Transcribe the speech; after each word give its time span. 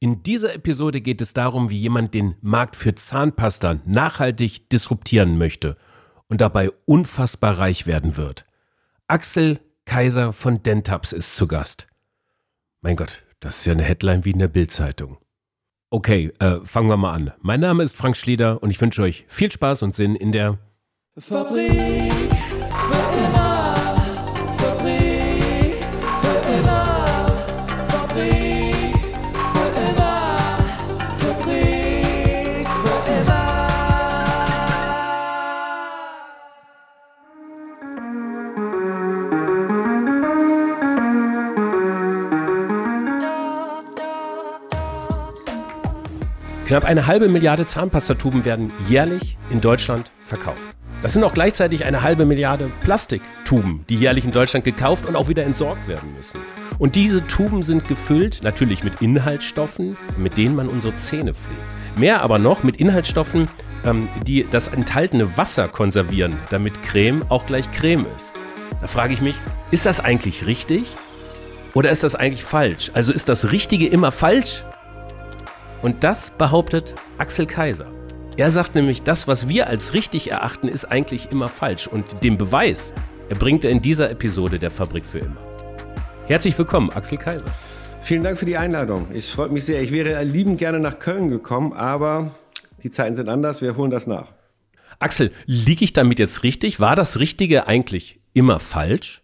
In 0.00 0.22
dieser 0.22 0.54
Episode 0.54 1.00
geht 1.00 1.20
es 1.20 1.32
darum, 1.32 1.70
wie 1.70 1.78
jemand 1.78 2.14
den 2.14 2.36
Markt 2.40 2.76
für 2.76 2.94
Zahnpasta 2.94 3.80
nachhaltig 3.84 4.70
disruptieren 4.70 5.38
möchte 5.38 5.76
und 6.28 6.40
dabei 6.40 6.70
unfassbar 6.84 7.58
reich 7.58 7.86
werden 7.86 8.16
wird. 8.16 8.46
Axel 9.08 9.60
Kaiser 9.86 10.32
von 10.32 10.62
Dentaps 10.62 11.12
ist 11.12 11.34
zu 11.34 11.48
Gast. 11.48 11.88
Mein 12.80 12.94
Gott, 12.94 13.24
das 13.40 13.58
ist 13.58 13.64
ja 13.64 13.72
eine 13.72 13.82
Headline 13.82 14.24
wie 14.24 14.30
in 14.30 14.38
der 14.38 14.48
Bildzeitung. 14.48 15.18
Okay, 15.90 16.30
äh, 16.38 16.60
fangen 16.62 16.88
wir 16.88 16.96
mal 16.96 17.14
an. 17.14 17.32
Mein 17.40 17.60
Name 17.60 17.82
ist 17.82 17.96
Frank 17.96 18.16
Schlieder 18.16 18.62
und 18.62 18.70
ich 18.70 18.80
wünsche 18.80 19.02
euch 19.02 19.24
viel 19.28 19.50
Spaß 19.50 19.82
und 19.82 19.96
Sinn 19.96 20.14
in 20.14 20.30
der 20.30 20.58
Fabrik 21.16 22.17
Knapp 46.68 46.84
eine 46.84 47.06
halbe 47.06 47.28
Milliarde 47.28 47.64
Zahnpastatuben 47.64 48.44
werden 48.44 48.70
jährlich 48.90 49.38
in 49.48 49.62
Deutschland 49.62 50.10
verkauft. 50.20 50.60
Das 51.00 51.14
sind 51.14 51.24
auch 51.24 51.32
gleichzeitig 51.32 51.86
eine 51.86 52.02
halbe 52.02 52.26
Milliarde 52.26 52.70
Plastiktuben, 52.82 53.86
die 53.88 53.96
jährlich 53.96 54.26
in 54.26 54.32
Deutschland 54.32 54.66
gekauft 54.66 55.06
und 55.06 55.16
auch 55.16 55.30
wieder 55.30 55.44
entsorgt 55.44 55.88
werden 55.88 56.12
müssen. 56.14 56.40
Und 56.78 56.94
diese 56.94 57.26
Tuben 57.26 57.62
sind 57.62 57.88
gefüllt 57.88 58.40
natürlich 58.42 58.84
mit 58.84 59.00
Inhaltsstoffen, 59.00 59.96
mit 60.18 60.36
denen 60.36 60.56
man 60.56 60.68
unsere 60.68 60.94
Zähne 60.96 61.32
pflegt. 61.32 61.98
Mehr 61.98 62.20
aber 62.20 62.38
noch 62.38 62.62
mit 62.62 62.76
Inhaltsstoffen, 62.76 63.48
ähm, 63.86 64.10
die 64.26 64.46
das 64.50 64.68
enthaltene 64.68 65.38
Wasser 65.38 65.68
konservieren, 65.68 66.36
damit 66.50 66.82
Creme 66.82 67.22
auch 67.30 67.46
gleich 67.46 67.72
Creme 67.72 68.04
ist. 68.14 68.34
Da 68.82 68.88
frage 68.88 69.14
ich 69.14 69.22
mich, 69.22 69.36
ist 69.70 69.86
das 69.86 70.00
eigentlich 70.00 70.46
richtig? 70.46 70.84
Oder 71.72 71.88
ist 71.88 72.04
das 72.04 72.14
eigentlich 72.14 72.44
falsch? 72.44 72.90
Also 72.92 73.10
ist 73.10 73.30
das 73.30 73.52
Richtige 73.52 73.86
immer 73.86 74.12
falsch? 74.12 74.64
Und 75.80 76.02
das 76.02 76.32
behauptet 76.32 76.94
Axel 77.18 77.46
Kaiser. 77.46 77.86
Er 78.36 78.50
sagt 78.50 78.74
nämlich, 78.74 79.02
das, 79.02 79.28
was 79.28 79.48
wir 79.48 79.68
als 79.68 79.94
richtig 79.94 80.30
erachten, 80.30 80.66
ist 80.66 80.86
eigentlich 80.86 81.30
immer 81.30 81.46
falsch. 81.46 81.86
Und 81.86 82.24
den 82.24 82.36
Beweis 82.36 82.92
erbringt 83.28 83.64
er 83.64 83.70
in 83.70 83.80
dieser 83.80 84.10
Episode 84.10 84.58
der 84.58 84.72
Fabrik 84.72 85.04
für 85.04 85.20
immer. 85.20 85.40
Herzlich 86.26 86.58
willkommen, 86.58 86.90
Axel 86.90 87.16
Kaiser. 87.16 87.50
Vielen 88.02 88.24
Dank 88.24 88.38
für 88.38 88.44
die 88.44 88.56
Einladung. 88.56 89.06
Ich 89.12 89.30
freue 89.30 89.50
mich 89.50 89.64
sehr. 89.64 89.80
Ich 89.80 89.92
wäre 89.92 90.22
liebend 90.24 90.58
gerne 90.58 90.80
nach 90.80 90.98
Köln 90.98 91.30
gekommen, 91.30 91.72
aber 91.72 92.32
die 92.82 92.90
Zeiten 92.90 93.14
sind 93.14 93.28
anders. 93.28 93.62
Wir 93.62 93.76
holen 93.76 93.92
das 93.92 94.08
nach. 94.08 94.32
Axel, 94.98 95.30
liege 95.46 95.84
ich 95.84 95.92
damit 95.92 96.18
jetzt 96.18 96.42
richtig? 96.42 96.80
War 96.80 96.96
das 96.96 97.20
Richtige 97.20 97.68
eigentlich 97.68 98.20
immer 98.34 98.58
falsch? 98.58 99.22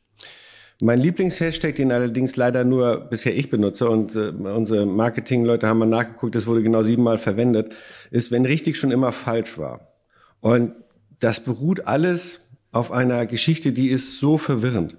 Mein 0.82 0.98
Lieblingshashtag, 0.98 1.76
den 1.76 1.92
allerdings 1.92 2.36
leider 2.36 2.64
nur 2.64 2.96
bisher 2.96 3.36
ich 3.36 3.48
benutze 3.48 3.88
und 3.88 4.16
äh, 4.16 4.30
unsere 4.30 4.86
Marketingleute 4.86 5.68
haben 5.68 5.78
mal 5.78 5.86
nachgeguckt, 5.86 6.34
das 6.34 6.46
wurde 6.46 6.62
genau 6.62 6.82
siebenmal 6.82 7.18
verwendet, 7.18 7.72
ist, 8.10 8.32
wenn 8.32 8.44
richtig 8.44 8.76
schon 8.76 8.90
immer 8.90 9.12
falsch 9.12 9.56
war. 9.56 9.92
Und 10.40 10.72
das 11.20 11.40
beruht 11.40 11.86
alles 11.86 12.40
auf 12.72 12.90
einer 12.90 13.26
Geschichte, 13.26 13.72
die 13.72 13.88
ist 13.88 14.18
so 14.18 14.36
verwirrend. 14.36 14.96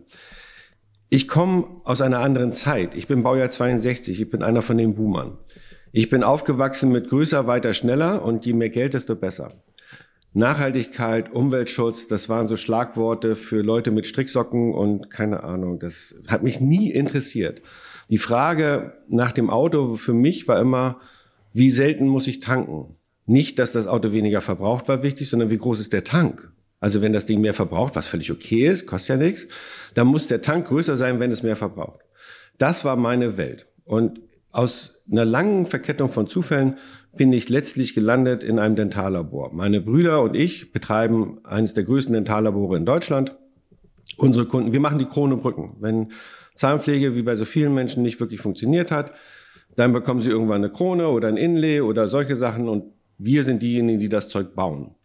Ich 1.09 1.28
komme 1.28 1.67
aus 1.84 2.02
einer 2.02 2.20
anderen 2.20 2.54
Zeit. 2.54 2.95
Ich 2.95 3.08
bin 3.08 3.22
Baujahr 3.22 3.50
62. 3.50 4.20
Ich 4.20 4.30
bin 4.30 4.44
einer 4.44 4.62
von 4.62 4.78
den 4.78 4.95
Boomern. 4.95 5.38
Ich 5.92 6.10
bin 6.10 6.23
aufgewachsen 6.23 6.92
mit 6.92 7.10
größer, 7.10 7.48
weiter, 7.48 7.73
schneller 7.73 8.23
und 8.23 8.45
je 8.45 8.54
mehr 8.54 8.70
Geld, 8.70 8.94
desto 8.95 9.16
besser. 9.16 9.54
Nachhaltigkeit, 10.36 11.31
Umweltschutz, 11.31 12.08
das 12.08 12.28
waren 12.28 12.50
so 12.50 12.58
Schlagworte 12.58 13.38
für 13.38 13.61
Leute 13.61 13.92
mit 13.92 14.05
Stricksocken 14.05 14.73
und 14.73 15.10
keine 15.10 15.43
Ahnung. 15.43 15.80
Das 15.80 16.15
hat 16.27 16.43
mich 16.43 16.60
nie 16.60 16.92
interessiert. 16.92 17.61
Die 18.10 18.17
Frage 18.17 18.93
nach 19.08 19.32
dem 19.32 19.49
Auto 19.49 19.95
für 19.95 20.14
mich 20.14 20.48
war 20.48 20.60
immer, 20.60 20.99
wie 21.54 21.70
selten 21.70 22.08
muss 22.08 22.27
ich 22.27 22.42
tanken? 22.42 22.95
Nicht, 23.26 23.60
dass 23.60 23.71
das 23.71 23.87
Auto 23.87 24.11
weniger 24.11 24.42
verbraucht 24.42 24.89
war 24.89 25.04
wichtig, 25.04 25.30
sondern 25.30 25.49
wie 25.49 25.58
groß 25.58 25.80
ist 25.80 25.93
der 25.93 26.04
Tank? 26.04 26.52
Also 26.81 27.02
wenn 27.02 27.14
das 27.14 27.26
Ding 27.26 27.39
mehr 27.39 27.54
verbraucht, 27.54 27.95
was 27.95 28.08
völlig 28.08 28.30
okay 28.30 28.67
ist, 28.67 28.86
kostet 28.87 29.17
ja 29.17 29.26
nichts, 29.26 29.48
dann 29.93 30.08
muss 30.08 30.27
der 30.27 30.42
Tank 30.42 30.67
größer 30.67 30.98
sein, 30.98 31.21
wenn 31.21 31.31
es 31.31 31.43
mehr 31.43 31.55
verbraucht. 31.55 32.02
Das 32.58 32.83
war 32.83 32.98
meine 32.98 33.37
Welt. 33.37 33.67
Und 33.86 34.20
aus 34.55 35.04
einer 35.11 35.26
langen 35.26 35.66
Verkettung 35.66 36.08
von 36.08 36.27
Zufällen 36.27 36.77
bin 37.17 37.33
ich 37.33 37.49
letztlich 37.49 37.93
gelandet 37.93 38.42
in 38.42 38.58
einem 38.58 38.77
Dentallabor. 38.77 39.54
Meine 39.54 39.82
Brüder 39.82 40.21
und 40.21 40.33
ich 40.33 40.71
betreiben 40.71 41.39
eines 41.43 41.73
der 41.73 41.83
größten 41.83 42.14
Dentallabore 42.14 42.77
in 42.77 42.86
Deutschland. 42.86 43.36
Unsere 44.16 44.45
Kunden, 44.45 44.71
wir 44.71 44.80
machen 44.80 44.98
die 44.98 45.05
Krone 45.05 45.36
Brücken. 45.36 45.76
Wenn 45.82 46.14
Zahnpflege 46.54 47.16
wie 47.16 47.21
bei 47.21 47.36
so 47.36 47.43
vielen 47.43 47.73
Menschen 47.73 48.02
nicht 48.02 48.21
wirklich 48.21 48.39
funktioniert 48.39 48.92
hat, 48.92 49.11
dann 49.76 49.92
bekommen 49.92 50.21
sie 50.21 50.30
irgendwann 50.30 50.64
eine 50.64 50.72
Krone 50.72 51.10
oder 51.10 51.27
ein 51.27 51.36
Inlay 51.36 51.82
oder 51.82 52.08
solche 52.08 52.37
Sachen 52.37 52.70
und 52.70 52.86
wir 53.17 53.43
sind 53.43 53.61
diejenigen, 53.61 53.99
die 53.99 54.10
das 54.10 54.30
Zeug 54.30 54.55
bauen. 54.55 54.95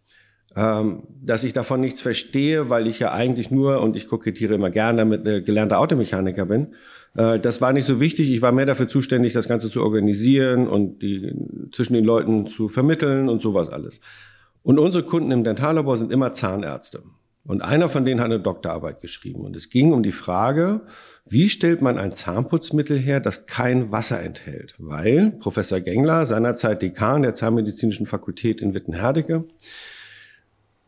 Ähm, 0.55 1.03
dass 1.21 1.43
ich 1.43 1.53
davon 1.53 1.79
nichts 1.79 2.01
verstehe, 2.01 2.69
weil 2.69 2.87
ich 2.87 2.99
ja 2.99 3.13
eigentlich 3.13 3.51
nur, 3.51 3.81
und 3.81 3.95
ich 3.95 4.07
kokettiere 4.07 4.55
immer 4.55 4.69
gerne 4.69 4.97
damit, 4.99 5.25
eine 5.25 5.41
gelernte 5.41 5.77
Automechaniker 5.77 6.45
bin, 6.45 6.73
äh, 7.15 7.39
das 7.39 7.61
war 7.61 7.71
nicht 7.71 7.85
so 7.85 7.99
wichtig. 7.99 8.31
Ich 8.31 8.41
war 8.41 8.51
mehr 8.51 8.65
dafür 8.65 8.87
zuständig, 8.87 9.33
das 9.33 9.47
Ganze 9.47 9.69
zu 9.69 9.81
organisieren 9.81 10.67
und 10.67 11.01
die 11.01 11.33
zwischen 11.71 11.93
den 11.93 12.03
Leuten 12.03 12.47
zu 12.47 12.67
vermitteln 12.67 13.29
und 13.29 13.41
sowas 13.41 13.69
alles. 13.69 14.01
Und 14.63 14.77
unsere 14.77 15.03
Kunden 15.05 15.31
im 15.31 15.43
Dentallabor 15.43 15.97
sind 15.97 16.11
immer 16.11 16.33
Zahnärzte. 16.33 17.03
Und 17.43 17.63
einer 17.63 17.89
von 17.89 18.05
denen 18.05 18.19
hat 18.19 18.27
eine 18.27 18.39
Doktorarbeit 18.39 19.01
geschrieben. 19.01 19.41
Und 19.41 19.55
es 19.55 19.69
ging 19.69 19.93
um 19.93 20.03
die 20.03 20.11
Frage, 20.11 20.81
wie 21.27 21.49
stellt 21.49 21.81
man 21.81 21.97
ein 21.97 22.11
Zahnputzmittel 22.11 22.99
her, 22.99 23.19
das 23.19 23.47
kein 23.47 23.91
Wasser 23.91 24.21
enthält? 24.21 24.75
Weil 24.77 25.31
Professor 25.39 25.79
Gengler, 25.79 26.27
seinerzeit 26.27 26.83
Dekan 26.83 27.23
der 27.23 27.33
Zahnmedizinischen 27.33 28.05
Fakultät 28.05 28.61
in 28.61 28.75
Wittenherdecke, 28.75 29.45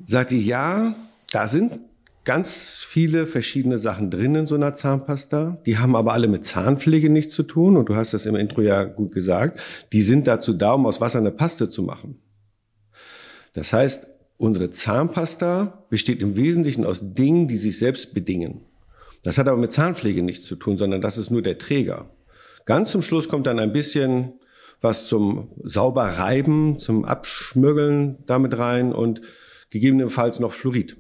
sagte, 0.04 0.36
ja, 0.36 0.96
da 1.32 1.48
sind 1.48 1.80
ganz 2.26 2.86
viele 2.88 3.28
verschiedene 3.28 3.78
Sachen 3.78 4.10
drin 4.10 4.36
in 4.36 4.48
so 4.48 4.56
einer 4.56 4.74
Zahnpasta. 4.74 5.58
Die 5.66 5.78
haben 5.78 5.96
aber 5.96 6.14
alle 6.14 6.28
mit 6.28 6.46
Zahnpflege 6.46 7.10
nichts 7.10 7.34
zu 7.34 7.44
tun. 7.44 7.76
Und 7.76 7.90
du 7.90 7.96
hast 7.96 8.14
das 8.14 8.26
im 8.26 8.36
Intro 8.36 8.62
ja 8.62 8.84
gut 8.84 9.12
gesagt. 9.12 9.60
Die 9.92 10.02
sind 10.02 10.28
dazu 10.28 10.54
da, 10.54 10.74
um 10.74 10.86
aus 10.86 11.02
Wasser 11.02 11.20
eine 11.20 11.32
Paste 11.32 11.70
zu 11.70 11.84
machen. 11.84 12.20
Das 13.54 13.74
heißt, 13.74 14.08
unsere 14.38 14.72
Zahnpasta 14.72 15.86
besteht 15.90 16.22
im 16.22 16.36
Wesentlichen 16.36 16.86
aus 16.86 17.14
Dingen, 17.14 17.48
die 17.48 17.58
sich 17.58 17.78
selbst 17.78 18.14
bedingen. 18.14 18.62
Das 19.24 19.38
hat 19.38 19.48
aber 19.48 19.58
mit 19.58 19.72
Zahnpflege 19.72 20.22
nichts 20.22 20.46
zu 20.46 20.56
tun, 20.56 20.78
sondern 20.78 21.02
das 21.02 21.18
ist 21.18 21.30
nur 21.30 21.42
der 21.42 21.58
Träger. 21.58 22.10
Ganz 22.66 22.92
zum 22.92 23.02
Schluss 23.02 23.30
kommt 23.30 23.48
dann 23.48 23.60
ein 23.60 23.74
bisschen 23.74 24.34
was 24.82 25.08
zum 25.08 25.50
sauber 25.64 26.04
reiben, 26.04 26.78
zum 26.78 27.06
Abschmögeln 27.06 28.18
damit 28.28 28.58
rein 28.58 28.92
und 28.92 29.22
gegebenenfalls 29.74 30.40
noch 30.40 30.54
Fluorid. 30.54 30.98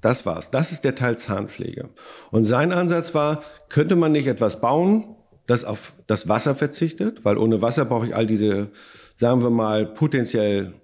Das 0.00 0.26
war's. 0.26 0.50
Das 0.50 0.72
ist 0.72 0.84
der 0.84 0.96
Teil 0.96 1.18
Zahnpflege. 1.18 1.88
Und 2.32 2.44
sein 2.44 2.72
Ansatz 2.72 3.14
war, 3.14 3.42
könnte 3.68 3.94
man 3.94 4.12
nicht 4.12 4.26
etwas 4.26 4.60
bauen, 4.60 5.16
das 5.46 5.64
auf 5.64 5.92
das 6.08 6.28
Wasser 6.28 6.56
verzichtet, 6.56 7.24
weil 7.24 7.38
ohne 7.38 7.62
Wasser 7.62 7.84
brauche 7.84 8.06
ich 8.06 8.16
all 8.16 8.26
diese, 8.26 8.70
sagen 9.14 9.42
wir 9.42 9.50
mal, 9.50 9.86
potenziell 9.86 10.74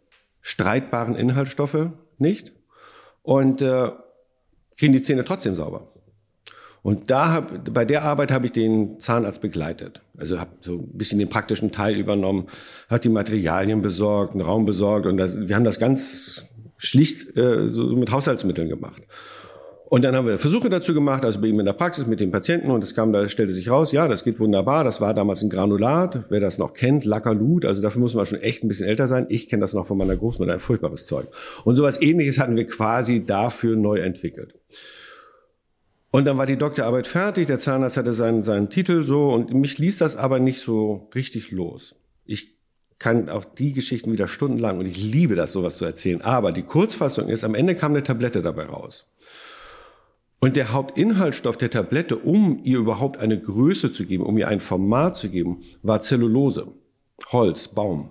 streitbaren 0.42 1.16
Inhaltsstoffe 1.16 1.90
nicht 2.18 2.52
und 3.22 3.60
äh, 3.62 3.90
kriegen 4.78 4.92
die 4.92 5.02
Zähne 5.02 5.24
trotzdem 5.24 5.56
sauber. 5.56 5.88
Und 6.82 7.10
da 7.10 7.32
hab, 7.32 7.72
bei 7.72 7.84
der 7.84 8.04
Arbeit 8.04 8.30
habe 8.30 8.46
ich 8.46 8.52
den 8.52 9.00
Zahnarzt 9.00 9.40
begleitet. 9.40 10.02
Also 10.18 10.38
habe 10.38 10.50
so 10.60 10.74
ein 10.74 10.98
bisschen 10.98 11.18
den 11.18 11.30
praktischen 11.30 11.72
Teil 11.72 11.96
übernommen, 11.96 12.46
hat 12.88 13.04
die 13.04 13.08
Materialien 13.08 13.80
besorgt, 13.82 14.34
einen 14.34 14.42
Raum 14.42 14.66
besorgt 14.66 15.06
und 15.06 15.16
das, 15.16 15.48
wir 15.48 15.56
haben 15.56 15.64
das 15.64 15.80
ganz 15.80 16.44
schlicht 16.84 17.36
äh, 17.36 17.70
so 17.70 17.84
mit 17.96 18.10
Haushaltsmitteln 18.10 18.68
gemacht. 18.68 19.02
Und 19.86 20.02
dann 20.02 20.16
haben 20.16 20.26
wir 20.26 20.38
Versuche 20.38 20.70
dazu 20.70 20.94
gemacht, 20.94 21.24
also 21.24 21.40
bei 21.40 21.46
ihm 21.46 21.60
in 21.60 21.66
der 21.66 21.72
Praxis 21.72 22.06
mit 22.06 22.18
den 22.18 22.32
Patienten 22.32 22.70
und 22.70 22.82
es 22.82 22.94
kam, 22.94 23.12
da 23.12 23.28
stellte 23.28 23.54
sich 23.54 23.68
raus, 23.68 23.92
ja, 23.92 24.08
das 24.08 24.24
geht 24.24 24.40
wunderbar. 24.40 24.82
Das 24.82 25.00
war 25.00 25.14
damals 25.14 25.42
ein 25.42 25.50
Granulat, 25.50 26.24
wer 26.30 26.40
das 26.40 26.58
noch 26.58 26.72
kennt, 26.72 27.04
Lackerlut, 27.04 27.64
also 27.64 27.82
dafür 27.82 28.00
muss 28.00 28.14
man 28.14 28.26
schon 28.26 28.40
echt 28.40 28.64
ein 28.64 28.68
bisschen 28.68 28.88
älter 28.88 29.06
sein. 29.06 29.26
Ich 29.28 29.48
kenne 29.48 29.60
das 29.60 29.74
noch 29.74 29.86
von 29.86 29.98
meiner 29.98 30.16
Großmutter, 30.16 30.54
ein 30.54 30.58
furchtbares 30.58 31.06
Zeug. 31.06 31.28
Und 31.64 31.76
sowas 31.76 32.00
ähnliches 32.02 32.40
hatten 32.40 32.56
wir 32.56 32.66
quasi 32.66 33.24
dafür 33.24 33.76
neu 33.76 33.98
entwickelt. 33.98 34.54
Und 36.10 36.24
dann 36.24 36.38
war 36.38 36.46
die 36.46 36.56
Doktorarbeit 36.56 37.06
fertig, 37.06 37.46
der 37.46 37.58
Zahnarzt 37.58 37.96
hatte 37.96 38.14
seinen, 38.14 38.42
seinen 38.42 38.70
Titel 38.70 39.04
so 39.04 39.28
und 39.30 39.52
mich 39.52 39.78
ließ 39.78 39.98
das 39.98 40.16
aber 40.16 40.40
nicht 40.40 40.60
so 40.60 41.08
richtig 41.14 41.50
los. 41.50 41.94
Ich 42.24 42.53
kann 43.04 43.28
auch 43.28 43.44
die 43.44 43.74
Geschichten 43.74 44.12
wieder 44.12 44.28
stundenlang 44.28 44.78
und 44.78 44.86
ich 44.86 44.96
liebe 44.96 45.34
das, 45.34 45.52
sowas 45.52 45.76
zu 45.76 45.84
erzählen. 45.84 46.22
Aber 46.22 46.52
die 46.52 46.62
Kurzfassung 46.62 47.28
ist, 47.28 47.44
am 47.44 47.54
Ende 47.54 47.74
kam 47.74 47.92
eine 47.92 48.02
Tablette 48.02 48.40
dabei 48.40 48.64
raus. 48.64 49.06
Und 50.40 50.56
der 50.56 50.72
Hauptinhaltsstoff 50.72 51.58
der 51.58 51.68
Tablette, 51.68 52.16
um 52.16 52.60
ihr 52.64 52.78
überhaupt 52.78 53.18
eine 53.18 53.38
Größe 53.38 53.92
zu 53.92 54.06
geben, 54.06 54.24
um 54.24 54.38
ihr 54.38 54.48
ein 54.48 54.60
Format 54.60 55.16
zu 55.16 55.28
geben, 55.28 55.60
war 55.82 56.00
Zellulose. 56.00 56.68
Holz, 57.30 57.68
Baum. 57.68 58.08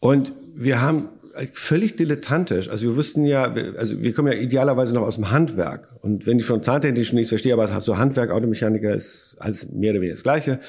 Und 0.00 0.34
wir 0.54 0.82
haben 0.82 1.08
völlig 1.54 1.96
dilettantisch, 1.96 2.68
also 2.68 2.88
wir 2.88 2.96
wussten 2.96 3.24
ja, 3.24 3.54
also 3.78 4.02
wir 4.02 4.12
kommen 4.12 4.30
ja 4.30 4.38
idealerweise 4.38 4.94
noch 4.94 5.00
aus 5.00 5.14
dem 5.14 5.30
Handwerk. 5.30 5.88
Und 6.02 6.26
wenn 6.26 6.38
ich 6.38 6.44
von 6.44 6.62
Zahntechnik 6.62 7.06
schon 7.06 7.16
nichts 7.16 7.30
verstehe, 7.30 7.54
aber 7.54 7.68
so 7.80 7.96
Handwerk, 7.96 8.32
Automechaniker 8.32 8.92
ist 8.92 9.36
alles 9.38 9.70
mehr 9.72 9.92
oder 9.92 10.00
weniger 10.00 10.12
das 10.12 10.24
Gleiche, 10.24 10.60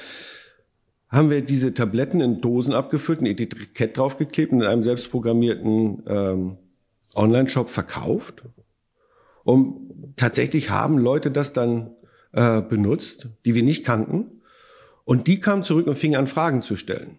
haben 1.14 1.30
wir 1.30 1.42
diese 1.42 1.72
Tabletten 1.74 2.20
in 2.20 2.40
Dosen 2.40 2.74
abgefüllt, 2.74 3.20
ein 3.20 3.26
Etikett 3.26 3.96
draufgeklebt 3.96 4.52
und 4.52 4.62
in 4.62 4.66
einem 4.66 4.82
selbstprogrammierten 4.82 6.02
ähm, 6.06 6.56
Online-Shop 7.14 7.70
verkauft. 7.70 8.42
Und 9.44 10.16
tatsächlich 10.16 10.70
haben 10.70 10.98
Leute 10.98 11.30
das 11.30 11.52
dann 11.52 11.92
äh, 12.32 12.60
benutzt, 12.60 13.28
die 13.44 13.54
wir 13.54 13.62
nicht 13.62 13.84
kannten. 13.84 14.42
Und 15.04 15.28
die 15.28 15.38
kamen 15.38 15.62
zurück 15.62 15.86
und 15.86 15.96
fingen 15.96 16.16
an, 16.16 16.26
Fragen 16.26 16.62
zu 16.62 16.74
stellen. 16.74 17.18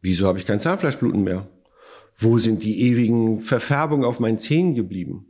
Wieso 0.00 0.26
habe 0.26 0.38
ich 0.38 0.46
kein 0.46 0.60
Zahnfleischbluten 0.60 1.22
mehr? 1.22 1.46
Wo 2.16 2.38
sind 2.38 2.62
die 2.62 2.80
ewigen 2.88 3.40
Verfärbungen 3.40 4.06
auf 4.06 4.18
meinen 4.18 4.38
Zähnen 4.38 4.74
geblieben? 4.74 5.26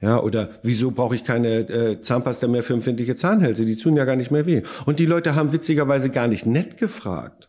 Ja, 0.00 0.20
oder 0.22 0.50
wieso 0.62 0.90
brauche 0.90 1.14
ich 1.14 1.24
keine 1.24 1.68
äh, 1.68 2.00
Zahnpasta 2.00 2.48
mehr 2.48 2.62
für 2.62 2.74
empfindliche 2.74 3.14
Zahnhälse? 3.14 3.64
Die 3.64 3.76
tun 3.76 3.96
ja 3.96 4.04
gar 4.04 4.16
nicht 4.16 4.30
mehr 4.30 4.44
weh. 4.46 4.62
Und 4.84 4.98
die 4.98 5.06
Leute 5.06 5.34
haben 5.34 5.52
witzigerweise 5.52 6.10
gar 6.10 6.28
nicht 6.28 6.44
nett 6.44 6.76
gefragt. 6.76 7.48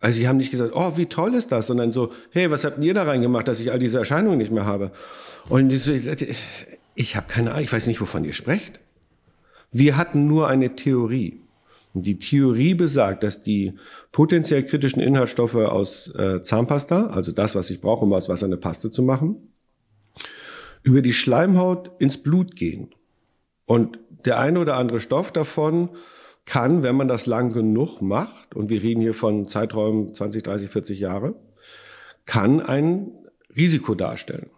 Also 0.00 0.18
sie 0.18 0.28
haben 0.28 0.38
nicht 0.38 0.50
gesagt, 0.50 0.72
oh, 0.74 0.96
wie 0.96 1.06
toll 1.06 1.34
ist 1.34 1.52
das, 1.52 1.66
sondern 1.66 1.92
so, 1.92 2.12
hey, 2.30 2.50
was 2.50 2.64
habt 2.64 2.82
ihr 2.82 2.94
da 2.94 3.02
reingemacht, 3.02 3.48
dass 3.48 3.60
ich 3.60 3.72
all 3.72 3.78
diese 3.78 3.98
Erscheinungen 3.98 4.38
nicht 4.38 4.52
mehr 4.52 4.64
habe? 4.64 4.92
Und 5.48 5.72
ich, 5.72 5.88
ich 6.94 7.16
habe 7.16 7.26
keine 7.28 7.50
Ahnung, 7.50 7.64
ich 7.64 7.72
weiß 7.72 7.86
nicht, 7.86 8.00
wovon 8.00 8.24
ihr 8.24 8.32
sprecht. 8.32 8.80
Wir 9.72 9.96
hatten 9.96 10.26
nur 10.26 10.48
eine 10.48 10.76
Theorie. 10.76 11.42
Die 11.94 12.18
Theorie 12.18 12.74
besagt, 12.74 13.22
dass 13.22 13.42
die 13.42 13.74
potenziell 14.12 14.62
kritischen 14.64 15.02
Inhaltsstoffe 15.02 15.56
aus 15.56 16.14
äh, 16.14 16.42
Zahnpasta, 16.42 17.08
also 17.08 17.32
das, 17.32 17.54
was 17.54 17.70
ich 17.70 17.80
brauche, 17.80 18.04
um 18.04 18.12
aus 18.12 18.28
Wasser 18.28 18.46
eine 18.46 18.56
Paste 18.56 18.90
zu 18.90 19.02
machen, 19.02 19.36
über 20.88 21.02
die 21.02 21.12
Schleimhaut 21.12 21.90
ins 21.98 22.16
Blut 22.16 22.56
gehen. 22.56 22.88
Und 23.66 23.98
der 24.24 24.40
eine 24.40 24.58
oder 24.58 24.76
andere 24.76 25.00
Stoff 25.00 25.30
davon 25.32 25.90
kann, 26.46 26.82
wenn 26.82 26.96
man 26.96 27.08
das 27.08 27.26
lang 27.26 27.52
genug 27.52 28.00
macht, 28.00 28.56
und 28.56 28.70
wir 28.70 28.82
reden 28.82 29.02
hier 29.02 29.12
von 29.12 29.46
Zeiträumen 29.46 30.14
20, 30.14 30.42
30, 30.42 30.70
40 30.70 30.98
Jahre, 30.98 31.34
kann 32.24 32.60
ein 32.60 33.10
Risiko 33.54 33.94
darstellen. 33.94 34.48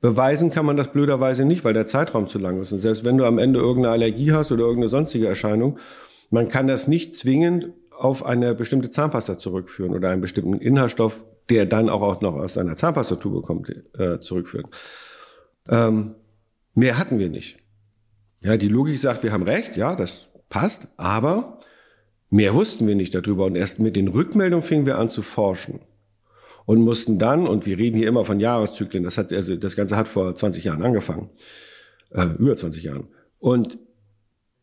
Beweisen 0.00 0.50
kann 0.50 0.64
man 0.64 0.76
das 0.76 0.92
blöderweise 0.92 1.44
nicht, 1.44 1.64
weil 1.64 1.74
der 1.74 1.86
Zeitraum 1.86 2.28
zu 2.28 2.38
lang 2.38 2.62
ist. 2.62 2.72
Und 2.72 2.78
selbst 2.78 3.04
wenn 3.04 3.18
du 3.18 3.24
am 3.24 3.38
Ende 3.38 3.58
irgendeine 3.58 3.94
Allergie 3.94 4.32
hast 4.32 4.52
oder 4.52 4.62
irgendeine 4.62 4.90
sonstige 4.90 5.26
Erscheinung, 5.26 5.80
man 6.30 6.46
kann 6.48 6.68
das 6.68 6.86
nicht 6.86 7.16
zwingend 7.16 7.70
auf 7.98 8.24
eine 8.24 8.54
bestimmte 8.54 8.90
Zahnpasta 8.90 9.38
zurückführen 9.38 9.92
oder 9.92 10.10
einen 10.10 10.20
bestimmten 10.20 10.60
Inhaltsstoff, 10.60 11.24
der 11.48 11.66
dann 11.66 11.88
auch 11.88 12.20
noch 12.20 12.34
aus 12.34 12.58
einer 12.58 12.76
Zahnpastatube 12.76 13.40
kommt, 13.40 13.72
äh, 13.98 14.20
zurückführen. 14.20 14.68
Ähm, 15.68 16.14
mehr 16.74 16.98
hatten 16.98 17.18
wir 17.18 17.28
nicht. 17.28 17.58
Ja, 18.40 18.56
die 18.56 18.68
Logik 18.68 18.98
sagt, 18.98 19.22
wir 19.22 19.32
haben 19.32 19.42
recht, 19.42 19.76
ja, 19.76 19.96
das 19.96 20.28
passt, 20.48 20.88
aber 20.96 21.58
mehr 22.30 22.54
wussten 22.54 22.86
wir 22.86 22.94
nicht 22.94 23.14
darüber 23.14 23.46
und 23.46 23.56
erst 23.56 23.80
mit 23.80 23.96
den 23.96 24.08
Rückmeldungen 24.08 24.64
fingen 24.64 24.86
wir 24.86 24.98
an 24.98 25.10
zu 25.10 25.22
forschen 25.22 25.80
und 26.66 26.80
mussten 26.80 27.18
dann, 27.18 27.46
und 27.46 27.64
wir 27.66 27.78
reden 27.78 27.96
hier 27.96 28.08
immer 28.08 28.24
von 28.24 28.40
Jahreszyklen, 28.40 29.04
das 29.04 29.18
hat, 29.18 29.32
also 29.32 29.56
das 29.56 29.76
Ganze 29.76 29.96
hat 29.96 30.08
vor 30.08 30.34
20 30.34 30.64
Jahren 30.64 30.82
angefangen, 30.82 31.30
äh, 32.10 32.26
über 32.38 32.56
20 32.56 32.82
Jahren. 32.82 33.08
Und 33.38 33.78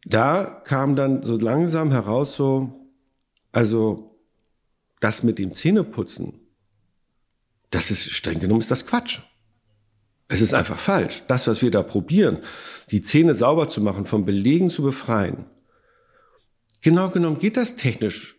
da 0.05 0.43
kam 0.65 0.95
dann 0.95 1.23
so 1.23 1.37
langsam 1.37 1.91
heraus 1.91 2.35
so, 2.35 2.89
also 3.51 4.17
das 4.99 5.23
mit 5.23 5.39
dem 5.39 5.53
Zähneputzen, 5.53 6.39
das 7.71 7.89
ist 7.89 8.11
streng 8.11 8.39
genommen 8.39 8.59
ist 8.59 8.71
das 8.71 8.85
Quatsch. 8.85 9.21
Es 10.27 10.41
ist 10.41 10.53
einfach 10.53 10.79
falsch. 10.79 11.23
Das, 11.27 11.47
was 11.47 11.61
wir 11.61 11.71
da 11.71 11.83
probieren, 11.83 12.39
die 12.91 13.01
Zähne 13.01 13.35
sauber 13.35 13.69
zu 13.69 13.81
machen, 13.81 14.05
vom 14.05 14.25
Belegen 14.25 14.69
zu 14.69 14.83
befreien. 14.83 15.45
Genau 16.81 17.09
genommen 17.09 17.39
geht 17.39 17.57
das 17.57 17.75
technisch 17.75 18.35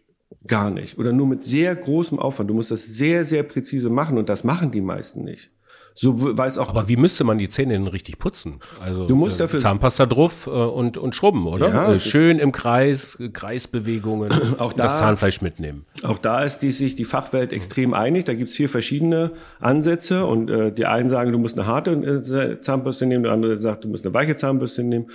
gar 0.47 0.71
nicht 0.71 0.99
oder 0.99 1.13
nur 1.13 1.27
mit 1.27 1.45
sehr 1.45 1.75
großem 1.75 2.19
Aufwand. 2.19 2.51
Du 2.51 2.55
musst 2.55 2.71
das 2.71 2.85
sehr, 2.85 3.25
sehr 3.25 3.43
präzise 3.43 3.91
machen 3.91 4.19
und 4.19 4.29
das 4.29 4.45
machen 4.45 4.71
die 4.71 4.81
meisten 4.81 5.25
nicht. 5.25 5.51
So 5.97 6.37
weiß 6.37 6.59
auch. 6.59 6.71
Aber 6.71 6.89
wie 6.89 6.97
müsste 6.97 7.23
man 7.23 7.39
die 7.39 7.49
Zähne 7.49 7.75
denn 7.75 7.87
richtig 7.87 8.19
putzen? 8.19 8.59
Also 8.85 9.05
du 9.05 9.15
musst 9.15 9.39
äh, 9.39 9.45
dafür 9.45 9.61
Zahnpasta 9.61 10.07
drauf 10.07 10.49
äh, 10.49 10.51
und 10.51 10.99
und 10.99 11.15
schrubben, 11.15 11.47
oder? 11.47 11.69
Ja, 11.69 11.93
äh, 11.95 11.99
schön 12.01 12.41
im 12.41 12.51
Kreis, 12.51 13.17
Kreisbewegungen, 13.33 14.33
auch 14.59 14.73
da, 14.73 14.83
das 14.85 14.99
Zahnfleisch 14.99 15.41
mitnehmen. 15.41 15.87
Auch 16.03 16.19
da 16.19 16.43
ist 16.43 16.59
die, 16.59 16.73
sich 16.73 16.97
die 16.97 17.05
Fachwelt 17.05 17.53
extrem 17.53 17.95
einig. 17.95 18.25
Da 18.25 18.35
gibt's 18.35 18.55
vier 18.55 18.69
verschiedene 18.69 19.33
Ansätze 19.61 20.27
und 20.27 20.51
äh, 20.51 20.73
die 20.73 20.85
einen 20.87 21.09
sagen, 21.09 21.31
du 21.31 21.39
musst 21.39 21.57
eine 21.57 21.69
harte 21.69 22.59
Zahnbürste 22.61 23.07
nehmen, 23.07 23.23
der 23.23 23.33
andere 23.33 23.61
sagt, 23.61 23.85
du 23.85 23.89
musst 23.89 24.05
eine 24.05 24.13
weiche 24.15 24.35
Zahnbürste 24.35 24.83
nehmen. 24.83 25.07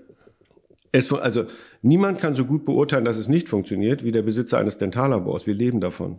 es, 0.92 1.10
also 1.10 1.44
niemand 1.80 2.18
kann 2.18 2.34
so 2.34 2.44
gut 2.44 2.66
beurteilen, 2.66 3.06
dass 3.06 3.16
es 3.16 3.28
nicht 3.28 3.48
funktioniert, 3.48 4.04
wie 4.04 4.12
der 4.12 4.22
Besitzer 4.22 4.58
eines 4.58 4.76
Dentallabors. 4.76 5.46
Wir 5.46 5.54
leben 5.54 5.80
davon. 5.80 6.18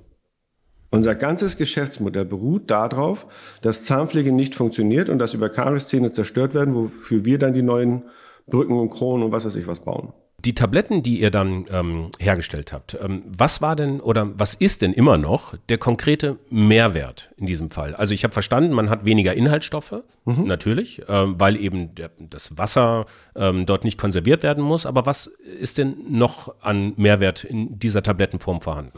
Unser 0.91 1.15
ganzes 1.15 1.55
Geschäftsmodell 1.55 2.25
beruht 2.25 2.69
darauf, 2.69 3.25
dass 3.61 3.85
Zahnpflege 3.85 4.33
nicht 4.33 4.55
funktioniert 4.55 5.07
und 5.07 5.19
dass 5.19 5.33
über 5.33 5.47
Karieszähne 5.47 6.11
zerstört 6.11 6.53
werden, 6.53 6.75
wofür 6.75 7.23
wir 7.23 7.37
dann 7.37 7.53
die 7.53 7.61
neuen 7.61 8.03
Brücken 8.47 8.77
und 8.77 8.89
Kronen 8.89 9.23
und 9.23 9.31
was 9.31 9.45
weiß 9.45 9.55
ich 9.55 9.67
was 9.67 9.79
bauen. 9.79 10.11
Die 10.43 10.55
Tabletten, 10.55 11.03
die 11.03 11.21
ihr 11.21 11.29
dann 11.29 11.65
ähm, 11.71 12.09
hergestellt 12.19 12.73
habt, 12.73 12.97
ähm, 13.01 13.23
was 13.25 13.61
war 13.61 13.75
denn 13.75 14.01
oder 14.01 14.31
was 14.37 14.55
ist 14.55 14.81
denn 14.81 14.91
immer 14.91 15.17
noch 15.17 15.55
der 15.69 15.77
konkrete 15.77 16.39
Mehrwert 16.49 17.29
in 17.37 17.45
diesem 17.45 17.69
Fall? 17.69 17.95
Also 17.95 18.13
ich 18.13 18.23
habe 18.23 18.33
verstanden, 18.33 18.73
man 18.73 18.89
hat 18.89 19.05
weniger 19.05 19.35
Inhaltsstoffe, 19.35 20.03
mhm. 20.25 20.45
natürlich, 20.45 21.03
ähm, 21.07 21.35
weil 21.37 21.55
eben 21.57 21.93
der, 21.95 22.09
das 22.19 22.57
Wasser 22.57 23.05
ähm, 23.35 23.65
dort 23.65 23.85
nicht 23.85 23.99
konserviert 23.99 24.41
werden 24.41 24.63
muss. 24.63 24.87
Aber 24.87 25.05
was 25.05 25.27
ist 25.27 25.77
denn 25.77 25.95
noch 26.09 26.55
an 26.61 26.93
Mehrwert 26.97 27.43
in 27.43 27.77
dieser 27.77 28.01
Tablettenform 28.01 28.61
vorhanden? 28.61 28.93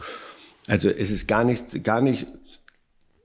Also 0.68 0.90
es 0.90 1.12
ist 1.12 1.28
gar 1.28 1.44
nicht, 1.44 1.84
gar 1.84 2.02
nicht 2.02 2.28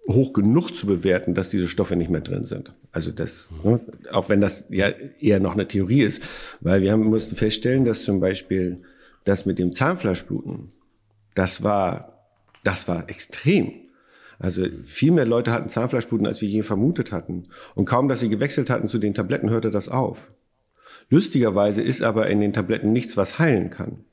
hoch 0.09 0.33
genug 0.33 0.75
zu 0.75 0.87
bewerten, 0.87 1.35
dass 1.35 1.51
diese 1.51 1.69
Stoffe 1.69 1.95
nicht 1.95 2.11
mehr 2.11 2.23
drin 2.23 2.45
sind. 2.45 2.73
Also 2.93 3.11
das, 3.11 3.53
ne, 3.63 3.81
auch 4.11 4.29
wenn 4.29 4.41
das 4.41 4.67
ja 4.71 4.89
eher 5.21 5.39
noch 5.39 5.53
eine 5.53 5.69
Theorie 5.69 6.03
ist, 6.03 6.23
weil 6.61 6.81
wir 6.81 6.93
haben, 6.93 7.05
mussten 7.05 7.37
feststellen, 7.37 7.85
dass 7.85 8.03
zum 8.05 8.19
Beispiel 8.19 8.83
das 9.25 9.45
mit 9.45 9.59
dem 9.59 9.73
Zahnfleischbluten, 9.73 10.73
das 11.35 11.63
war, 11.63 12.27
das 12.65 12.89
war 12.89 13.09
extrem. 13.11 13.73
Also 14.39 14.67
viel 14.83 15.13
mehr 15.13 15.27
Leute 15.27 15.53
hatten 15.53 15.69
Zahnfleischbluten, 15.69 16.27
als 16.27 16.41
wir 16.41 16.49
je 16.49 16.63
vermutet 16.63 17.13
hatten. 17.13 17.45
Und 17.75 17.85
kaum, 17.85 18.09
dass 18.09 18.21
sie 18.21 18.29
gewechselt 18.29 18.71
hatten 18.71 18.89
zu 18.89 18.99
den 18.99 19.15
Tabletten, 19.15 19.51
hörte 19.51 19.71
das 19.71 19.89
auf. 19.89 20.33
Lustigerweise 21.11 21.83
ist 21.83 22.03
aber 22.03 22.29
in 22.29 22.41
den 22.41 22.53
Tabletten 22.53 22.93
nichts, 22.93 23.17
was 23.17 23.39
heilen 23.39 23.71
kann. 23.71 24.05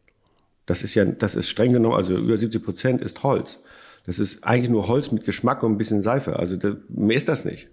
Das 0.66 0.84
ist 0.84 0.96
ja, 0.96 1.06
das 1.06 1.36
ist 1.36 1.50
streng 1.50 1.74
genommen, 1.74 1.96
also 1.96 2.18
über 2.18 2.38
70 2.38 2.64
Prozent 2.64 3.02
ist 3.02 3.24
Holz. 3.24 3.62
Das 4.06 4.20
ist 4.20 4.44
eigentlich 4.44 4.70
nur 4.70 4.88
Holz 4.88 5.12
mit 5.12 5.26
Geschmack 5.26 5.64
und 5.64 5.74
ein 5.74 5.78
bisschen 5.78 6.02
Seife. 6.02 6.38
Also 6.38 6.56
das, 6.56 6.76
mehr 6.90 7.18
ist 7.18 7.30
das 7.30 7.46
nicht. 7.46 7.70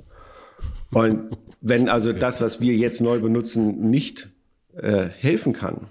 Und 0.93 1.37
wenn 1.61 1.89
also 1.89 2.13
das, 2.13 2.41
was 2.41 2.61
wir 2.61 2.75
jetzt 2.75 3.01
neu 3.01 3.21
benutzen, 3.21 3.91
nicht 3.91 4.29
äh, 4.77 5.07
helfen 5.07 5.53
kann, 5.53 5.89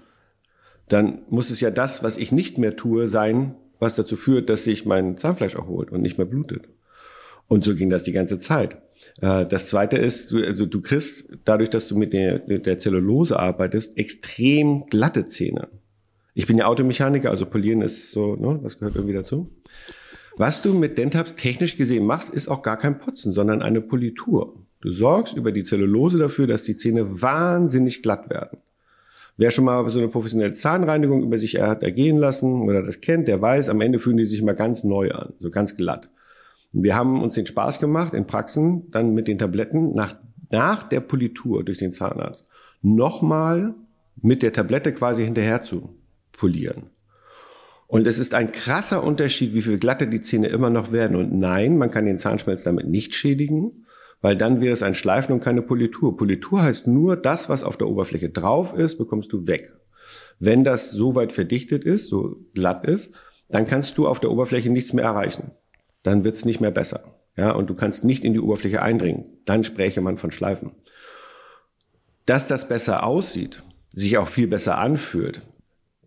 dann 0.88 1.22
muss 1.28 1.50
es 1.50 1.60
ja 1.60 1.70
das, 1.70 2.02
was 2.02 2.16
ich 2.16 2.32
nicht 2.32 2.58
mehr 2.58 2.76
tue, 2.76 3.08
sein, 3.08 3.54
was 3.78 3.94
dazu 3.94 4.16
führt, 4.16 4.48
dass 4.48 4.64
sich 4.64 4.84
mein 4.84 5.16
Zahnfleisch 5.16 5.54
erholt 5.54 5.90
und 5.90 6.02
nicht 6.02 6.18
mehr 6.18 6.26
blutet. 6.26 6.68
Und 7.48 7.64
so 7.64 7.74
ging 7.74 7.90
das 7.90 8.04
die 8.04 8.12
ganze 8.12 8.38
Zeit. 8.38 8.76
Äh, 9.20 9.46
das 9.46 9.68
zweite 9.68 9.96
ist, 9.96 10.30
du, 10.30 10.44
also 10.44 10.66
du 10.66 10.80
kriegst 10.80 11.30
dadurch, 11.44 11.70
dass 11.70 11.88
du 11.88 11.96
mit 11.96 12.12
der, 12.12 12.42
mit 12.46 12.66
der 12.66 12.78
Zellulose 12.78 13.38
arbeitest, 13.38 13.96
extrem 13.96 14.86
glatte 14.86 15.24
Zähne. 15.24 15.68
Ich 16.34 16.46
bin 16.46 16.56
ja 16.56 16.66
Automechaniker, 16.66 17.30
also 17.30 17.44
polieren 17.44 17.82
ist 17.82 18.10
so, 18.10 18.36
ne, 18.36 18.58
das 18.62 18.78
gehört 18.78 18.96
irgendwie 18.96 19.14
dazu. 19.14 19.50
Was 20.36 20.62
du 20.62 20.72
mit 20.72 20.96
Dentabs 20.96 21.36
technisch 21.36 21.76
gesehen 21.76 22.06
machst, 22.06 22.32
ist 22.32 22.48
auch 22.48 22.62
gar 22.62 22.78
kein 22.78 22.98
Putzen, 22.98 23.32
sondern 23.32 23.60
eine 23.60 23.82
Politur. 23.82 24.56
Du 24.80 24.90
sorgst 24.90 25.36
über 25.36 25.52
die 25.52 25.62
Zellulose 25.62 26.18
dafür, 26.18 26.46
dass 26.46 26.62
die 26.62 26.74
Zähne 26.74 27.20
wahnsinnig 27.20 28.02
glatt 28.02 28.30
werden. 28.30 28.58
Wer 29.36 29.50
schon 29.50 29.66
mal 29.66 29.86
so 29.90 29.98
eine 29.98 30.08
professionelle 30.08 30.54
Zahnreinigung 30.54 31.22
über 31.22 31.38
sich 31.38 31.60
hat 31.60 31.82
ergehen 31.82 32.16
lassen 32.16 32.62
oder 32.62 32.82
das 32.82 33.00
kennt, 33.00 33.28
der 33.28 33.40
weiß, 33.40 33.68
am 33.68 33.80
Ende 33.80 33.98
fühlen 33.98 34.16
die 34.16 34.24
sich 34.24 34.40
immer 34.40 34.54
ganz 34.54 34.84
neu 34.84 35.10
an, 35.10 35.34
so 35.38 35.50
ganz 35.50 35.76
glatt. 35.76 36.10
Und 36.72 36.82
wir 36.82 36.96
haben 36.96 37.22
uns 37.22 37.34
den 37.34 37.46
Spaß 37.46 37.78
gemacht, 37.78 38.14
in 38.14 38.26
Praxen 38.26 38.90
dann 38.90 39.12
mit 39.12 39.28
den 39.28 39.38
Tabletten 39.38 39.92
nach, 39.92 40.16
nach 40.50 40.82
der 40.82 41.00
Politur 41.00 41.62
durch 41.62 41.78
den 41.78 41.92
Zahnarzt 41.92 42.46
nochmal 42.80 43.74
mit 44.20 44.42
der 44.42 44.52
Tablette 44.52 44.92
quasi 44.92 45.24
hinterher 45.24 45.62
zu 45.62 46.01
polieren. 46.32 46.90
Und 47.86 48.06
es 48.06 48.18
ist 48.18 48.32
ein 48.32 48.52
krasser 48.52 49.04
Unterschied, 49.04 49.52
wie 49.52 49.60
viel 49.62 49.78
glatter 49.78 50.06
die 50.06 50.22
Zähne 50.22 50.48
immer 50.48 50.70
noch 50.70 50.92
werden. 50.92 51.14
Und 51.14 51.38
nein, 51.38 51.76
man 51.76 51.90
kann 51.90 52.06
den 52.06 52.16
Zahnschmelz 52.16 52.62
damit 52.62 52.88
nicht 52.88 53.14
schädigen, 53.14 53.84
weil 54.22 54.36
dann 54.36 54.62
wäre 54.62 54.72
es 54.72 54.82
ein 54.82 54.94
Schleifen 54.94 55.34
und 55.34 55.44
keine 55.44 55.60
Politur. 55.60 56.16
Politur 56.16 56.62
heißt 56.62 56.86
nur, 56.86 57.16
das, 57.16 57.50
was 57.50 57.62
auf 57.62 57.76
der 57.76 57.88
Oberfläche 57.88 58.30
drauf 58.30 58.72
ist, 58.74 58.96
bekommst 58.96 59.32
du 59.32 59.46
weg. 59.46 59.74
Wenn 60.38 60.64
das 60.64 60.90
so 60.90 61.14
weit 61.14 61.32
verdichtet 61.32 61.84
ist, 61.84 62.08
so 62.08 62.36
glatt 62.54 62.86
ist, 62.86 63.12
dann 63.50 63.66
kannst 63.66 63.98
du 63.98 64.08
auf 64.08 64.20
der 64.20 64.30
Oberfläche 64.30 64.70
nichts 64.70 64.94
mehr 64.94 65.04
erreichen. 65.04 65.50
Dann 66.02 66.24
wird's 66.24 66.46
nicht 66.46 66.60
mehr 66.60 66.70
besser. 66.70 67.18
Ja, 67.36 67.52
und 67.52 67.68
du 67.68 67.74
kannst 67.74 68.04
nicht 68.04 68.24
in 68.24 68.32
die 68.32 68.40
Oberfläche 68.40 68.82
eindringen. 68.82 69.26
Dann 69.44 69.64
spräche 69.64 70.00
man 70.00 70.18
von 70.18 70.30
Schleifen. 70.30 70.72
Dass 72.24 72.46
das 72.46 72.68
besser 72.68 73.04
aussieht, 73.04 73.62
sich 73.92 74.16
auch 74.18 74.28
viel 74.28 74.46
besser 74.46 74.78
anfühlt, 74.78 75.42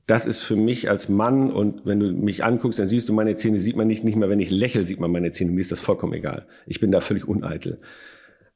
das 0.08 0.28
ist 0.28 0.44
für 0.44 0.56
mich 0.56 0.90
als 0.90 1.10
Mann 1.10 1.52
und 1.52 1.86
wenn 1.86 2.00
du 2.00 2.12
mich 2.12 2.44
anguckst, 2.44 2.78
dann 2.78 2.88
siehst 2.88 3.10
du 3.10 3.14
meine 3.14 3.36
Zähne, 3.36 3.60
sieht 3.60 3.76
man 3.76 3.88
nicht, 3.88 4.04
nicht 4.04 4.16
mehr, 4.16 4.30
wenn 4.30 4.40
ich 4.40 4.52
lächle, 4.52 4.86
sieht 4.86 5.00
man 5.00 5.12
meine 5.12 5.32
Zähne. 5.32 5.52
Mir 5.52 5.62
ist 5.62 5.72
das 5.72 5.80
vollkommen 5.80 6.14
egal. 6.14 6.46
Ich 6.68 6.80
bin 6.80 6.92
da 6.92 7.02
völlig 7.02 7.28
uneitel. 7.28 7.80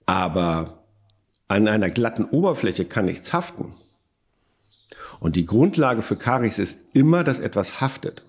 Aber 0.06 0.84
an 1.48 1.68
einer 1.68 1.90
glatten 1.90 2.26
Oberfläche 2.26 2.86
kann 2.86 3.06
nichts 3.06 3.34
haften. 3.34 3.74
Und 5.20 5.36
die 5.36 5.46
Grundlage 5.46 6.04
für 6.04 6.16
Karies 6.16 6.60
ist 6.60 6.96
immer, 6.96 7.24
dass 7.24 7.40
etwas 7.40 7.82
haftet. 7.82 8.24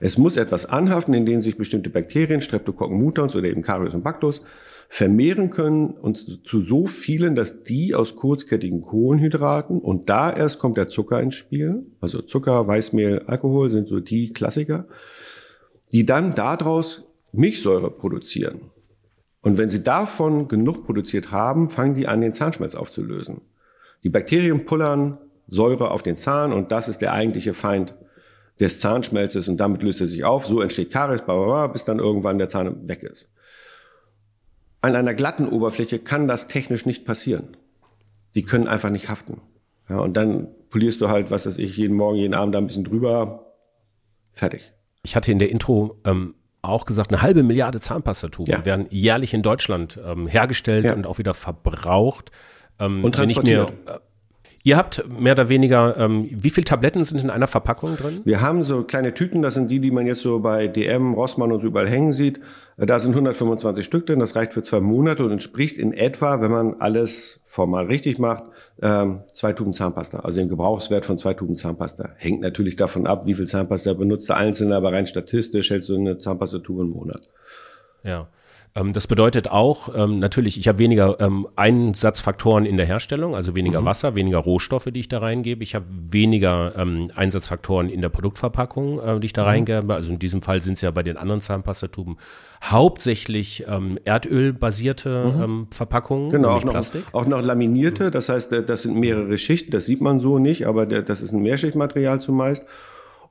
Es 0.00 0.18
muss 0.18 0.36
etwas 0.36 0.66
anhaften, 0.66 1.14
in 1.14 1.26
dem 1.26 1.42
sich 1.42 1.56
bestimmte 1.56 1.90
Bakterien, 1.90 2.40
Streptokokken 2.40 2.98
mutans 2.98 3.36
oder 3.36 3.48
eben 3.48 3.62
Karius 3.62 3.94
und 3.94 4.02
Bacillus 4.02 4.44
vermehren 4.88 5.50
können 5.50 5.90
und 5.90 6.46
zu 6.46 6.60
so 6.60 6.86
vielen, 6.86 7.34
dass 7.34 7.64
die 7.64 7.94
aus 7.94 8.16
kurzkettigen 8.16 8.82
Kohlenhydraten 8.82 9.80
und 9.80 10.08
da 10.08 10.32
erst 10.32 10.58
kommt 10.58 10.76
der 10.76 10.88
Zucker 10.88 11.20
ins 11.20 11.34
Spiel, 11.34 11.86
also 12.00 12.22
Zucker, 12.22 12.66
Weißmehl, 12.66 13.22
Alkohol 13.26 13.70
sind 13.70 13.88
so 13.88 14.00
die 14.00 14.32
Klassiker, 14.32 14.86
die 15.92 16.06
dann 16.06 16.34
daraus 16.34 17.04
Milchsäure 17.32 17.90
produzieren. 17.90 18.70
Und 19.40 19.58
wenn 19.58 19.68
sie 19.68 19.82
davon 19.82 20.48
genug 20.48 20.84
produziert 20.86 21.30
haben, 21.30 21.68
fangen 21.68 21.94
die 21.94 22.06
an, 22.06 22.20
den 22.20 22.32
Zahnschmelz 22.32 22.74
aufzulösen. 22.74 23.42
Die 24.02 24.08
Bakterien 24.10 24.64
pullern 24.64 25.18
Säure 25.46 25.90
auf 25.90 26.02
den 26.02 26.16
Zahn 26.16 26.52
und 26.52 26.72
das 26.72 26.88
ist 26.88 27.02
der 27.02 27.12
eigentliche 27.12 27.52
Feind 27.52 27.94
des 28.60 28.78
Zahnschmelzes 28.80 29.48
und 29.48 29.56
damit 29.58 29.82
löst 29.82 30.00
er 30.00 30.06
sich 30.06 30.24
auf. 30.24 30.46
So 30.46 30.60
entsteht 30.60 30.90
Karies, 30.92 31.22
bla, 31.22 31.34
bla, 31.34 31.44
bla, 31.44 31.66
bis 31.68 31.84
dann 31.84 31.98
irgendwann 31.98 32.38
der 32.38 32.48
Zahn 32.48 32.86
weg 32.88 33.02
ist. 33.02 33.28
An 34.80 34.94
einer 34.96 35.14
glatten 35.14 35.48
Oberfläche 35.48 35.98
kann 35.98 36.28
das 36.28 36.46
technisch 36.46 36.84
nicht 36.86 37.04
passieren. 37.06 37.56
Die 38.34 38.42
können 38.42 38.68
einfach 38.68 38.90
nicht 38.90 39.08
haften. 39.08 39.40
Ja, 39.88 39.98
und 39.98 40.16
dann 40.16 40.48
polierst 40.70 41.00
du 41.00 41.08
halt, 41.08 41.30
was 41.30 41.46
weiß 41.46 41.58
ich, 41.58 41.76
jeden 41.76 41.96
Morgen, 41.96 42.16
jeden 42.18 42.34
Abend 42.34 42.54
da 42.54 42.58
ein 42.58 42.66
bisschen 42.66 42.84
drüber. 42.84 43.52
Fertig. 44.32 44.72
Ich 45.02 45.16
hatte 45.16 45.30
in 45.32 45.38
der 45.38 45.50
Intro 45.50 46.00
ähm, 46.04 46.34
auch 46.62 46.84
gesagt, 46.86 47.12
eine 47.12 47.22
halbe 47.22 47.42
Milliarde 47.42 47.80
Zahnpastatuben 47.80 48.52
Ja. 48.52 48.64
werden 48.64 48.86
jährlich 48.90 49.34
in 49.34 49.42
Deutschland 49.42 49.98
ähm, 50.04 50.26
hergestellt 50.26 50.86
Ja. 50.86 50.94
und 50.94 51.06
auch 51.06 51.18
wieder 51.18 51.34
verbraucht. 51.34 52.30
Ähm, 52.78 53.04
Und 53.04 53.18
wenn 53.18 53.30
ich 53.30 53.42
mir, 53.42 53.66
transportiert. 53.66 53.96
äh, 53.96 54.00
ihr 54.64 54.76
habt 54.76 55.04
mehr 55.08 55.34
oder 55.34 55.48
weniger, 55.48 55.96
ähm, 55.98 56.28
wie 56.30 56.50
viel 56.50 56.64
Tabletten 56.64 57.04
sind 57.04 57.22
in 57.22 57.30
einer 57.30 57.46
Verpackung 57.46 57.96
drin? 57.96 58.22
Wir 58.24 58.40
haben 58.40 58.62
so 58.64 58.82
kleine 58.82 59.14
Tüten, 59.14 59.42
das 59.42 59.54
sind 59.54 59.70
die, 59.70 59.78
die 59.78 59.90
man 59.90 60.06
jetzt 60.06 60.22
so 60.22 60.40
bei 60.40 60.66
DM, 60.66 61.14
Rossmann 61.14 61.52
und 61.52 61.60
so 61.60 61.68
überall 61.68 61.88
hängen 61.88 62.12
sieht. 62.12 62.40
Da 62.76 62.98
sind 62.98 63.12
125 63.12 63.84
Stück 63.84 64.06
drin, 64.06 64.18
das 64.18 64.34
reicht 64.34 64.54
für 64.54 64.62
zwei 64.62 64.80
Monate 64.80 65.24
und 65.24 65.30
entspricht 65.30 65.78
in 65.78 65.92
etwa, 65.92 66.40
wenn 66.40 66.50
man 66.50 66.80
alles 66.80 67.44
formal 67.46 67.86
richtig 67.86 68.18
macht, 68.18 68.44
ähm, 68.82 69.20
zwei 69.32 69.52
Tuben 69.52 69.74
Zahnpasta. 69.74 70.20
Also 70.20 70.40
den 70.40 70.48
Gebrauchswert 70.48 71.04
von 71.04 71.18
zwei 71.18 71.34
Tuben 71.34 71.54
Zahnpasta. 71.54 72.10
Hängt 72.16 72.40
natürlich 72.40 72.74
davon 72.74 73.06
ab, 73.06 73.26
wie 73.26 73.34
viel 73.34 73.46
Zahnpasta 73.46 73.92
benutzt 73.92 74.28
der 74.30 74.38
Einzelne, 74.38 74.74
aber 74.74 74.92
rein 74.92 75.06
statistisch 75.06 75.70
hält 75.70 75.84
so 75.84 75.94
eine 75.94 76.18
Zahnpastatube 76.18 76.82
einen 76.82 76.90
Monat. 76.90 77.28
Ja. 78.02 78.28
Ähm, 78.76 78.92
das 78.92 79.06
bedeutet 79.06 79.48
auch, 79.50 79.88
ähm, 79.96 80.18
natürlich, 80.18 80.58
ich 80.58 80.66
habe 80.66 80.78
weniger 80.78 81.20
ähm, 81.20 81.46
Einsatzfaktoren 81.54 82.66
in 82.66 82.76
der 82.76 82.86
Herstellung, 82.86 83.36
also 83.36 83.54
weniger 83.54 83.80
Mhm. 83.80 83.84
Wasser, 83.84 84.16
weniger 84.16 84.38
Rohstoffe, 84.38 84.88
die 84.92 84.98
ich 85.00 85.06
da 85.08 85.18
reingebe. 85.18 85.62
Ich 85.62 85.74
habe 85.76 85.84
weniger 86.10 86.72
Einsatzfaktoren 87.14 87.88
in 87.88 88.00
der 88.00 88.08
Produktverpackung, 88.08 88.98
äh, 88.98 89.20
die 89.20 89.26
ich 89.26 89.32
Mhm. 89.32 89.36
da 89.36 89.44
reingebe. 89.44 89.94
Also 89.94 90.10
in 90.12 90.18
diesem 90.18 90.42
Fall 90.42 90.60
sind 90.62 90.74
es 90.74 90.80
ja 90.80 90.90
bei 90.90 91.04
den 91.04 91.16
anderen 91.16 91.40
Zahnpastatuben 91.40 92.16
hauptsächlich 92.62 93.64
erdölbasierte 94.04 95.34
ähm, 95.42 95.66
Verpackungen, 95.70 96.28
Mhm. 96.28 96.32
Genau, 96.32 96.48
auch 96.50 96.64
noch, 96.64 96.72
Plastik. 96.72 97.04
auch 97.12 97.26
noch 97.26 97.40
laminierte, 97.42 98.10
das 98.10 98.28
heißt, 98.28 98.50
das 98.66 98.82
sind 98.82 98.96
mehrere 98.98 99.38
Schichten, 99.38 99.70
das 99.70 99.86
sieht 99.86 100.00
man 100.00 100.18
so 100.18 100.38
nicht, 100.38 100.66
aber 100.66 100.86
das 100.86 101.22
ist 101.22 101.32
ein 101.32 101.42
Mehrschichtmaterial 101.42 102.20
zumeist. 102.20 102.64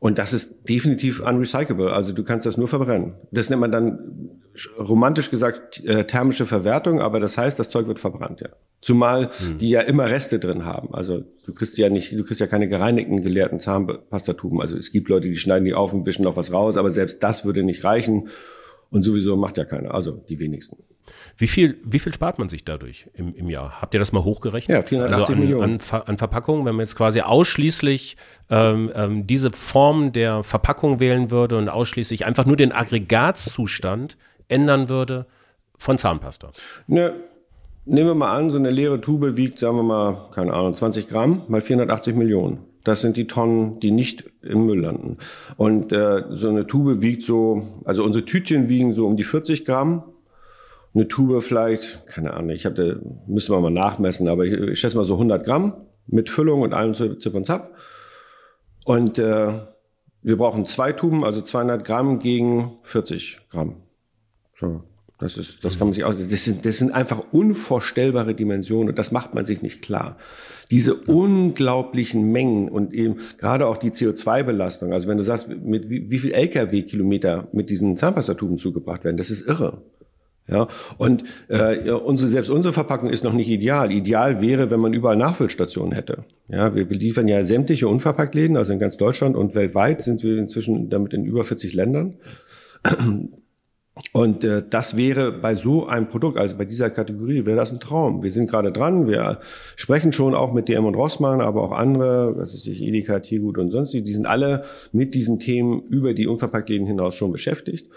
Und 0.03 0.17
das 0.17 0.33
ist 0.33 0.67
definitiv 0.67 1.22
unrecyclable, 1.22 1.93
also 1.93 2.12
du 2.12 2.25
kannst 2.25 2.45
das 2.45 2.57
nur 2.57 2.67
verbrennen. 2.67 3.13
Das 3.31 3.50
nennt 3.50 3.62
man 3.62 3.72
dann 3.72 4.31
romantisch 4.77 5.31
gesagt 5.31 5.81
äh, 5.86 6.05
thermische 6.05 6.45
Verwertung, 6.45 7.00
aber 7.00 7.22
das 7.22 7.38
heißt, 7.38 7.57
das 7.57 7.69
Zeug 7.69 7.88
wird 7.88 8.00
verbrannt, 8.00 8.41
ja. 8.41 8.50
Zumal 8.81 9.31
die 9.62 9.69
ja 9.69 9.79
immer 9.79 10.07
Reste 10.10 10.39
drin 10.39 10.65
haben. 10.65 10.93
Also 10.93 11.24
du 11.45 11.53
kriegst 11.53 11.77
ja 11.77 11.88
nicht, 11.88 12.12
du 12.12 12.25
kriegst 12.25 12.41
ja 12.41 12.48
keine 12.48 12.67
gereinigten, 12.67 13.24
geleerten 13.24 13.62
Zahnpastatuben. 13.62 14.60
Also 14.60 14.75
es 14.75 14.91
gibt 14.91 15.07
Leute, 15.07 15.29
die 15.29 15.38
schneiden 15.38 15.63
die 15.63 15.74
auf 15.74 15.93
und 15.93 16.05
wischen 16.05 16.24
noch 16.24 16.36
was 16.36 16.51
raus, 16.51 16.75
aber 16.75 16.91
selbst 16.91 17.24
das 17.24 17.45
würde 17.45 17.63
nicht 17.63 17.86
reichen. 17.86 18.27
Und 18.89 19.03
sowieso 19.03 19.38
macht 19.38 19.57
ja 19.57 19.63
keiner, 19.63 19.93
also 19.93 20.22
die 20.27 20.38
wenigsten. 20.38 20.83
Wie 21.38 21.48
viel, 21.48 21.77
wie 21.83 22.00
viel 22.00 22.13
spart 22.13 22.39
man 22.39 22.50
sich 22.50 22.63
dadurch 22.63 23.07
im, 23.13 23.36
im 23.36 23.50
Jahr? 23.50 23.81
Habt 23.81 23.93
ihr 23.93 24.00
das 24.00 24.12
mal 24.12 24.24
hochgerechnet? 24.24 24.75
Ja, 24.75 24.83
480 24.83 25.19
also 25.19 25.33
an, 25.33 25.39
Millionen. 25.39 25.79
An, 25.91 26.01
an 26.05 26.17
Verpackungen, 26.17 26.65
wenn 26.65 26.75
man 26.75 26.86
jetzt 26.86 26.95
quasi 26.95 27.22
ausschließlich 27.22 28.17
ähm, 28.50 28.91
ähm, 28.95 29.27
diese 29.27 29.51
Form 29.51 30.12
der 30.12 30.43
Verpackung 30.43 31.00
wählen 31.00 31.31
würde 31.31 31.57
und 31.57 31.69
ausschließlich 31.69 32.25
einfach 32.25 32.45
nur 32.45 32.55
den 32.55 32.72
Aggregatzustand 32.72 34.17
ändern 34.48 34.89
würde 34.89 35.25
von 35.77 35.98
Zahnpasta. 35.98 36.51
Ne, 36.88 37.13
nehmen 37.86 38.10
wir 38.10 38.15
mal 38.15 38.36
an, 38.36 38.50
so 38.50 38.57
eine 38.57 38.69
leere 38.69 39.01
Tube 39.01 39.38
wiegt, 39.38 39.60
sagen 39.60 39.77
wir 39.77 39.83
mal, 39.83 40.29
keine 40.33 40.53
Ahnung, 40.53 40.74
20 40.74 41.07
Gramm 41.07 41.43
mal 41.48 41.62
480 41.62 42.15
Millionen. 42.15 42.60
Das 42.83 43.01
sind 43.01 43.15
die 43.15 43.27
Tonnen, 43.27 43.79
die 43.79 43.91
nicht 43.91 44.25
im 44.41 44.65
Müll 44.65 44.81
landen. 44.81 45.17
Und 45.55 45.93
äh, 45.93 46.24
so 46.31 46.50
eine 46.50 46.67
Tube 46.67 47.01
wiegt 47.01 47.24
so, 47.24 47.81
also 47.86 48.03
unsere 48.03 48.25
Tütchen 48.25 48.67
wiegen 48.67 48.93
so 48.93 49.07
um 49.07 49.15
die 49.15 49.24
40 49.24 49.65
Gramm. 49.65 50.03
Eine 50.96 51.08
Tube 51.08 51.42
vielleicht, 51.42 52.06
keine 52.06 52.34
Ahnung, 52.34 52.52
ich 52.52 52.66
habe, 52.66 53.02
müssen 53.26 53.54
wir 53.54 53.60
mal 53.60 53.72
nachmessen, 53.72 54.28
aber 54.28 54.46
ich, 54.46 54.54
ich 54.54 54.80
schätze 54.80 54.96
mal 54.96 55.06
so 55.06 55.14
100 55.16 55.44
Gramm 55.44 55.74
mit 56.06 56.30
Füllung 56.30 56.62
und 56.62 56.74
allem 56.74 56.94
Zip 56.94 57.22
Zip 57.22 57.34
und 57.34 57.46
Zap. 57.46 57.72
Und 58.86 59.18
äh, 59.18 59.54
wir 60.22 60.38
brauchen 60.38 60.66
zwei 60.66 60.92
Tuben, 60.92 61.24
also 61.24 61.42
200 61.42 61.84
Gramm 61.84 62.20
gegen 62.20 62.78
40 62.84 63.40
Gramm. 63.50 63.78
So, 64.60 64.84
das 65.20 65.38
ist, 65.38 65.64
das 65.64 65.78
kann 65.78 65.88
man 65.88 65.94
sich 65.94 66.04
aus. 66.04 66.16
Das 66.30 66.44
sind, 66.44 66.66
das 66.66 66.78
sind 66.78 66.92
einfach 66.92 67.24
unvorstellbare 67.32 68.36
Dimensionen 68.36 68.90
und 68.90 69.00
das 69.00 69.12
macht 69.12 69.34
man 69.34 69.46
sich 69.46 69.62
nicht 69.62 69.82
klar. 69.82 70.18
Diese 70.70 70.96
unglaublichen 70.96 72.32
Mengen 72.32 72.70
und 72.70 72.94
eben 72.94 73.18
gerade 73.38 73.68
auch 73.68 73.78
die 73.78 73.92
CO2-Belastung. 73.92 74.94
Also 74.94 75.08
wenn 75.08 75.18
du 75.18 75.24
sagst, 75.24 75.50
mit 75.50 75.90
wie, 75.90 76.10
wie 76.10 76.20
viel 76.20 76.32
LKW-Kilometer 76.32 77.48
mit 77.52 77.70
diesen 77.70 77.98
Zahnpastatuben 77.98 78.58
zugebracht 78.58 79.04
werden, 79.04 79.18
das 79.18 79.30
ist 79.30 79.48
irre. 79.48 79.82
Ja, 80.48 80.68
und 80.98 81.24
äh, 81.48 81.90
unsere, 81.92 82.30
selbst 82.30 82.50
unsere 82.50 82.74
Verpackung 82.74 83.10
ist 83.10 83.24
noch 83.24 83.34
nicht 83.34 83.48
ideal. 83.48 83.92
Ideal 83.94 84.42
wäre, 84.42 84.70
wenn 84.70 84.80
man 84.82 84.94
überall 84.94 85.16
Nachfüllstationen 85.16 85.94
hätte. 85.94 86.26
Ja, 86.50 86.76
wir 86.76 86.86
beliefern 86.86 87.30
ja 87.30 87.46
sämtliche 87.46 87.88
Unverpacktläden, 87.88 88.58
also 88.58 88.74
in 88.74 88.80
ganz 88.80 88.98
Deutschland 88.98 89.38
und 89.38 89.56
weltweit 89.56 90.02
sind 90.02 90.22
wir 90.22 90.38
inzwischen 90.38 90.90
damit 90.90 91.14
in 91.14 91.24
über 91.24 91.46
40 91.46 91.74
Ländern. 91.74 92.16
Und 94.12 94.44
äh, 94.44 94.64
das 94.68 94.98
wäre 94.98 95.32
bei 95.32 95.54
so 95.54 95.86
einem 95.86 96.08
Produkt, 96.08 96.38
also 96.40 96.58
bei 96.58 96.66
dieser 96.66 96.90
Kategorie, 96.90 97.46
wäre 97.46 97.58
das 97.58 97.72
ein 97.72 97.80
Traum. 97.80 98.24
Wir 98.24 98.32
sind 98.32 98.50
gerade 98.50 98.72
dran, 98.72 99.08
wir 99.08 99.40
sprechen 99.76 100.12
schon 100.12 100.34
auch 100.34 100.52
mit 100.52 100.68
DM 100.68 100.86
und 100.86 100.96
Rossmann, 100.96 101.42
aber 101.42 101.62
auch 101.62 101.72
andere, 101.72 102.36
was 102.36 102.56
ist 102.56 102.66
ich, 102.66 102.82
Edeka, 102.82 103.20
Tiergut 103.20 103.60
und 103.60 103.72
sonstige, 103.72 104.04
die 104.04 104.14
sind 104.14 104.26
alle 104.26 104.64
mit 104.92 105.14
diesen 105.14 105.38
Themen 105.38 105.84
über 105.84 106.16
die 106.16 106.28
Unverpacktläden 106.28 106.88
hinaus 106.88 107.16
schon 107.16 107.32
beschäftigt. 107.32 107.88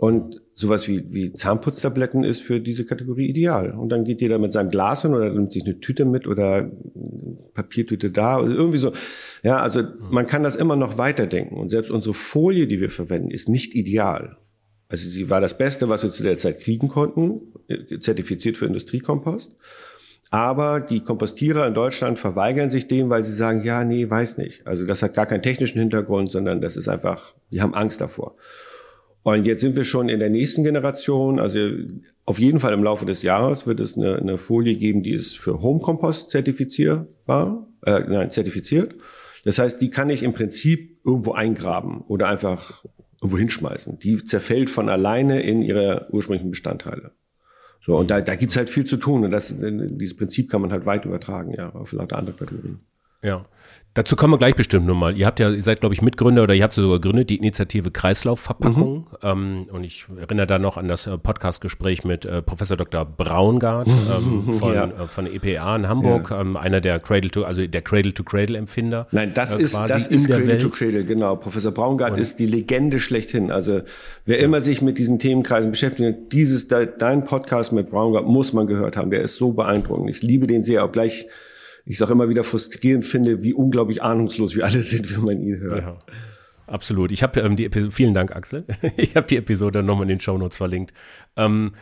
Und 0.00 0.40
sowas 0.54 0.88
wie, 0.88 1.12
wie 1.12 1.34
Zahnputztabletten 1.34 2.24
ist 2.24 2.40
für 2.40 2.58
diese 2.58 2.86
Kategorie 2.86 3.26
ideal. 3.26 3.72
Und 3.72 3.90
dann 3.90 4.04
geht 4.04 4.22
jeder 4.22 4.38
mit 4.38 4.50
seinem 4.50 4.70
Glas 4.70 5.02
hin 5.02 5.12
oder 5.12 5.28
nimmt 5.28 5.52
sich 5.52 5.62
eine 5.66 5.78
Tüte 5.78 6.06
mit 6.06 6.26
oder 6.26 6.54
eine 6.54 7.38
Papiertüte 7.52 8.10
da 8.10 8.38
oder 8.38 8.48
irgendwie 8.48 8.78
so. 8.78 8.92
Ja, 9.42 9.60
also 9.60 9.82
man 10.10 10.26
kann 10.26 10.42
das 10.42 10.56
immer 10.56 10.74
noch 10.74 10.96
weiterdenken. 10.96 11.56
Und 11.56 11.68
selbst 11.68 11.90
unsere 11.90 12.14
Folie, 12.14 12.66
die 12.66 12.80
wir 12.80 12.90
verwenden, 12.90 13.30
ist 13.30 13.50
nicht 13.50 13.74
ideal. 13.74 14.38
Also 14.88 15.06
sie 15.06 15.28
war 15.28 15.42
das 15.42 15.58
Beste, 15.58 15.90
was 15.90 16.02
wir 16.02 16.08
zu 16.08 16.22
der 16.22 16.38
Zeit 16.38 16.60
kriegen 16.60 16.88
konnten, 16.88 17.52
äh, 17.68 17.98
zertifiziert 17.98 18.56
für 18.56 18.64
Industriekompost. 18.64 19.54
Aber 20.30 20.80
die 20.80 21.00
Kompostierer 21.00 21.66
in 21.66 21.74
Deutschland 21.74 22.18
verweigern 22.18 22.70
sich 22.70 22.88
dem, 22.88 23.10
weil 23.10 23.22
sie 23.22 23.34
sagen, 23.34 23.64
ja, 23.64 23.84
nee, 23.84 24.08
weiß 24.08 24.38
nicht. 24.38 24.66
Also 24.66 24.86
das 24.86 25.02
hat 25.02 25.12
gar 25.12 25.26
keinen 25.26 25.42
technischen 25.42 25.78
Hintergrund, 25.78 26.30
sondern 26.30 26.62
das 26.62 26.78
ist 26.78 26.88
einfach, 26.88 27.34
die 27.50 27.60
haben 27.60 27.74
Angst 27.74 28.00
davor. 28.00 28.36
Und 29.22 29.44
jetzt 29.44 29.60
sind 29.60 29.76
wir 29.76 29.84
schon 29.84 30.08
in 30.08 30.18
der 30.18 30.30
nächsten 30.30 30.64
Generation. 30.64 31.38
Also 31.38 31.58
auf 32.24 32.38
jeden 32.38 32.60
Fall 32.60 32.72
im 32.72 32.82
Laufe 32.82 33.06
des 33.06 33.22
Jahres 33.22 33.66
wird 33.66 33.80
es 33.80 33.96
eine, 33.96 34.16
eine 34.16 34.38
Folie 34.38 34.76
geben, 34.76 35.02
die 35.02 35.12
ist 35.12 35.38
für 35.38 35.60
Home 35.60 35.80
Compost 35.80 36.30
zertifizierbar, 36.30 37.66
äh, 37.84 38.00
nein, 38.08 38.30
zertifiziert. 38.30 38.94
Das 39.44 39.58
heißt, 39.58 39.80
die 39.80 39.90
kann 39.90 40.10
ich 40.10 40.22
im 40.22 40.32
Prinzip 40.32 40.98
irgendwo 41.04 41.32
eingraben 41.32 42.02
oder 42.02 42.28
einfach 42.28 42.84
irgendwo 43.20 43.38
hinschmeißen. 43.38 43.98
Die 43.98 44.24
zerfällt 44.24 44.70
von 44.70 44.88
alleine 44.88 45.42
in 45.42 45.62
ihre 45.62 46.08
ursprünglichen 46.10 46.50
Bestandteile. 46.50 47.12
So, 47.84 47.96
und 47.96 48.10
da, 48.10 48.20
da 48.20 48.34
gibt's 48.36 48.56
halt 48.56 48.68
viel 48.68 48.84
zu 48.84 48.96
tun. 48.96 49.24
Und 49.24 49.30
das, 49.30 49.54
dieses 49.58 50.16
Prinzip 50.16 50.50
kann 50.50 50.60
man 50.60 50.72
halt 50.72 50.86
weit 50.86 51.04
übertragen, 51.04 51.52
ja, 51.54 51.70
auf 51.70 51.92
lauter 51.92 52.18
andere 52.18 52.36
Kategorien. 52.36 52.80
Ja. 53.22 53.46
Dazu 53.94 54.14
kommen 54.14 54.32
wir 54.32 54.38
gleich 54.38 54.54
bestimmt 54.54 54.86
nochmal. 54.86 55.16
Ihr 55.16 55.26
habt 55.26 55.40
ja, 55.40 55.50
ihr 55.50 55.62
seid, 55.62 55.80
glaube 55.80 55.96
ich, 55.96 56.00
Mitgründer 56.00 56.44
oder 56.44 56.54
ihr 56.54 56.62
habt 56.62 56.74
sie 56.74 56.80
sogar 56.80 57.00
gegründet, 57.00 57.28
die 57.28 57.36
Initiative 57.36 57.90
Kreislaufverpackung. 57.90 58.98
Mhm. 58.98 59.06
Ähm, 59.22 59.66
und 59.72 59.82
ich 59.82 60.06
erinnere 60.16 60.46
da 60.46 60.60
noch 60.60 60.76
an 60.76 60.86
das 60.86 61.08
äh, 61.08 61.18
Podcastgespräch 61.18 62.04
mit 62.04 62.24
äh, 62.24 62.40
Professor 62.40 62.76
Dr. 62.76 63.04
Braungart 63.04 63.88
ähm, 63.88 64.52
von, 64.52 64.74
ja. 64.74 64.84
äh, 64.84 65.08
von 65.08 65.26
EPA 65.26 65.74
in 65.74 65.88
Hamburg, 65.88 66.30
ja. 66.30 66.40
ähm, 66.40 66.56
einer 66.56 66.80
der 66.80 67.00
Cradle 67.00 67.32
to, 67.32 67.42
also 67.42 67.66
der 67.66 67.82
Cradle 67.82 68.14
to 68.14 68.22
Cradle 68.22 68.56
Empfinder. 68.56 69.08
Nein, 69.10 69.32
das 69.34 69.56
äh, 69.56 69.62
ist, 69.62 69.76
das 69.76 70.06
ist 70.06 70.28
Cradle 70.28 70.46
Welt. 70.46 70.62
to 70.62 70.70
Cradle, 70.70 71.04
genau. 71.04 71.34
Professor 71.34 71.72
Braungart 71.72 72.12
und 72.12 72.20
ist 72.20 72.38
die 72.38 72.46
Legende 72.46 73.00
schlechthin. 73.00 73.50
Also 73.50 73.80
wer 74.24 74.38
ja. 74.38 74.44
immer 74.44 74.60
sich 74.60 74.82
mit 74.82 74.98
diesen 74.98 75.18
Themenkreisen 75.18 75.72
beschäftigt, 75.72 76.32
dieses, 76.32 76.68
dein 76.68 77.24
Podcast 77.24 77.72
mit 77.72 77.90
Braungart 77.90 78.26
muss 78.26 78.52
man 78.52 78.68
gehört 78.68 78.96
haben. 78.96 79.10
Der 79.10 79.22
ist 79.22 79.34
so 79.34 79.52
beeindruckend. 79.52 80.10
Ich 80.10 80.22
liebe 80.22 80.46
den 80.46 80.62
sehr, 80.62 80.84
auch 80.84 80.92
gleich 80.92 81.26
ich 81.84 82.02
auch 82.02 82.10
immer 82.10 82.28
wieder 82.28 82.44
frustrierend 82.44 83.04
finde, 83.04 83.42
wie 83.42 83.52
unglaublich 83.52 84.02
ahnungslos 84.02 84.54
wir 84.54 84.64
alle 84.64 84.82
sind, 84.82 85.14
wenn 85.14 85.24
man 85.24 85.40
ihn 85.40 85.58
hört. 85.58 85.82
Ja, 85.82 85.98
absolut. 86.66 87.12
Ich 87.12 87.22
habe 87.22 87.40
ähm, 87.40 87.56
die 87.56 87.64
Episode, 87.64 87.92
vielen 87.92 88.14
Dank, 88.14 88.34
Axel. 88.34 88.64
Ich 88.96 89.16
habe 89.16 89.26
die 89.26 89.36
Episode 89.36 89.82
nochmal 89.82 90.04
in 90.04 90.08
den 90.08 90.20
Show 90.20 90.36
Notes 90.38 90.56
verlinkt. 90.56 90.92
Ähm, 91.36 91.72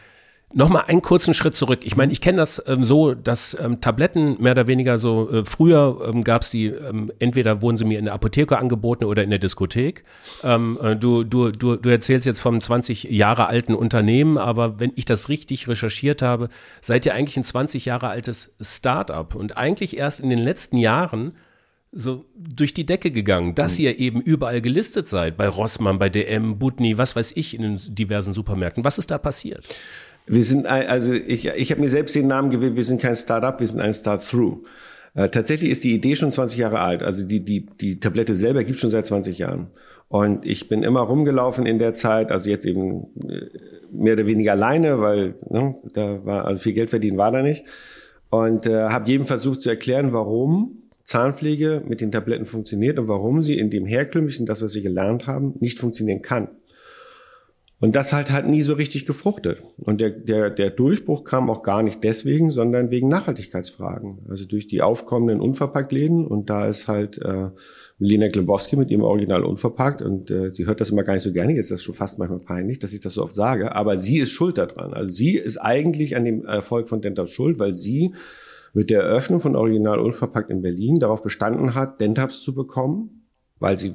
Nochmal 0.55 0.85
einen 0.87 1.03
kurzen 1.03 1.35
Schritt 1.35 1.55
zurück. 1.55 1.81
Ich 1.83 1.95
meine, 1.97 2.11
ich 2.11 2.23
kenne 2.23 2.39
das 2.39 2.63
ähm, 2.67 2.83
so, 2.83 3.13
dass 3.13 3.55
ähm, 3.61 3.83
Tabletten 3.83 4.41
mehr 4.41 4.53
oder 4.53 4.67
weniger 4.67 4.99
so, 4.99 5.31
äh, 5.31 5.45
früher 5.45 5.99
ähm, 6.09 6.25
gab 6.25 6.41
es 6.41 6.49
die, 6.49 6.67
ähm, 6.69 7.13
entweder 7.19 7.61
wurden 7.61 7.77
sie 7.77 7.85
mir 7.85 7.99
in 7.99 8.07
der 8.07 8.15
Apotheke 8.15 8.59
angeboten 8.59 9.05
oder 9.05 9.23
in 9.23 9.29
der 9.29 9.39
Diskothek. 9.39 10.05
Ähm, 10.43 10.79
äh, 10.83 10.97
du, 10.97 11.23
du, 11.25 11.51
du, 11.51 11.77
du 11.77 11.89
erzählst 11.91 12.25
jetzt 12.25 12.41
vom 12.41 12.63
20 12.63 13.05
Jahre 13.05 13.47
alten 13.47 13.75
Unternehmen, 13.75 14.39
aber 14.39 14.81
wenn 14.81 14.93
ich 14.97 15.05
das 15.05 15.29
richtig 15.29 15.69
recherchiert 15.69 16.23
habe, 16.23 16.49
seid 16.81 17.05
ihr 17.05 17.13
eigentlich 17.13 17.37
ein 17.37 17.45
20 17.45 17.85
Jahre 17.85 18.09
altes 18.09 18.55
Start-up 18.59 19.35
und 19.35 19.59
eigentlich 19.59 19.99
erst 19.99 20.21
in 20.21 20.31
den 20.31 20.39
letzten 20.39 20.79
Jahren 20.79 21.33
so 21.93 22.27
durch 22.37 22.75
die 22.75 22.87
Decke 22.87 23.11
gegangen, 23.11 23.55
dass 23.55 23.79
mhm. 23.79 23.85
ihr 23.85 23.99
eben 23.99 24.21
überall 24.23 24.61
gelistet 24.61 25.09
seid, 25.09 25.37
bei 25.37 25.49
Rossmann, 25.49 25.99
bei 25.99 26.09
DM, 26.09 26.59
Butni, 26.59 26.99
was 26.99 27.17
weiß 27.17 27.33
ich, 27.35 27.55
in 27.55 27.63
den 27.63 27.79
diversen 27.95 28.33
Supermärkten. 28.33 28.85
Was 28.85 28.99
ist 28.99 29.11
da 29.11 29.19
passiert? 29.19 29.65
Wir 30.29 30.43
sind, 30.43 30.67
ein, 30.67 30.87
also 30.87 31.13
ich, 31.13 31.47
ich 31.49 31.71
habe 31.71 31.81
mir 31.81 31.89
selbst 31.89 32.15
den 32.15 32.27
Namen 32.27 32.51
gewählt, 32.51 32.77
wir 32.77 32.85
sind 32.85 33.01
kein 33.01 33.17
Startup, 33.17 33.59
wir 33.59 33.67
sind 33.67 33.81
ein 33.81 33.95
Start-Through. 33.95 34.65
Äh, 35.15 35.31
tatsächlich 35.31 35.71
ist 35.71 35.85
die 35.85 35.95
Idee 35.95 36.17
schon 36.17 36.33
20 36.33 36.59
Jahre 36.59 36.81
alt. 36.81 37.03
Also 37.03 37.25
die, 37.27 37.41
die, 37.41 37.67
die 37.81 38.01
Tablette 38.01 38.35
selber 38.35 38.65
gibt 38.65 38.79
schon 38.79 38.91
seit 38.91 39.07
20 39.07 39.39
Jahren. 39.39 39.69
Und 40.09 40.47
ich 40.47 40.69
bin 40.69 40.83
immer 40.83 41.01
rumgelaufen 41.01 41.67
in 41.67 41.79
der 41.79 41.93
Zeit, 41.95 42.31
also 42.31 42.49
jetzt 42.49 42.65
eben 42.65 43.09
äh, 43.29 43.47
mehr 43.91 44.15
oder 44.15 44.27
weniger 44.27 44.53
alleine, 44.53 45.01
weil 45.01 45.35
ne, 45.51 45.77
da 45.93 46.25
war 46.25 46.47
also 46.47 46.63
viel 46.63 46.73
Geld 46.73 46.91
verdienen 46.91 47.19
war 47.19 47.33
da 47.33 47.43
nicht. 47.43 47.65
Und 48.31 48.67
äh, 48.67 48.89
habe 48.89 49.09
jedem 49.09 49.27
versucht 49.27 49.63
zu 49.63 49.71
erklären, 49.71 50.13
warum 50.13 50.83
Zahnpflege 51.05 51.83
mit 51.87 52.01
den 52.01 52.13
Tabletten 52.13 52.45
funktioniert 52.45 52.99
und 52.99 53.09
warum 53.09 53.43
sie 53.43 53.59
in 53.59 53.71
dem 53.71 53.87
herkömmlichen, 53.87 54.45
das 54.45 54.63
was 54.63 54.73
sie 54.73 54.83
gelernt 54.83 55.27
haben, 55.27 55.55
nicht 55.61 55.79
funktionieren 55.79 56.21
kann. 56.21 56.49
Und 57.81 57.95
das 57.95 58.13
halt 58.13 58.33
hat 58.33 58.49
nie 58.49 58.63
so 58.63 58.73
richtig 58.73 59.07
gefruchtet. 59.07 59.63
Und 59.77 60.01
der, 60.01 60.11
der, 60.11 60.51
der 60.51 60.71
Durchbruch 60.71 61.23
kam 61.23 61.49
auch 61.49 61.63
gar 61.63 61.85
nicht 61.85 62.03
deswegen, 62.03 62.51
sondern 62.51 62.91
wegen 62.91 63.07
Nachhaltigkeitsfragen. 63.09 64.27
Also 64.29 64.47
durch 64.47 64.67
die 64.67 64.83
aufkommenden 64.83 65.41
Unverpacktläden. 65.41 66.27
Und 66.27 66.51
da 66.51 66.67
ist 66.67 66.89
halt 66.89 67.19
äh, 67.19 67.51
Lena 68.01 68.27
Glebowski 68.27 68.75
mit 68.75 68.91
ihrem 68.91 69.03
Original 69.03 69.45
Unverpackt. 69.45 70.03
Und 70.03 70.29
äh, 70.29 70.53
sie 70.53 70.67
hört 70.67 70.81
das 70.81 70.91
immer 70.91 71.05
gar 71.05 71.15
nicht 71.15 71.23
so 71.23 71.33
gerne. 71.33 71.55
Jetzt 71.55 71.67
ist 71.67 71.79
das 71.79 71.83
schon 71.85 71.95
fast 71.95 72.19
manchmal 72.19 72.41
peinlich, 72.41 72.81
dass 72.81 72.93
ich 72.93 73.01
das 73.01 73.15
so 73.15 73.23
oft 73.23 73.37
sage. 73.37 73.73
Aber 73.77 73.97
sie 73.97 74.19
ist 74.19 74.33
schuld 74.33 74.59
daran. 74.59 74.93
Also 74.93 75.13
sie 75.13 75.37
ist 75.37 75.59
eigentlich 75.59 76.17
an 76.17 76.25
dem 76.25 76.45
Erfolg 76.47 76.89
von 76.89 77.01
Dentab 77.01 77.29
schuld, 77.29 77.61
weil 77.61 77.79
sie 77.79 78.13
mit 78.75 78.91
der 78.91 79.03
Eröffnung 79.03 79.39
von 79.39 79.55
Original 79.55 80.01
Unverpackt 80.01 80.51
in 80.51 80.63
Berlin 80.63 80.99
darauf 80.99 81.23
bestanden 81.23 81.77
hat, 81.77 82.01
Dentabs 82.01 82.43
zu 82.43 82.57
bekommen, 82.57 83.29
weil 83.61 83.79
sie 83.79 83.95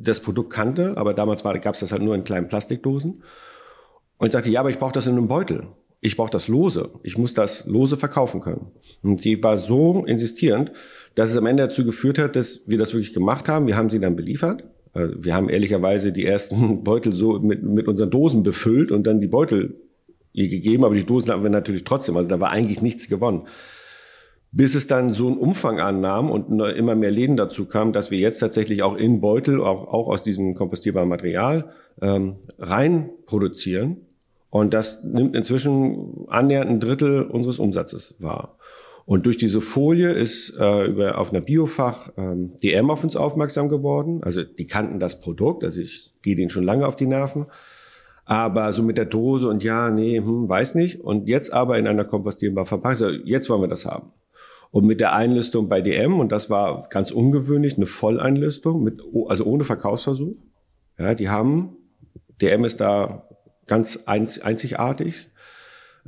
das 0.00 0.20
Produkt 0.20 0.52
kannte, 0.52 0.96
aber 0.96 1.14
damals 1.14 1.42
gab 1.42 1.74
es 1.74 1.80
das 1.80 1.92
halt 1.92 2.02
nur 2.02 2.14
in 2.14 2.24
kleinen 2.24 2.48
Plastikdosen. 2.48 3.22
Und 4.18 4.32
sagte, 4.32 4.50
ja, 4.50 4.60
aber 4.60 4.70
ich 4.70 4.78
brauche 4.78 4.92
das 4.92 5.06
in 5.06 5.16
einem 5.16 5.28
Beutel. 5.28 5.66
Ich 6.00 6.16
brauche 6.16 6.30
das 6.30 6.48
lose. 6.48 6.90
Ich 7.02 7.18
muss 7.18 7.34
das 7.34 7.66
lose 7.66 7.96
verkaufen 7.96 8.40
können. 8.40 8.66
Und 9.02 9.20
sie 9.20 9.42
war 9.42 9.58
so 9.58 10.04
insistierend, 10.04 10.72
dass 11.14 11.30
es 11.30 11.36
am 11.36 11.46
Ende 11.46 11.64
dazu 11.64 11.84
geführt 11.84 12.18
hat, 12.18 12.36
dass 12.36 12.62
wir 12.66 12.78
das 12.78 12.92
wirklich 12.92 13.12
gemacht 13.12 13.48
haben. 13.48 13.66
Wir 13.66 13.76
haben 13.76 13.90
sie 13.90 14.00
dann 14.00 14.14
beliefert. 14.14 14.64
Äh, 14.94 15.08
wir 15.16 15.34
haben 15.34 15.48
ehrlicherweise 15.48 16.12
die 16.12 16.24
ersten 16.24 16.84
Beutel 16.84 17.14
so 17.14 17.38
mit, 17.40 17.62
mit 17.62 17.88
unseren 17.88 18.10
Dosen 18.10 18.42
befüllt 18.42 18.90
und 18.90 19.06
dann 19.06 19.20
die 19.20 19.26
Beutel 19.26 19.80
ihr 20.32 20.48
gegeben, 20.48 20.84
aber 20.84 20.94
die 20.94 21.04
Dosen 21.04 21.30
hatten 21.30 21.42
wir 21.42 21.50
natürlich 21.50 21.84
trotzdem. 21.84 22.16
Also 22.16 22.28
da 22.28 22.40
war 22.40 22.50
eigentlich 22.50 22.82
nichts 22.82 23.08
gewonnen 23.08 23.46
bis 24.54 24.76
es 24.76 24.86
dann 24.86 25.12
so 25.12 25.26
einen 25.26 25.36
Umfang 25.36 25.80
annahm 25.80 26.30
und 26.30 26.60
immer 26.60 26.94
mehr 26.94 27.10
Läden 27.10 27.36
dazu 27.36 27.66
kamen, 27.66 27.92
dass 27.92 28.12
wir 28.12 28.18
jetzt 28.18 28.38
tatsächlich 28.38 28.84
auch 28.84 28.94
in 28.94 29.20
Beutel, 29.20 29.60
auch, 29.60 29.88
auch 29.88 30.06
aus 30.06 30.22
diesem 30.22 30.54
kompostierbaren 30.54 31.08
Material, 31.08 31.70
ähm, 32.00 32.36
rein 32.58 33.10
produzieren. 33.26 33.96
Und 34.50 34.72
das 34.72 35.02
nimmt 35.02 35.34
inzwischen 35.34 36.26
annähernd 36.28 36.70
ein 36.70 36.78
Drittel 36.78 37.22
unseres 37.22 37.58
Umsatzes 37.58 38.14
wahr. 38.20 38.56
Und 39.06 39.26
durch 39.26 39.36
diese 39.36 39.60
Folie 39.60 40.12
ist 40.12 40.56
äh, 40.56 40.86
über, 40.86 41.18
auf 41.18 41.32
einer 41.32 41.40
Biofach 41.40 42.12
ähm, 42.16 42.52
DM 42.62 42.90
auf 42.90 43.02
uns 43.02 43.16
aufmerksam 43.16 43.68
geworden. 43.68 44.22
Also 44.22 44.44
die 44.44 44.68
kannten 44.68 45.00
das 45.00 45.20
Produkt, 45.20 45.64
also 45.64 45.80
ich 45.80 46.12
gehe 46.22 46.36
denen 46.36 46.50
schon 46.50 46.64
lange 46.64 46.86
auf 46.86 46.94
die 46.94 47.06
Nerven. 47.06 47.46
Aber 48.24 48.72
so 48.72 48.84
mit 48.84 48.98
der 48.98 49.04
Dose 49.04 49.48
und 49.48 49.64
ja, 49.64 49.90
nee, 49.90 50.16
hm, 50.18 50.48
weiß 50.48 50.76
nicht. 50.76 51.00
Und 51.00 51.26
jetzt 51.26 51.52
aber 51.52 51.76
in 51.76 51.88
einer 51.88 52.04
kompostierbaren 52.04 52.66
Verpackung, 52.66 52.90
also 52.90 53.10
jetzt 53.10 53.50
wollen 53.50 53.60
wir 53.60 53.68
das 53.68 53.84
haben. 53.84 54.12
Und 54.74 54.86
mit 54.86 55.00
der 55.00 55.12
Einlistung 55.12 55.68
bei 55.68 55.80
DM, 55.80 56.18
und 56.18 56.32
das 56.32 56.50
war 56.50 56.88
ganz 56.88 57.12
ungewöhnlich, 57.12 57.76
eine 57.76 57.86
Volleinlistung, 57.86 58.82
mit, 58.82 59.02
also 59.28 59.44
ohne 59.44 59.62
Verkaufsversuch. 59.62 60.34
Ja, 60.98 61.14
die 61.14 61.28
haben, 61.28 61.76
DM 62.42 62.64
ist 62.64 62.80
da 62.80 63.28
ganz 63.68 64.02
einzigartig, 64.06 65.30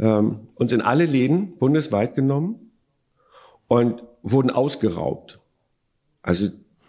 ähm, 0.01 0.49
uns 0.57 0.73
in 0.73 0.81
alle 0.81 1.05
Läden 1.05 1.59
bundesweit 1.59 2.17
genommen 2.17 2.73
und 3.69 4.03
wurden 4.23 4.51
ausgeraubt. 4.51 5.39
Also 6.23 6.49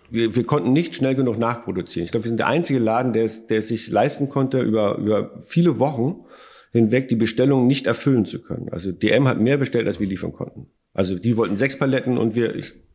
wir, 0.09 0.35
wir 0.35 0.45
konnten 0.45 0.73
nicht 0.73 0.95
schnell 0.95 1.13
genug 1.13 1.37
nachproduzieren. 1.37 2.05
Ich 2.05 2.11
glaube, 2.11 2.23
wir 2.23 2.29
sind 2.29 2.39
der 2.39 2.47
einzige 2.47 2.79
Laden, 2.79 3.13
der 3.13 3.25
es, 3.25 3.45
der 3.45 3.59
es 3.59 3.67
sich 3.67 3.87
leisten 3.87 4.29
konnte, 4.29 4.61
über, 4.61 4.97
über 4.97 5.39
viele 5.41 5.77
Wochen 5.77 6.25
hinweg 6.71 7.08
die 7.08 7.15
Bestellungen 7.15 7.67
nicht 7.67 7.88
erfüllen 7.88 8.25
zu 8.25 8.41
können. 8.41 8.69
Also 8.71 8.91
DM 8.91 9.27
hat 9.27 9.39
mehr 9.39 9.58
bestellt, 9.58 9.88
als 9.88 9.99
wir 9.99 10.08
liefern 10.08 10.34
konnten. 10.34 10.67
Also 10.93 11.17
die 11.17 11.38
wollten 11.38 11.58
sechs 11.58 11.77
Paletten 11.77 12.17
und 12.17 12.36
wir 12.36 12.53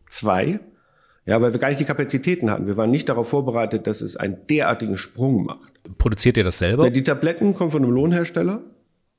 zwei. 0.08 0.60
Ja, 1.24 1.40
weil 1.40 1.52
wir 1.52 1.60
gar 1.60 1.68
nicht 1.68 1.80
die 1.80 1.84
Kapazitäten 1.84 2.50
hatten. 2.50 2.66
Wir 2.66 2.76
waren 2.76 2.90
nicht 2.90 3.08
darauf 3.08 3.28
vorbereitet, 3.28 3.86
dass 3.86 4.00
es 4.00 4.16
einen 4.16 4.38
derartigen 4.50 4.96
Sprung 4.96 5.44
macht. 5.44 5.72
Produziert 5.98 6.36
ihr 6.36 6.42
das 6.42 6.58
selber? 6.58 6.84
Ja, 6.84 6.90
die 6.90 7.04
Tabletten 7.04 7.54
kommen 7.54 7.70
von 7.70 7.82
einem 7.82 7.92
Lohnhersteller. 7.92 8.62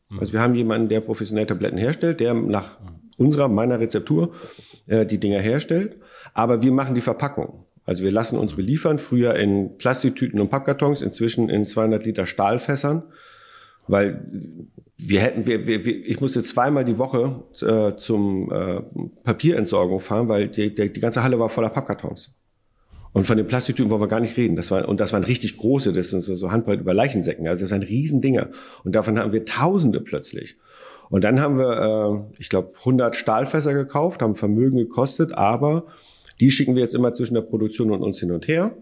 Mhm. 0.09 0.19
Also 0.19 0.33
wir 0.33 0.41
haben 0.41 0.53
jemanden, 0.55 0.89
der 0.89 0.99
professionell 0.99 1.45
Tabletten 1.45 1.77
herstellt, 1.77 2.19
der 2.19 2.33
nach 2.33 2.77
unserer, 3.17 3.47
meiner 3.47 3.79
Rezeptur 3.79 4.33
äh, 4.87 5.05
die 5.05 5.17
Dinger 5.17 5.39
herstellt. 5.39 5.95
Aber 6.33 6.61
wir 6.61 6.73
machen 6.73 6.93
die 6.93 7.01
Verpackung. 7.01 7.65
Also 7.85 8.03
wir 8.03 8.11
lassen 8.11 8.37
uns 8.37 8.55
beliefern, 8.55 8.97
früher 8.97 9.35
in 9.35 9.77
Plastiktüten 9.77 10.39
und 10.39 10.49
Pappkartons, 10.49 11.01
inzwischen 11.01 11.49
in 11.49 11.65
200 11.65 12.05
Liter 12.05 12.25
Stahlfässern 12.25 13.03
weil 13.87 14.25
wir 14.97 15.21
hätten, 15.21 15.45
wir, 15.45 15.65
wir, 15.67 15.85
ich 15.85 16.21
musste 16.21 16.43
zweimal 16.43 16.85
die 16.85 16.97
Woche 16.97 17.43
äh, 17.61 17.97
zum 17.97 18.51
äh, 18.51 18.81
Papierentsorgung 19.23 19.99
fahren, 19.99 20.27
weil 20.29 20.47
die, 20.47 20.73
die, 20.73 20.91
die 20.91 20.99
ganze 20.99 21.23
Halle 21.23 21.39
war 21.39 21.49
voller 21.49 21.69
Pappkartons. 21.69 22.33
Und 23.11 23.27
von 23.27 23.37
den 23.37 23.47
Plastiktüten 23.47 23.91
wollen 23.91 24.01
wir 24.01 24.07
gar 24.07 24.19
nicht 24.19 24.37
reden. 24.37 24.55
Das 24.55 24.71
war, 24.71 24.87
und 24.87 24.99
das 24.99 25.13
waren 25.13 25.23
richtig 25.23 25.57
große, 25.57 25.93
das 25.93 26.09
sind 26.09 26.23
so, 26.23 26.35
so 26.35 26.51
Handbreit 26.51 26.79
über 26.79 26.93
Leichensäcken. 26.93 27.47
Also 27.47 27.63
das 27.63 27.71
waren 27.71 27.83
Riesendinger. 27.83 28.49
Und 28.83 28.95
davon 28.95 29.19
haben 29.19 29.31
wir 29.31 29.45
Tausende 29.45 30.01
plötzlich. 30.01 30.57
Und 31.09 31.23
dann 31.23 31.39
haben 31.39 31.57
wir, 31.59 32.25
äh, 32.31 32.41
ich 32.41 32.49
glaube, 32.49 32.73
100 32.79 33.15
Stahlfässer 33.15 33.73
gekauft, 33.73 34.21
haben 34.21 34.35
Vermögen 34.35 34.77
gekostet, 34.77 35.31
aber 35.33 35.85
die 36.39 36.49
schicken 36.49 36.75
wir 36.75 36.81
jetzt 36.81 36.95
immer 36.95 37.13
zwischen 37.13 37.35
der 37.35 37.41
Produktion 37.41 37.91
und 37.91 38.01
uns 38.01 38.19
hin 38.19 38.31
und 38.31 38.47
her. 38.47 38.75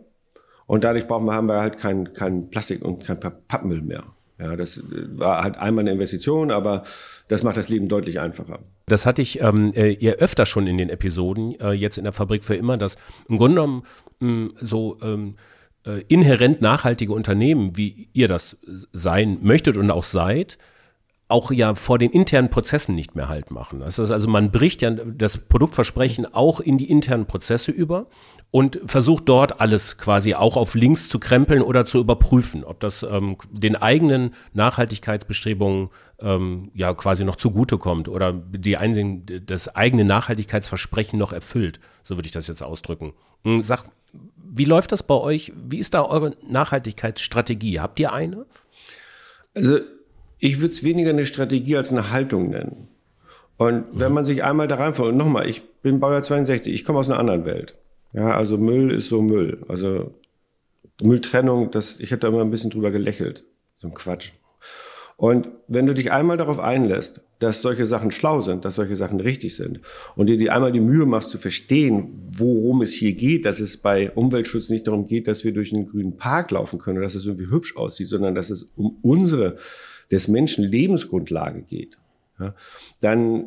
Und 0.66 0.86
dadurch 0.86 1.08
brauchen 1.08 1.26
wir, 1.26 1.34
haben 1.34 1.50
wir 1.50 1.60
halt 1.60 1.78
kein, 1.78 2.14
kein 2.14 2.50
Plastik 2.50 2.86
und 2.86 3.04
kein 3.04 3.20
Pappmüll 3.20 3.82
mehr. 3.82 4.06
Ja, 4.42 4.56
das 4.56 4.78
äh, 4.78 4.84
war 5.18 5.44
halt 5.44 5.58
einmal 5.58 5.84
eine 5.84 5.92
Investition, 5.92 6.52
aber 6.52 6.84
das 7.28 7.44
macht 7.44 7.58
das 7.58 7.70
Leben 7.70 7.88
deutlich 7.88 8.20
einfacher. 8.20 8.60
Das 8.88 9.06
hatte 9.06 9.22
ich 9.22 9.40
ähm, 9.42 9.72
äh, 9.74 9.92
ihr 9.92 10.16
öfter 10.16 10.46
schon 10.46 10.68
in 10.68 10.78
den 10.78 10.90
Episoden, 10.90 11.60
äh, 11.60 11.72
jetzt 11.72 11.98
in 11.98 12.04
der 12.04 12.14
Fabrik 12.14 12.44
für 12.44 12.56
immer, 12.56 12.78
dass 12.78 12.98
im 13.30 13.38
Grunde 13.38 13.56
genommen 13.56 13.84
mh, 14.20 14.28
hm, 14.28 14.54
so 14.60 14.98
ähm, 15.02 15.36
äh, 15.86 16.02
inhärent 16.08 16.62
nachhaltige 16.62 17.14
Unternehmen, 17.14 17.78
wie 17.78 18.10
ihr 18.14 18.28
das 18.28 18.58
sein 18.92 19.40
möchtet 19.42 19.78
und 19.78 19.90
auch 19.92 20.04
seid, 20.04 20.58
auch 21.32 21.52
ja 21.52 21.76
vor 21.76 21.98
den 21.98 22.12
internen 22.12 22.50
Prozessen 22.50 22.96
nicht 22.96 23.16
mehr 23.16 23.30
halt 23.30 23.52
machen. 23.52 23.80
Das 23.80 23.98
ist 23.98 24.12
also 24.12 24.28
man 24.28 24.52
bricht 24.52 24.82
ja 24.82 24.92
das 24.92 25.38
Produktversprechen 25.38 26.34
auch 26.34 26.60
in 26.60 26.78
die 26.78 26.90
internen 26.90 27.26
Prozesse 27.26 27.72
über 27.72 28.08
und 28.52 28.82
versucht 28.86 29.30
dort 29.30 29.62
alles 29.62 29.98
quasi 29.98 30.36
auch 30.36 30.58
auf 30.58 30.76
links 30.76 31.08
zu 31.08 31.20
krempeln 31.20 31.62
oder 31.62 31.86
zu 31.86 32.00
überprüfen, 32.00 32.64
ob 32.66 32.82
das 32.82 33.04
ähm, 33.04 33.38
den 33.50 33.78
eigenen 33.78 34.34
Nachhaltigkeitsbestrebungen 34.54 35.90
ähm, 36.20 36.70
ja 36.76 36.94
quasi 36.94 37.24
noch 37.24 37.38
zugutekommt 37.38 38.10
oder 38.10 38.34
die 38.34 38.78
Einsehen, 38.78 39.26
das 39.46 39.74
eigene 39.74 40.04
Nachhaltigkeitsversprechen 40.04 41.18
noch 41.18 41.32
erfüllt. 41.32 41.80
So 42.04 42.18
würde 42.18 42.26
ich 42.26 42.34
das 42.34 42.48
jetzt 42.48 42.62
ausdrücken. 42.62 43.14
Hm, 43.44 43.64
sag, 43.64 43.86
wie 44.36 44.66
läuft 44.66 44.92
das 44.92 45.04
bei 45.04 45.16
euch? 45.16 45.54
Wie 45.56 45.80
ist 45.80 45.94
da 45.94 46.04
eure 46.04 46.36
Nachhaltigkeitsstrategie? 46.48 47.80
Habt 47.80 48.00
ihr 48.02 48.12
eine? 48.12 48.46
Also 49.56 49.80
ich 50.42 50.60
würde 50.60 50.74
es 50.74 50.84
weniger 50.84 51.12
eine 51.12 51.26
Strategie 51.26 51.78
als 51.78 51.92
eine 51.92 52.12
Haltung 52.12 52.50
nennen. 52.50 52.88
Und 53.58 53.86
wenn 53.94 54.12
man 54.12 54.26
sich 54.26 54.44
einmal 54.44 54.68
da 54.68 54.76
reinfällt, 54.76 55.10
und 55.10 55.18
nochmal, 55.18 55.48
ich 55.48 55.62
bin 55.84 56.00
Baujahr 56.00 56.24
62, 56.24 56.74
ich 56.74 56.84
komme 56.84 56.98
aus 56.98 57.10
einer 57.10 57.20
anderen 57.20 57.46
Welt. 57.46 57.76
Ja, 58.12 58.32
also 58.32 58.58
Müll 58.58 58.92
ist 58.92 59.08
so 59.08 59.22
Müll. 59.22 59.64
Also 59.68 60.16
Mülltrennung, 61.00 61.70
das, 61.70 62.00
ich 62.00 62.12
habe 62.12 62.20
da 62.20 62.28
immer 62.28 62.42
ein 62.42 62.50
bisschen 62.50 62.72
drüber 62.72 62.90
gelächelt. 62.90 63.44
So 63.78 63.88
ein 63.88 63.94
Quatsch. 63.94 64.32
Und 65.16 65.50
wenn 65.68 65.86
du 65.86 65.94
dich 65.94 66.12
einmal 66.12 66.38
darauf 66.38 66.58
einlässt, 66.58 67.22
dass 67.38 67.62
solche 67.62 67.86
Sachen 67.86 68.10
schlau 68.10 68.42
sind, 68.42 68.66
dass 68.66 68.76
solche 68.76 68.96
Sachen 68.96 69.20
richtig 69.20 69.56
sind 69.56 69.80
und 70.16 70.26
dir 70.26 70.38
die 70.38 70.50
einmal 70.50 70.72
die 70.72 70.80
Mühe 70.80 71.06
machst 71.06 71.30
zu 71.30 71.38
verstehen, 71.38 72.32
worum 72.36 72.82
es 72.82 72.94
hier 72.94 73.14
geht, 73.14 73.46
dass 73.46 73.60
es 73.60 73.78
bei 73.78 74.10
Umweltschutz 74.10 74.70
nicht 74.70 74.88
darum 74.88 75.06
geht, 75.06 75.28
dass 75.28 75.44
wir 75.44 75.54
durch 75.54 75.72
einen 75.72 75.88
grünen 75.88 76.18
Park 76.18 76.50
laufen 76.50 76.80
können 76.80 76.98
oder 76.98 77.06
dass 77.06 77.14
es 77.14 77.28
irgendwie 77.28 77.52
hübsch 77.52 77.78
aussieht, 77.78 78.08
sondern 78.08 78.34
dass 78.34 78.50
es 78.50 78.72
um 78.76 78.98
unsere 79.04 79.58
des 80.12 80.28
Menschen 80.28 80.64
Lebensgrundlage 80.64 81.62
geht, 81.62 81.98
ja, 82.40 82.54
dann 83.00 83.46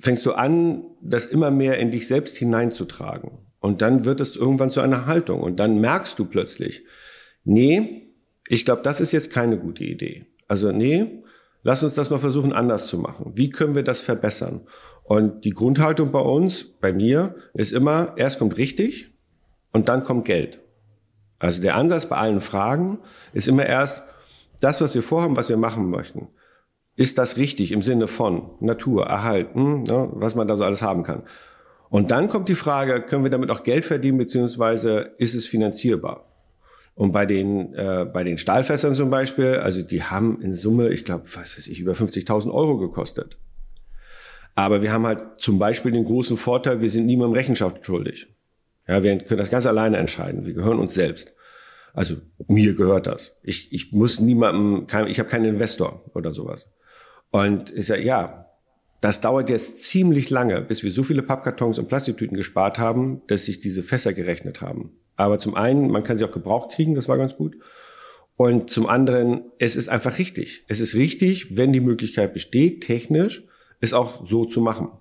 fängst 0.00 0.24
du 0.26 0.32
an, 0.32 0.84
das 1.00 1.26
immer 1.26 1.50
mehr 1.50 1.78
in 1.78 1.90
dich 1.90 2.06
selbst 2.06 2.36
hineinzutragen. 2.36 3.38
Und 3.60 3.82
dann 3.82 4.04
wird 4.04 4.20
es 4.20 4.36
irgendwann 4.36 4.70
zu 4.70 4.80
einer 4.80 5.06
Haltung. 5.06 5.40
Und 5.40 5.56
dann 5.56 5.80
merkst 5.80 6.18
du 6.18 6.24
plötzlich, 6.24 6.84
nee, 7.44 8.08
ich 8.46 8.64
glaube, 8.64 8.82
das 8.82 9.00
ist 9.00 9.12
jetzt 9.12 9.32
keine 9.32 9.58
gute 9.58 9.84
Idee. 9.84 10.26
Also 10.46 10.72
nee, 10.72 11.22
lass 11.62 11.82
uns 11.82 11.94
das 11.94 12.10
mal 12.10 12.18
versuchen 12.18 12.52
anders 12.52 12.86
zu 12.86 12.98
machen. 12.98 13.32
Wie 13.34 13.50
können 13.50 13.74
wir 13.74 13.82
das 13.82 14.00
verbessern? 14.00 14.60
Und 15.02 15.44
die 15.44 15.50
Grundhaltung 15.50 16.12
bei 16.12 16.20
uns, 16.20 16.64
bei 16.64 16.92
mir, 16.92 17.34
ist 17.54 17.72
immer, 17.72 18.14
erst 18.16 18.38
kommt 18.38 18.56
richtig 18.56 19.10
und 19.72 19.88
dann 19.88 20.04
kommt 20.04 20.24
Geld. 20.24 20.60
Also 21.38 21.62
der 21.62 21.76
Ansatz 21.76 22.06
bei 22.06 22.16
allen 22.16 22.40
Fragen 22.40 22.98
ist 23.32 23.48
immer 23.48 23.66
erst, 23.66 24.02
das, 24.60 24.80
was 24.80 24.94
wir 24.94 25.02
vorhaben, 25.02 25.36
was 25.36 25.48
wir 25.48 25.56
machen 25.56 25.90
möchten, 25.90 26.28
ist 26.96 27.18
das 27.18 27.36
richtig 27.36 27.72
im 27.72 27.82
Sinne 27.82 28.08
von 28.08 28.50
Natur, 28.60 29.06
Erhalten, 29.06 29.84
ne, 29.84 30.08
was 30.12 30.34
man 30.34 30.48
da 30.48 30.56
so 30.56 30.64
alles 30.64 30.82
haben 30.82 31.04
kann. 31.04 31.22
Und 31.90 32.10
dann 32.10 32.28
kommt 32.28 32.48
die 32.48 32.54
Frage, 32.54 33.00
können 33.02 33.24
wir 33.24 33.30
damit 33.30 33.50
auch 33.50 33.62
Geld 33.62 33.86
verdienen, 33.86 34.18
beziehungsweise 34.18 35.12
ist 35.18 35.34
es 35.34 35.46
finanzierbar? 35.46 36.24
Und 36.94 37.12
bei 37.12 37.24
den, 37.24 37.72
äh, 37.74 38.06
bei 38.12 38.24
den 38.24 38.38
Stahlfässern 38.38 38.94
zum 38.94 39.08
Beispiel, 39.08 39.54
also 39.54 39.82
die 39.82 40.02
haben 40.02 40.42
in 40.42 40.52
Summe, 40.52 40.88
ich 40.90 41.04
glaube, 41.04 41.24
was 41.34 41.56
weiß 41.56 41.68
ich, 41.68 41.78
über 41.78 41.92
50.000 41.92 42.52
Euro 42.52 42.76
gekostet. 42.76 43.38
Aber 44.56 44.82
wir 44.82 44.92
haben 44.92 45.06
halt 45.06 45.22
zum 45.36 45.60
Beispiel 45.60 45.92
den 45.92 46.04
großen 46.04 46.36
Vorteil, 46.36 46.80
wir 46.80 46.90
sind 46.90 47.06
niemandem 47.06 47.34
Rechenschaft 47.34 47.86
schuldig. 47.86 48.26
Ja, 48.88 49.04
wir 49.04 49.16
können 49.18 49.38
das 49.38 49.50
ganz 49.50 49.66
alleine 49.66 49.98
entscheiden. 49.98 50.44
Wir 50.44 50.54
gehören 50.54 50.80
uns 50.80 50.94
selbst. 50.94 51.32
Also 51.98 52.14
mir 52.46 52.74
gehört 52.74 53.08
das. 53.08 53.40
Ich, 53.42 53.72
ich 53.72 53.90
muss 53.90 54.20
niemandem, 54.20 54.86
kein, 54.86 55.08
ich 55.08 55.18
habe 55.18 55.28
keinen 55.28 55.46
Investor 55.46 56.08
oder 56.14 56.32
sowas. 56.32 56.70
Und 57.32 57.72
ich 57.74 57.86
sage, 57.88 58.04
ja, 58.04 58.46
das 59.00 59.20
dauert 59.20 59.50
jetzt 59.50 59.82
ziemlich 59.82 60.30
lange, 60.30 60.62
bis 60.62 60.84
wir 60.84 60.92
so 60.92 61.02
viele 61.02 61.22
Pappkartons 61.22 61.76
und 61.76 61.88
Plastiktüten 61.88 62.36
gespart 62.36 62.78
haben, 62.78 63.22
dass 63.26 63.46
sich 63.46 63.58
diese 63.58 63.82
Fässer 63.82 64.12
gerechnet 64.12 64.60
haben. 64.60 64.92
Aber 65.16 65.40
zum 65.40 65.56
einen, 65.56 65.90
man 65.90 66.04
kann 66.04 66.16
sie 66.16 66.24
auch 66.24 66.30
gebraucht 66.30 66.70
kriegen, 66.70 66.94
das 66.94 67.08
war 67.08 67.18
ganz 67.18 67.34
gut. 67.34 67.56
Und 68.36 68.70
zum 68.70 68.86
anderen, 68.86 69.48
es 69.58 69.74
ist 69.74 69.88
einfach 69.88 70.18
richtig. 70.18 70.64
Es 70.68 70.78
ist 70.78 70.94
richtig, 70.94 71.56
wenn 71.56 71.72
die 71.72 71.80
Möglichkeit 71.80 72.32
besteht, 72.32 72.84
technisch, 72.84 73.42
es 73.80 73.92
auch 73.92 74.24
so 74.24 74.44
zu 74.44 74.60
machen. 74.60 74.92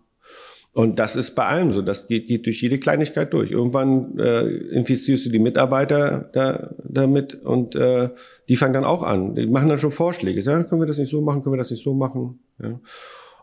Und 0.77 0.99
das 0.99 1.15
ist 1.15 1.31
bei 1.31 1.43
allem 1.43 1.71
so. 1.71 1.81
Das 1.81 2.07
geht, 2.07 2.27
geht 2.27 2.45
durch 2.45 2.61
jede 2.61 2.77
Kleinigkeit 2.77 3.33
durch. 3.33 3.49
Irgendwann 3.49 4.19
äh, 4.19 4.45
infizierst 4.45 5.25
du 5.25 5.31
die 5.31 5.39
Mitarbeiter 5.39 6.29
da, 6.33 6.69
damit 6.83 7.33
und 7.33 7.73
äh, 7.73 8.09
die 8.47 8.57
fangen 8.57 8.73
dann 8.73 8.85
auch 8.85 9.01
an. 9.01 9.33
Die 9.33 9.47
machen 9.47 9.69
dann 9.69 9.79
schon 9.79 9.89
Vorschläge. 9.89 10.39
Sagen, 10.43 10.67
können 10.67 10.79
wir 10.79 10.85
das 10.85 10.99
nicht 10.99 11.09
so 11.09 11.19
machen? 11.19 11.41
Können 11.41 11.53
wir 11.53 11.57
das 11.57 11.71
nicht 11.71 11.83
so 11.83 11.95
machen? 11.95 12.41
Ja. 12.61 12.79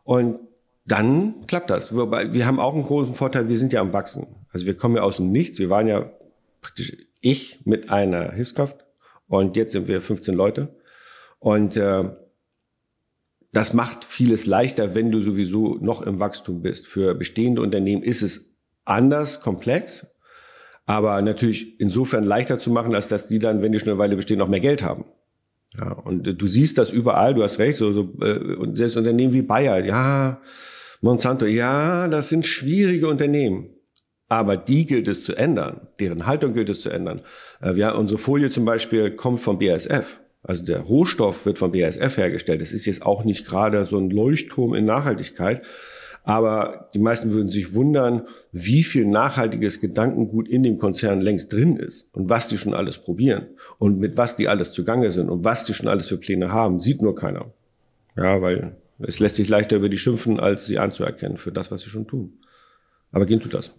Und 0.04 0.38
dann 0.86 1.34
klappt 1.48 1.70
das. 1.70 1.92
Wobei, 1.96 2.32
wir 2.32 2.46
haben 2.46 2.60
auch 2.60 2.72
einen 2.72 2.84
großen 2.84 3.16
Vorteil, 3.16 3.48
wir 3.48 3.58
sind 3.58 3.72
ja 3.72 3.80
am 3.80 3.92
Wachsen. 3.92 4.28
Also 4.52 4.66
wir 4.66 4.76
kommen 4.76 4.94
ja 4.94 5.02
aus 5.02 5.16
dem 5.16 5.32
Nichts. 5.32 5.58
Wir 5.58 5.70
waren 5.70 5.88
ja 5.88 6.08
praktisch 6.60 6.96
ich 7.20 7.66
mit 7.66 7.90
einer 7.90 8.30
Hilfskraft 8.30 8.84
und 9.26 9.56
jetzt 9.56 9.72
sind 9.72 9.88
wir 9.88 10.00
15 10.00 10.36
Leute. 10.36 10.68
Und 11.40 11.76
äh, 11.76 12.04
das 13.54 13.72
macht 13.72 14.04
vieles 14.04 14.46
leichter, 14.46 14.94
wenn 14.94 15.12
du 15.12 15.20
sowieso 15.20 15.78
noch 15.80 16.02
im 16.02 16.18
Wachstum 16.18 16.60
bist. 16.60 16.88
Für 16.88 17.14
bestehende 17.14 17.62
Unternehmen 17.62 18.02
ist 18.02 18.22
es 18.22 18.52
anders, 18.84 19.40
komplex, 19.40 20.08
aber 20.86 21.22
natürlich 21.22 21.80
insofern 21.80 22.24
leichter 22.24 22.58
zu 22.58 22.70
machen, 22.70 22.94
als 22.94 23.06
dass 23.08 23.28
die 23.28 23.38
dann, 23.38 23.62
wenn 23.62 23.70
die 23.70 23.78
schon 23.78 23.90
eine 23.90 23.98
Weile 23.98 24.16
bestehen, 24.16 24.38
noch 24.38 24.48
mehr 24.48 24.60
Geld 24.60 24.82
haben. 24.82 25.04
Ja, 25.78 25.92
und 25.92 26.26
äh, 26.26 26.34
du 26.34 26.46
siehst 26.48 26.78
das 26.78 26.90
überall, 26.90 27.34
du 27.34 27.42
hast 27.42 27.60
recht, 27.60 27.78
so, 27.78 27.92
so 27.92 28.12
äh, 28.20 28.56
und 28.56 28.76
selbst 28.76 28.96
Unternehmen 28.96 29.32
wie 29.32 29.42
Bayer, 29.42 29.84
ja, 29.84 30.40
Monsanto, 31.00 31.46
ja, 31.46 32.08
das 32.08 32.28
sind 32.28 32.46
schwierige 32.46 33.08
Unternehmen. 33.08 33.70
Aber 34.28 34.56
die 34.56 34.84
gilt 34.84 35.06
es 35.06 35.22
zu 35.22 35.36
ändern, 35.36 35.86
deren 36.00 36.26
Haltung 36.26 36.54
gilt 36.54 36.70
es 36.70 36.80
zu 36.80 36.90
ändern. 36.90 37.22
Äh, 37.62 37.74
ja, 37.74 37.92
unsere 37.92 38.18
Folie 38.18 38.50
zum 38.50 38.64
Beispiel 38.64 39.12
kommt 39.12 39.40
vom 39.40 39.58
BASF. 39.58 40.20
Also 40.44 40.64
der 40.64 40.80
Rohstoff 40.80 41.46
wird 41.46 41.58
vom 41.58 41.72
BASF 41.72 42.18
hergestellt. 42.18 42.60
Das 42.60 42.72
ist 42.72 42.84
jetzt 42.84 43.04
auch 43.04 43.24
nicht 43.24 43.46
gerade 43.46 43.86
so 43.86 43.98
ein 43.98 44.10
Leuchtturm 44.10 44.74
in 44.74 44.84
Nachhaltigkeit. 44.84 45.64
Aber 46.22 46.90
die 46.94 46.98
meisten 46.98 47.32
würden 47.32 47.48
sich 47.48 47.74
wundern, 47.74 48.26
wie 48.52 48.82
viel 48.82 49.04
nachhaltiges 49.04 49.80
Gedankengut 49.80 50.48
in 50.48 50.62
dem 50.62 50.78
Konzern 50.78 51.20
längst 51.20 51.52
drin 51.52 51.76
ist 51.76 52.14
und 52.14 52.30
was 52.30 52.48
die 52.48 52.56
schon 52.56 52.72
alles 52.72 52.98
probieren 52.98 53.48
und 53.78 53.98
mit 53.98 54.16
was 54.16 54.36
die 54.36 54.48
alles 54.48 54.72
zugange 54.72 55.10
sind 55.10 55.28
und 55.28 55.44
was 55.44 55.64
die 55.66 55.74
schon 55.74 55.88
alles 55.88 56.08
für 56.08 56.16
Pläne 56.16 56.50
haben, 56.50 56.80
sieht 56.80 57.02
nur 57.02 57.14
keiner. 57.14 57.52
Ja, 58.16 58.40
weil 58.40 58.76
es 59.00 59.18
lässt 59.18 59.36
sich 59.36 59.48
leichter 59.48 59.76
über 59.76 59.90
die 59.90 59.98
schimpfen, 59.98 60.40
als 60.40 60.66
sie 60.66 60.78
anzuerkennen 60.78 61.36
für 61.36 61.52
das, 61.52 61.70
was 61.70 61.82
sie 61.82 61.90
schon 61.90 62.06
tun. 62.06 62.38
Aber 63.12 63.26
gehen 63.26 63.40
tut 63.40 63.52
das. 63.52 63.74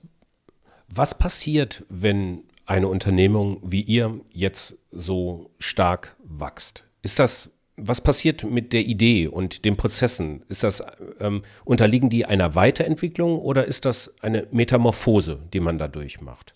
Was 0.88 1.18
passiert, 1.18 1.84
wenn 1.90 2.44
eine 2.66 2.88
Unternehmung 2.88 3.60
wie 3.64 3.82
ihr 3.82 4.20
jetzt 4.32 4.78
so 4.92 5.52
stark 5.60 6.16
wächst? 6.24 6.84
Ist 7.02 7.20
das 7.20 7.52
was 7.78 8.02
passiert 8.02 8.44
mit 8.44 8.74
der 8.74 8.86
Idee 8.86 9.28
und 9.28 9.66
den 9.66 9.76
Prozessen? 9.76 10.44
Ist 10.48 10.64
das, 10.64 10.82
ähm, 11.20 11.44
unterliegen 11.66 12.10
die 12.10 12.26
einer 12.26 12.56
Weiterentwicklung 12.56 13.40
oder 13.40 13.66
ist 13.66 13.86
das 13.86 14.14
eine 14.22 14.48
Metamorphose, 14.52 15.40
die 15.54 15.60
man 15.60 15.78
dadurch 15.78 16.22
macht? 16.22 16.54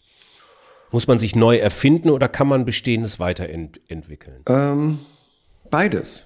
Muss 0.92 1.08
man 1.08 1.20
sich 1.20 1.36
neu 1.36 1.58
erfinden 1.58 2.10
oder 2.10 2.30
kann 2.30 2.48
man 2.48 2.66
Bestehendes 2.66 3.20
weiterentwickeln? 3.20 4.44
Ähm, 4.48 5.00
beides. 5.70 6.26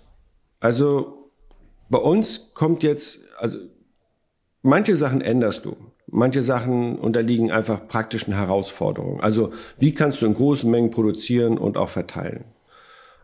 Also 0.60 1.32
bei 1.90 1.98
uns 1.98 2.54
kommt 2.54 2.84
jetzt, 2.84 3.22
also 3.38 3.58
manche 4.62 4.96
Sachen 4.96 5.22
änderst 5.22 5.66
du. 5.66 5.76
Manche 6.08 6.42
Sachen 6.42 7.00
unterliegen 7.00 7.52
einfach 7.52 7.88
praktischen 7.88 8.34
Herausforderungen. 8.34 9.22
Also 9.22 9.52
wie 9.80 9.94
kannst 9.94 10.22
du 10.22 10.26
in 10.26 10.34
großen 10.34 10.70
Mengen 10.70 10.92
produzieren 10.92 11.58
und 11.58 11.78
auch 11.78 11.90
verteilen? 11.90 12.46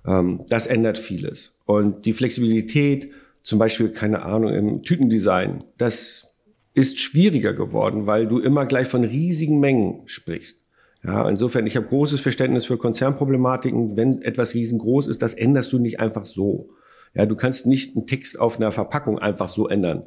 Ähm, 0.05 0.41
das 0.49 0.67
ändert 0.67 0.97
vieles. 0.97 1.57
Und 1.65 2.05
die 2.05 2.13
Flexibilität, 2.13 3.11
zum 3.43 3.59
Beispiel, 3.59 3.89
keine 3.89 4.23
Ahnung, 4.23 4.53
im 4.53 4.81
Tütendesign, 4.81 5.63
das 5.77 6.35
ist 6.73 6.99
schwieriger 6.99 7.53
geworden, 7.53 8.07
weil 8.07 8.27
du 8.27 8.39
immer 8.39 8.65
gleich 8.65 8.87
von 8.87 9.03
riesigen 9.03 9.59
Mengen 9.59 10.01
sprichst. 10.05 10.65
Ja, 11.03 11.27
insofern, 11.29 11.65
ich 11.65 11.77
habe 11.77 11.87
großes 11.87 12.19
Verständnis 12.19 12.65
für 12.65 12.77
Konzernproblematiken. 12.77 13.95
Wenn 13.95 14.21
etwas 14.21 14.53
riesengroß 14.53 15.07
ist, 15.07 15.21
das 15.21 15.33
änderst 15.33 15.71
du 15.71 15.79
nicht 15.79 15.99
einfach 15.99 16.25
so. 16.25 16.69
Ja, 17.13 17.25
du 17.25 17.35
kannst 17.35 17.65
nicht 17.65 17.95
einen 17.95 18.05
Text 18.05 18.39
auf 18.39 18.57
einer 18.57 18.71
Verpackung 18.71 19.17
einfach 19.17 19.49
so 19.49 19.67
ändern. 19.67 20.03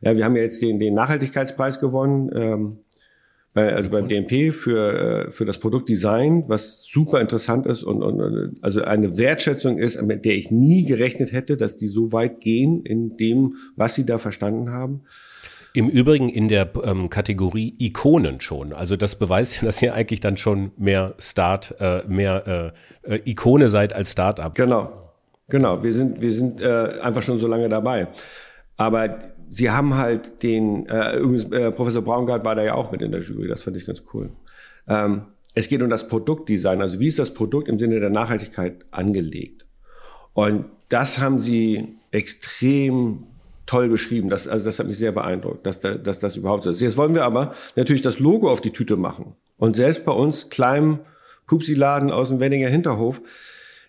Ja, 0.00 0.16
wir 0.16 0.24
haben 0.24 0.36
ja 0.36 0.42
jetzt 0.42 0.62
den, 0.62 0.78
den 0.78 0.94
Nachhaltigkeitspreis 0.94 1.80
gewonnen. 1.80 2.30
Ähm, 2.34 2.78
bei, 3.54 3.74
also 3.74 3.90
beim 3.90 4.08
DMP 4.08 4.52
für, 4.54 5.26
äh, 5.26 5.32
für 5.32 5.44
das 5.44 5.58
Produktdesign, 5.58 6.44
was 6.48 6.84
super 6.84 7.20
interessant 7.20 7.66
ist 7.66 7.82
und, 7.82 8.02
und 8.02 8.54
also 8.62 8.82
eine 8.82 9.16
Wertschätzung 9.16 9.78
ist, 9.78 10.00
mit 10.02 10.24
der 10.24 10.36
ich 10.36 10.50
nie 10.50 10.84
gerechnet 10.84 11.32
hätte, 11.32 11.56
dass 11.56 11.76
die 11.76 11.88
so 11.88 12.12
weit 12.12 12.40
gehen 12.40 12.84
in 12.84 13.16
dem, 13.16 13.56
was 13.74 13.94
sie 13.94 14.06
da 14.06 14.18
verstanden 14.18 14.70
haben. 14.70 15.02
Im 15.74 15.88
Übrigen 15.88 16.28
in 16.28 16.48
der 16.48 16.70
ähm, 16.84 17.10
Kategorie 17.10 17.74
Ikonen 17.78 18.40
schon. 18.40 18.72
Also 18.72 18.96
das 18.96 19.16
beweist 19.16 19.56
ja, 19.56 19.62
dass 19.66 19.82
ihr 19.82 19.94
eigentlich 19.94 20.20
dann 20.20 20.36
schon 20.36 20.70
mehr 20.76 21.14
Start, 21.18 21.74
äh, 21.80 22.02
mehr 22.06 22.74
äh, 23.04 23.14
äh 23.14 23.20
Ikone 23.24 23.70
seid 23.70 23.92
als 23.92 24.12
Startup. 24.12 24.54
Genau. 24.54 24.92
Genau, 25.50 25.82
wir 25.82 25.94
sind, 25.94 26.20
wir 26.20 26.32
sind 26.32 26.60
äh, 26.60 26.98
einfach 27.00 27.22
schon 27.22 27.38
so 27.38 27.46
lange 27.46 27.70
dabei. 27.70 28.08
Aber 28.76 29.18
sie 29.48 29.70
haben 29.70 29.94
halt 29.94 30.42
den, 30.42 30.86
äh, 30.86 31.18
übrigens, 31.18 31.44
äh, 31.52 31.70
Professor 31.70 32.02
Braungart 32.02 32.44
war 32.44 32.54
da 32.54 32.62
ja 32.62 32.74
auch 32.74 32.92
mit 32.92 33.02
in 33.02 33.12
der 33.12 33.22
Jury, 33.22 33.48
das 33.48 33.62
fand 33.62 33.76
ich 33.76 33.86
ganz 33.86 34.02
cool. 34.12 34.30
Ähm, 34.88 35.22
es 35.54 35.68
geht 35.68 35.82
um 35.82 35.90
das 35.90 36.08
Produktdesign, 36.08 36.82
also 36.82 37.00
wie 37.00 37.08
ist 37.08 37.18
das 37.18 37.34
Produkt 37.34 37.68
im 37.68 37.78
Sinne 37.78 38.00
der 38.00 38.10
Nachhaltigkeit 38.10 38.84
angelegt? 38.90 39.66
Und 40.34 40.66
das 40.88 41.18
haben 41.18 41.38
sie 41.38 41.96
extrem 42.10 43.24
toll 43.66 43.88
beschrieben. 43.88 44.30
Das, 44.30 44.48
also 44.48 44.66
das 44.66 44.78
hat 44.78 44.86
mich 44.86 44.98
sehr 44.98 45.12
beeindruckt, 45.12 45.66
dass, 45.66 45.80
da, 45.80 45.94
dass 45.94 46.20
das 46.20 46.36
überhaupt 46.36 46.64
so 46.64 46.70
ist. 46.70 46.80
Jetzt 46.80 46.96
wollen 46.96 47.14
wir 47.14 47.24
aber 47.24 47.54
natürlich 47.76 48.02
das 48.02 48.18
Logo 48.18 48.50
auf 48.50 48.60
die 48.60 48.70
Tüte 48.70 48.96
machen. 48.96 49.34
Und 49.58 49.76
selbst 49.76 50.04
bei 50.04 50.12
uns 50.12 50.48
kleinem 50.48 51.00
Pupsi-Laden 51.46 52.10
aus 52.10 52.28
dem 52.28 52.40
Wenninger 52.40 52.68
Hinterhof 52.68 53.20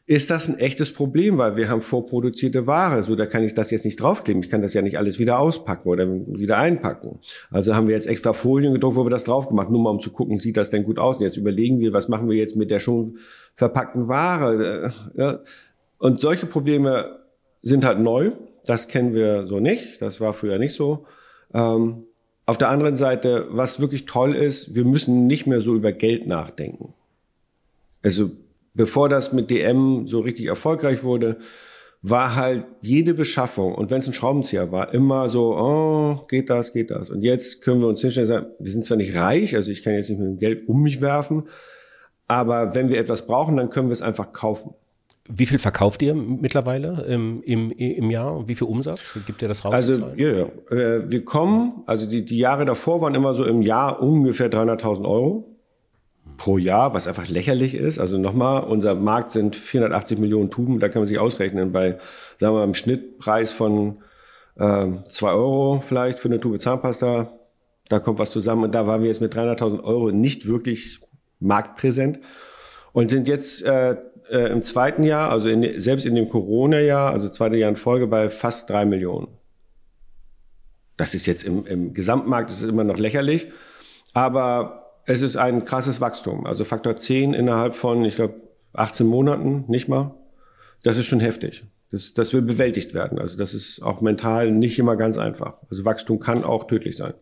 ist 0.10 0.32
das 0.32 0.50
ein 0.50 0.58
echtes 0.58 0.92
Problem, 0.92 1.38
weil 1.38 1.56
wir 1.56 1.70
haben 1.70 1.82
vorproduzierte 1.82 2.66
Ware. 2.66 3.04
So, 3.04 3.16
da 3.16 3.28
kann 3.28 3.44
ich 3.44 3.54
das 3.54 3.70
jetzt 3.70 3.86
nicht 3.86 4.02
draufkleben. 4.02 4.42
Ich 4.42 4.50
kann 4.50 4.64
das 4.64 4.74
ja 4.74 4.82
nicht 4.82 4.98
alles 4.98 5.20
wieder 5.20 5.38
auspacken 5.38 5.88
oder 5.88 6.08
wieder 6.08 6.58
einpacken. 6.58 7.20
Also 7.52 7.76
haben 7.76 7.88
wir 7.88 7.94
jetzt 7.94 8.08
extra 8.08 8.34
Folien 8.34 8.74
gedruckt, 8.74 8.96
wo 8.96 9.06
wir 9.06 9.12
das 9.12 9.26
drauf 9.26 9.48
gemacht, 9.48 9.70
nur 9.70 9.80
mal 9.80 9.92
um 9.92 10.00
zu 10.00 10.10
gucken, 10.10 10.40
sieht 10.40 10.58
das 10.58 10.72
denn 10.72 10.84
gut 10.84 10.98
aus. 10.98 11.18
Und 11.18 11.26
jetzt 11.26 11.38
überlegen 11.38 11.80
wir, 11.80 11.94
was 11.94 12.10
machen 12.10 12.28
wir 12.28 12.36
jetzt 12.36 12.56
mit 12.56 12.72
der 12.72 12.80
schon 12.80 13.20
verpackten 13.54 14.08
Ware. 14.08 14.92
Ja. 15.16 15.42
Und 16.00 16.20
solche 16.20 16.48
Probleme 16.48 17.20
sind 17.62 17.86
halt 17.86 18.00
neu. 18.00 18.32
Das 18.66 18.88
kennen 18.88 19.14
wir 19.14 19.46
so 19.46 19.60
nicht. 19.60 20.02
Das 20.02 20.20
war 20.20 20.34
früher 20.34 20.58
nicht 20.58 20.74
so. 20.74 21.06
Ähm, 21.54 22.06
auf 22.48 22.58
der 22.58 22.70
anderen 22.70 22.96
Seite, 22.96 23.46
was 23.52 23.80
wirklich 23.80 24.08
toll 24.08 24.34
ist, 24.34 24.74
wir 24.74 24.86
müssen 24.86 25.28
nicht 25.28 25.46
mehr 25.46 25.62
so 25.62 25.76
über 25.76 25.92
Geld 25.92 26.26
nachdenken. 26.26 26.96
Also 28.02 28.32
bevor 28.74 29.10
das 29.10 29.34
mit 29.34 29.50
DM 29.50 30.08
so 30.08 30.20
richtig 30.20 30.48
erfolgreich 30.48 31.04
wurde, 31.04 31.38
war 32.02 32.36
halt 32.36 32.66
jede 32.82 33.14
Beschaffung, 33.14 33.76
und 33.76 33.92
wenn 33.92 34.00
es 34.00 34.08
ein 34.08 34.14
Schraubenzieher 34.14 34.72
war, 34.72 34.94
immer 34.94 35.30
so, 35.30 35.58
oh, 35.58 36.26
geht 36.28 36.50
das, 36.50 36.72
geht 36.72 36.92
das. 36.92 37.10
Und 37.10 37.24
jetzt 37.24 37.62
können 37.62 37.82
wir 37.82 37.88
uns 37.88 38.02
hinstellen 38.02 38.30
und 38.30 38.34
sagen, 38.34 38.48
wir 38.58 38.72
sind 38.72 38.86
zwar 38.86 38.98
nicht 38.98 39.16
reich, 39.16 39.56
also 39.56 39.70
ich 39.70 39.84
kann 39.84 39.94
jetzt 39.94 40.10
nicht 40.10 40.20
mit 40.20 40.28
dem 40.28 40.40
Geld 40.40 40.70
um 40.70 40.82
mich 40.82 41.02
werfen, 41.02 41.44
aber 42.28 42.74
wenn 42.74 42.90
wir 42.90 42.98
etwas 42.98 43.28
brauchen, 43.28 43.58
dann 43.58 43.70
können 43.70 43.90
wir 43.90 43.94
es 43.94 44.02
einfach 44.02 44.32
kaufen. 44.32 44.74
Wie 45.32 45.46
viel 45.46 45.60
verkauft 45.60 46.02
ihr 46.02 46.16
mittlerweile 46.16 47.06
im, 47.08 47.44
im, 47.44 47.70
im 47.72 48.10
Jahr? 48.10 48.48
Wie 48.48 48.56
viel 48.56 48.66
Umsatz 48.66 49.16
gibt 49.28 49.42
ihr 49.42 49.48
das 49.48 49.64
raus? 49.64 49.74
Also 49.74 49.94
ja, 50.16 50.30
ja. 50.38 50.46
Äh, 50.72 51.12
wir 51.12 51.24
kommen, 51.24 51.84
also 51.86 52.10
die, 52.10 52.26
die 52.26 52.38
Jahre 52.38 52.66
davor 52.66 53.02
waren 53.02 53.14
immer 53.14 53.36
so 53.36 53.46
im 53.46 53.62
Jahr 53.62 54.02
ungefähr 54.02 54.50
300.000 54.50 55.08
Euro 55.08 55.59
pro 56.40 56.58
Jahr, 56.58 56.96
was 56.96 57.08
einfach 57.08 57.28
lächerlich 57.28 57.76
ist. 57.76 58.00
Also 58.00 58.18
nochmal, 58.18 58.64
unser 58.64 58.96
Markt 58.96 59.30
sind 59.30 59.56
480 59.56 60.18
Millionen 60.18 60.50
Tuben, 60.50 60.80
da 60.80 60.90
kann 60.90 61.02
man 61.02 61.08
sich 61.08 61.20
ausrechnen 61.20 61.72
bei, 61.72 62.00
sagen 62.38 62.54
wir 62.54 62.60
mal, 62.60 62.64
einem 62.64 62.74
Schnittpreis 62.74 63.52
von 63.52 63.98
äh, 64.58 64.88
2 65.08 65.32
Euro 65.32 65.82
vielleicht 65.82 66.18
für 66.20 66.30
eine 66.30 66.40
Tube 66.40 66.60
Zahnpasta. 66.60 67.32
Da 67.90 68.00
kommt 68.00 68.20
was 68.20 68.32
zusammen 68.32 68.64
und 68.64 68.74
da 68.74 68.88
waren 68.88 69.02
wir 69.02 69.10
jetzt 69.10 69.22
mit 69.22 69.36
300.000 69.36 69.84
Euro 69.84 70.12
nicht 70.12 70.48
wirklich 70.48 71.02
marktpräsent 71.40 72.20
und 72.94 73.12
sind 73.12 73.28
jetzt 73.28 73.64
äh, 73.64 73.98
äh, 74.32 74.52
im 74.52 74.64
zweiten 74.64 75.04
Jahr, 75.04 75.32
also 75.32 75.50
in, 75.50 75.80
selbst 75.80 76.06
in 76.06 76.16
dem 76.16 76.30
Corona-Jahr, 76.30 77.12
also 77.12 77.30
zweite 77.30 77.58
Jahr 77.58 77.70
in 77.70 77.76
Folge 77.76 78.08
bei 78.08 78.30
fast 78.30 78.70
drei 78.70 78.86
Millionen. 78.86 79.28
Das 80.96 81.16
ist 81.16 81.26
jetzt 81.26 81.44
im, 81.44 81.66
im 81.66 81.94
Gesamtmarkt, 81.94 82.50
das 82.50 82.62
ist 82.62 82.70
immer 82.70 82.84
noch 82.84 82.98
lächerlich, 82.98 83.52
aber 84.14 84.89
es 85.10 85.24
ist 85.24 85.38
ein 85.38 85.66
krasses 85.66 86.00
Wachstum. 86.00 86.46
Also 86.46 86.66
Faktor 86.66 86.96
10 86.96 87.34
innerhalb 87.34 87.76
von, 87.76 88.06
ich 88.06 88.16
glaube, 88.16 88.36
18 88.74 89.08
Monaten, 89.08 89.66
nicht 89.68 89.88
mal. 89.88 90.14
Das 90.84 90.98
ist 90.98 91.08
schon 91.08 91.20
heftig. 91.20 91.66
Das, 91.92 92.14
das 92.14 92.34
will 92.34 92.44
bewältigt 92.44 92.94
werden. 92.94 93.18
Also 93.18 93.36
das 93.36 93.56
ist 93.56 93.82
auch 93.82 94.02
mental 94.02 94.52
nicht 94.52 94.78
immer 94.78 94.96
ganz 94.96 95.18
einfach. 95.18 95.56
Also 95.70 95.84
Wachstum 95.84 96.20
kann 96.20 96.44
auch 96.44 96.68
tödlich 96.68 96.96
sein. 96.96 97.16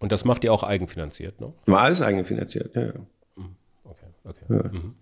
Und 0.00 0.10
das 0.10 0.24
macht 0.24 0.42
ihr 0.42 0.52
auch 0.52 0.64
eigenfinanziert, 0.64 1.40
ne? 1.40 1.52
Mal 1.66 1.84
alles 1.84 2.02
eigenfinanziert, 2.02 2.74
ja. 2.74 2.86
ja. 2.86 2.92
Mhm. 3.36 3.56
Okay, 3.84 4.06
okay. 4.24 4.44
Ja. 4.48 4.62
Mhm 4.72 4.94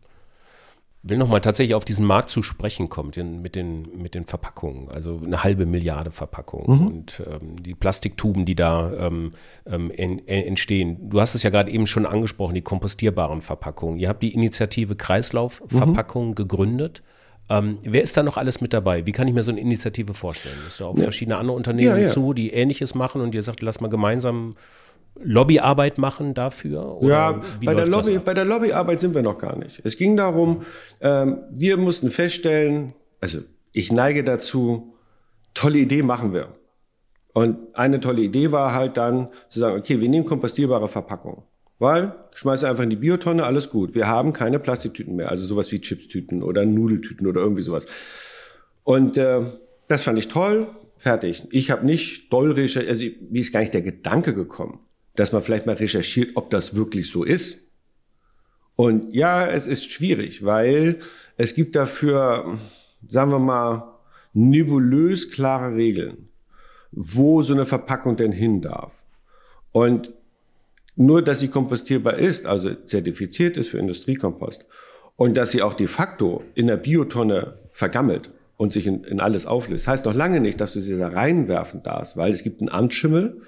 will 1.04 1.18
nochmal 1.18 1.42
tatsächlich 1.42 1.74
auf 1.74 1.84
diesen 1.84 2.06
Markt 2.06 2.30
zu 2.30 2.42
sprechen 2.42 2.88
kommen, 2.88 3.12
mit, 3.42 3.54
den, 3.54 3.96
mit 3.96 4.14
den 4.14 4.24
Verpackungen, 4.24 4.88
also 4.88 5.20
eine 5.24 5.44
halbe 5.44 5.66
Milliarde 5.66 6.10
Verpackungen 6.10 6.80
mhm. 6.80 6.86
und 6.86 7.22
ähm, 7.26 7.62
die 7.62 7.74
Plastiktuben, 7.74 8.46
die 8.46 8.54
da 8.54 8.90
ähm, 8.94 9.32
ähm 9.66 9.90
en, 9.90 10.26
en, 10.26 10.46
entstehen. 10.46 11.10
Du 11.10 11.20
hast 11.20 11.34
es 11.34 11.42
ja 11.42 11.50
gerade 11.50 11.70
eben 11.70 11.86
schon 11.86 12.06
angesprochen, 12.06 12.54
die 12.54 12.62
kompostierbaren 12.62 13.42
Verpackungen. 13.42 13.98
Ihr 13.98 14.08
habt 14.08 14.22
die 14.22 14.32
Initiative 14.32 14.96
Kreislaufverpackungen 14.96 16.30
mhm. 16.30 16.34
gegründet. 16.34 17.02
Ähm, 17.50 17.78
wer 17.82 18.02
ist 18.02 18.16
da 18.16 18.22
noch 18.22 18.38
alles 18.38 18.62
mit 18.62 18.72
dabei? 18.72 19.04
Wie 19.04 19.12
kann 19.12 19.28
ich 19.28 19.34
mir 19.34 19.42
so 19.42 19.50
eine 19.50 19.60
Initiative 19.60 20.14
vorstellen? 20.14 20.56
Ist 20.66 20.80
da 20.80 20.86
auf 20.86 20.96
ja. 20.96 21.04
verschiedene 21.04 21.36
andere 21.36 21.54
Unternehmen 21.54 21.96
ja, 21.96 22.06
ja. 22.06 22.08
zu, 22.08 22.32
die 22.32 22.50
Ähnliches 22.50 22.94
machen 22.94 23.20
und 23.20 23.34
ihr 23.34 23.42
sagt, 23.42 23.60
lass 23.60 23.82
mal 23.82 23.88
gemeinsam 23.88 24.56
Lobbyarbeit 25.22 25.98
machen 25.98 26.34
dafür? 26.34 26.98
ja, 27.02 27.40
bei 27.64 27.74
der, 27.74 27.86
Lobby, 27.86 28.18
bei 28.18 28.34
der 28.34 28.44
Lobbyarbeit 28.44 29.00
sind 29.00 29.14
wir 29.14 29.22
noch 29.22 29.38
gar 29.38 29.56
nicht. 29.56 29.80
Es 29.84 29.96
ging 29.96 30.16
darum, 30.16 30.64
ähm, 31.00 31.38
wir 31.50 31.76
mussten 31.76 32.10
feststellen, 32.10 32.94
also 33.20 33.38
ich 33.72 33.92
neige 33.92 34.24
dazu, 34.24 34.94
tolle 35.54 35.78
Idee 35.78 36.02
machen 36.02 36.32
wir. 36.32 36.48
Und 37.32 37.58
eine 37.74 38.00
tolle 38.00 38.22
Idee 38.22 38.52
war 38.52 38.72
halt 38.72 38.96
dann 38.96 39.28
zu 39.48 39.60
sagen, 39.60 39.78
okay, 39.78 40.00
wir 40.00 40.08
nehmen 40.08 40.26
kompostierbare 40.26 40.88
Verpackungen. 40.88 41.42
Weil, 41.80 42.14
schmeiße 42.34 42.68
einfach 42.68 42.84
in 42.84 42.90
die 42.90 42.96
Biotonne, 42.96 43.44
alles 43.44 43.70
gut. 43.70 43.94
Wir 43.94 44.06
haben 44.06 44.32
keine 44.32 44.60
Plastiktüten 44.60 45.16
mehr, 45.16 45.30
also 45.30 45.46
sowas 45.46 45.72
wie 45.72 45.80
Chipstüten 45.80 46.42
oder 46.42 46.64
Nudeltüten 46.64 47.26
oder 47.26 47.40
irgendwie 47.40 47.62
sowas. 47.62 47.86
Und 48.84 49.18
äh, 49.18 49.40
das 49.88 50.04
fand 50.04 50.18
ich 50.18 50.28
toll, 50.28 50.68
fertig. 50.96 51.46
Ich 51.50 51.70
habe 51.70 51.84
nicht 51.84 52.32
doll 52.32 52.52
recherchiert, 52.52 52.90
also 52.90 53.04
mir 53.30 53.40
ist 53.40 53.52
gar 53.52 53.60
nicht 53.60 53.74
der 53.74 53.82
Gedanke 53.82 54.34
gekommen 54.34 54.83
dass 55.16 55.32
man 55.32 55.42
vielleicht 55.42 55.66
mal 55.66 55.76
recherchiert, 55.76 56.32
ob 56.34 56.50
das 56.50 56.76
wirklich 56.76 57.10
so 57.10 57.24
ist. 57.24 57.60
Und 58.76 59.14
ja, 59.14 59.46
es 59.46 59.66
ist 59.66 59.90
schwierig, 59.90 60.44
weil 60.44 60.98
es 61.36 61.54
gibt 61.54 61.76
dafür, 61.76 62.58
sagen 63.06 63.30
wir 63.30 63.38
mal, 63.38 63.94
nebulös 64.32 65.30
klare 65.30 65.76
Regeln, 65.76 66.28
wo 66.90 67.42
so 67.42 67.54
eine 67.54 67.66
Verpackung 67.66 68.16
denn 68.16 68.32
hin 68.32 68.62
darf. 68.62 68.92
Und 69.70 70.12
nur, 70.96 71.22
dass 71.22 71.40
sie 71.40 71.48
kompostierbar 71.48 72.18
ist, 72.18 72.46
also 72.46 72.74
zertifiziert 72.74 73.56
ist 73.56 73.68
für 73.68 73.78
Industriekompost, 73.78 74.66
und 75.16 75.36
dass 75.36 75.52
sie 75.52 75.62
auch 75.62 75.74
de 75.74 75.86
facto 75.86 76.42
in 76.54 76.66
der 76.66 76.76
Biotonne 76.76 77.58
vergammelt 77.72 78.30
und 78.56 78.72
sich 78.72 78.86
in, 78.86 79.04
in 79.04 79.20
alles 79.20 79.46
auflöst, 79.46 79.86
heißt 79.86 80.04
noch 80.04 80.14
lange 80.14 80.40
nicht, 80.40 80.60
dass 80.60 80.72
du 80.72 80.80
sie 80.80 80.96
da 80.96 81.08
reinwerfen 81.08 81.82
darfst, 81.84 82.16
weil 82.16 82.32
es 82.32 82.42
gibt 82.42 82.60
einen 82.60 82.68
Amtsschimmel 82.68 83.42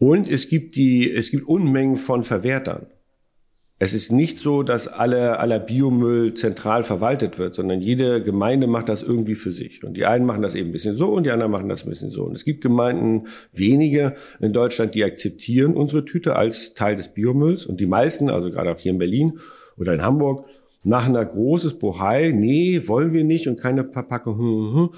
und 0.00 0.26
es 0.26 0.48
gibt 0.48 0.76
die, 0.76 1.12
es 1.14 1.30
gibt 1.30 1.46
Unmengen 1.46 1.96
von 1.96 2.24
Verwertern. 2.24 2.86
Es 3.78 3.92
ist 3.92 4.10
nicht 4.10 4.38
so, 4.38 4.62
dass 4.62 4.88
alle, 4.88 5.38
aller 5.38 5.58
Biomüll 5.58 6.32
zentral 6.32 6.84
verwaltet 6.84 7.38
wird, 7.38 7.54
sondern 7.54 7.82
jede 7.82 8.22
Gemeinde 8.22 8.66
macht 8.66 8.88
das 8.88 9.02
irgendwie 9.02 9.34
für 9.34 9.52
sich. 9.52 9.84
Und 9.84 9.98
die 9.98 10.06
einen 10.06 10.24
machen 10.24 10.40
das 10.40 10.54
eben 10.54 10.70
ein 10.70 10.72
bisschen 10.72 10.96
so 10.96 11.12
und 11.12 11.24
die 11.24 11.30
anderen 11.30 11.52
machen 11.52 11.68
das 11.68 11.84
ein 11.84 11.90
bisschen 11.90 12.10
so. 12.10 12.24
Und 12.24 12.34
es 12.34 12.46
gibt 12.46 12.62
Gemeinden, 12.62 13.26
wenige 13.52 14.16
in 14.40 14.54
Deutschland, 14.54 14.94
die 14.94 15.04
akzeptieren 15.04 15.74
unsere 15.74 16.06
Tüte 16.06 16.34
als 16.34 16.72
Teil 16.72 16.96
des 16.96 17.08
Biomülls. 17.08 17.66
Und 17.66 17.78
die 17.78 17.86
meisten, 17.86 18.30
also 18.30 18.50
gerade 18.50 18.70
auch 18.70 18.78
hier 18.78 18.92
in 18.92 18.98
Berlin 18.98 19.38
oder 19.76 19.92
in 19.92 20.02
Hamburg, 20.02 20.46
machen 20.82 21.12
da 21.12 21.24
großes 21.24 21.78
Bohai. 21.78 22.32
Nee, 22.34 22.82
wollen 22.86 23.12
wir 23.12 23.24
nicht 23.24 23.48
und 23.48 23.60
keine 23.60 23.84
Verpackung. 23.84 24.38
Hm, 24.38 24.46
hm, 24.46 24.74
hm. 24.74 24.88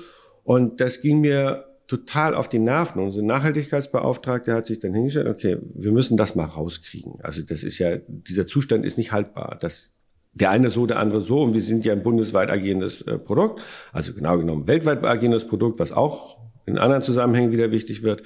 Und 0.45 0.81
das 0.81 1.03
ging 1.03 1.21
mir 1.21 1.65
total 1.93 2.35
auf 2.35 2.49
die 2.49 2.59
Nerven. 2.59 3.03
Unser 3.03 3.23
Nachhaltigkeitsbeauftragte 3.23 4.55
hat 4.55 4.65
sich 4.65 4.81
dann 4.81 4.95
hingestellt, 4.95 5.27
okay, 5.27 5.59
wir 5.75 5.93
müssen 5.93 6.17
das 6.17 6.35
mal 6.35 6.47
rauskriegen. 6.47 7.17
Also 7.23 7.43
das 7.43 7.63
ist 7.63 7.79
ja, 7.79 7.99
dieser 8.07 8.47
Zustand 8.47 8.87
ist 8.87 8.97
nicht 8.97 9.13
haltbar. 9.13 9.59
Das, 9.61 9.95
der 10.33 10.49
eine 10.49 10.71
so, 10.71 10.87
der 10.87 10.99
andere 10.99 11.23
so. 11.23 11.43
Und 11.43 11.53
wir 11.53 11.61
sind 11.61 11.85
ja 11.85 11.93
ein 11.93 12.03
bundesweit 12.03 12.49
agierendes 12.49 13.03
äh, 13.03 13.19
Produkt, 13.19 13.61
also 13.93 14.15
genau 14.15 14.39
genommen 14.39 14.67
weltweit 14.67 15.05
agierendes 15.05 15.47
Produkt, 15.47 15.81
was 15.81 15.93
auch 15.93 16.39
in 16.65 16.79
anderen 16.79 17.03
Zusammenhängen 17.03 17.53
wieder 17.53 17.71
wichtig 17.71 18.03
wird. 18.03 18.23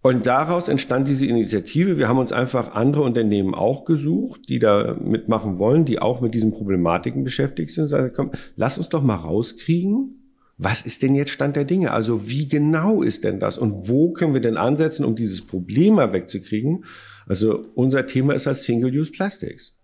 Und 0.00 0.28
daraus 0.28 0.68
entstand 0.68 1.08
diese 1.08 1.26
Initiative. 1.26 1.98
Wir 1.98 2.06
haben 2.06 2.18
uns 2.18 2.30
einfach 2.30 2.76
andere 2.76 3.02
Unternehmen 3.02 3.52
auch 3.52 3.84
gesucht, 3.84 4.48
die 4.48 4.60
da 4.60 4.96
mitmachen 5.00 5.58
wollen, 5.58 5.84
die 5.84 5.98
auch 5.98 6.20
mit 6.20 6.34
diesen 6.34 6.52
Problematiken 6.52 7.24
beschäftigt 7.24 7.72
sind. 7.72 7.82
Und 7.82 7.88
sagen, 7.88 8.12
komm, 8.14 8.30
lass 8.54 8.78
uns 8.78 8.90
doch 8.90 9.02
mal 9.02 9.16
rauskriegen, 9.16 10.17
was 10.58 10.82
ist 10.82 11.02
denn 11.02 11.14
jetzt 11.14 11.30
Stand 11.30 11.54
der 11.54 11.64
Dinge? 11.64 11.92
Also 11.92 12.28
wie 12.28 12.48
genau 12.48 13.02
ist 13.02 13.22
denn 13.22 13.38
das? 13.38 13.56
Und 13.56 13.88
wo 13.88 14.12
können 14.12 14.34
wir 14.34 14.40
denn 14.40 14.56
ansetzen, 14.56 15.04
um 15.04 15.14
dieses 15.14 15.46
Problem 15.46 15.94
mal 15.94 16.12
wegzukriegen? 16.12 16.84
Also 17.26 17.66
unser 17.74 18.06
Thema 18.06 18.34
ist 18.34 18.48
als 18.48 18.64
Single-Use 18.64 19.12
Plastics. 19.12 19.78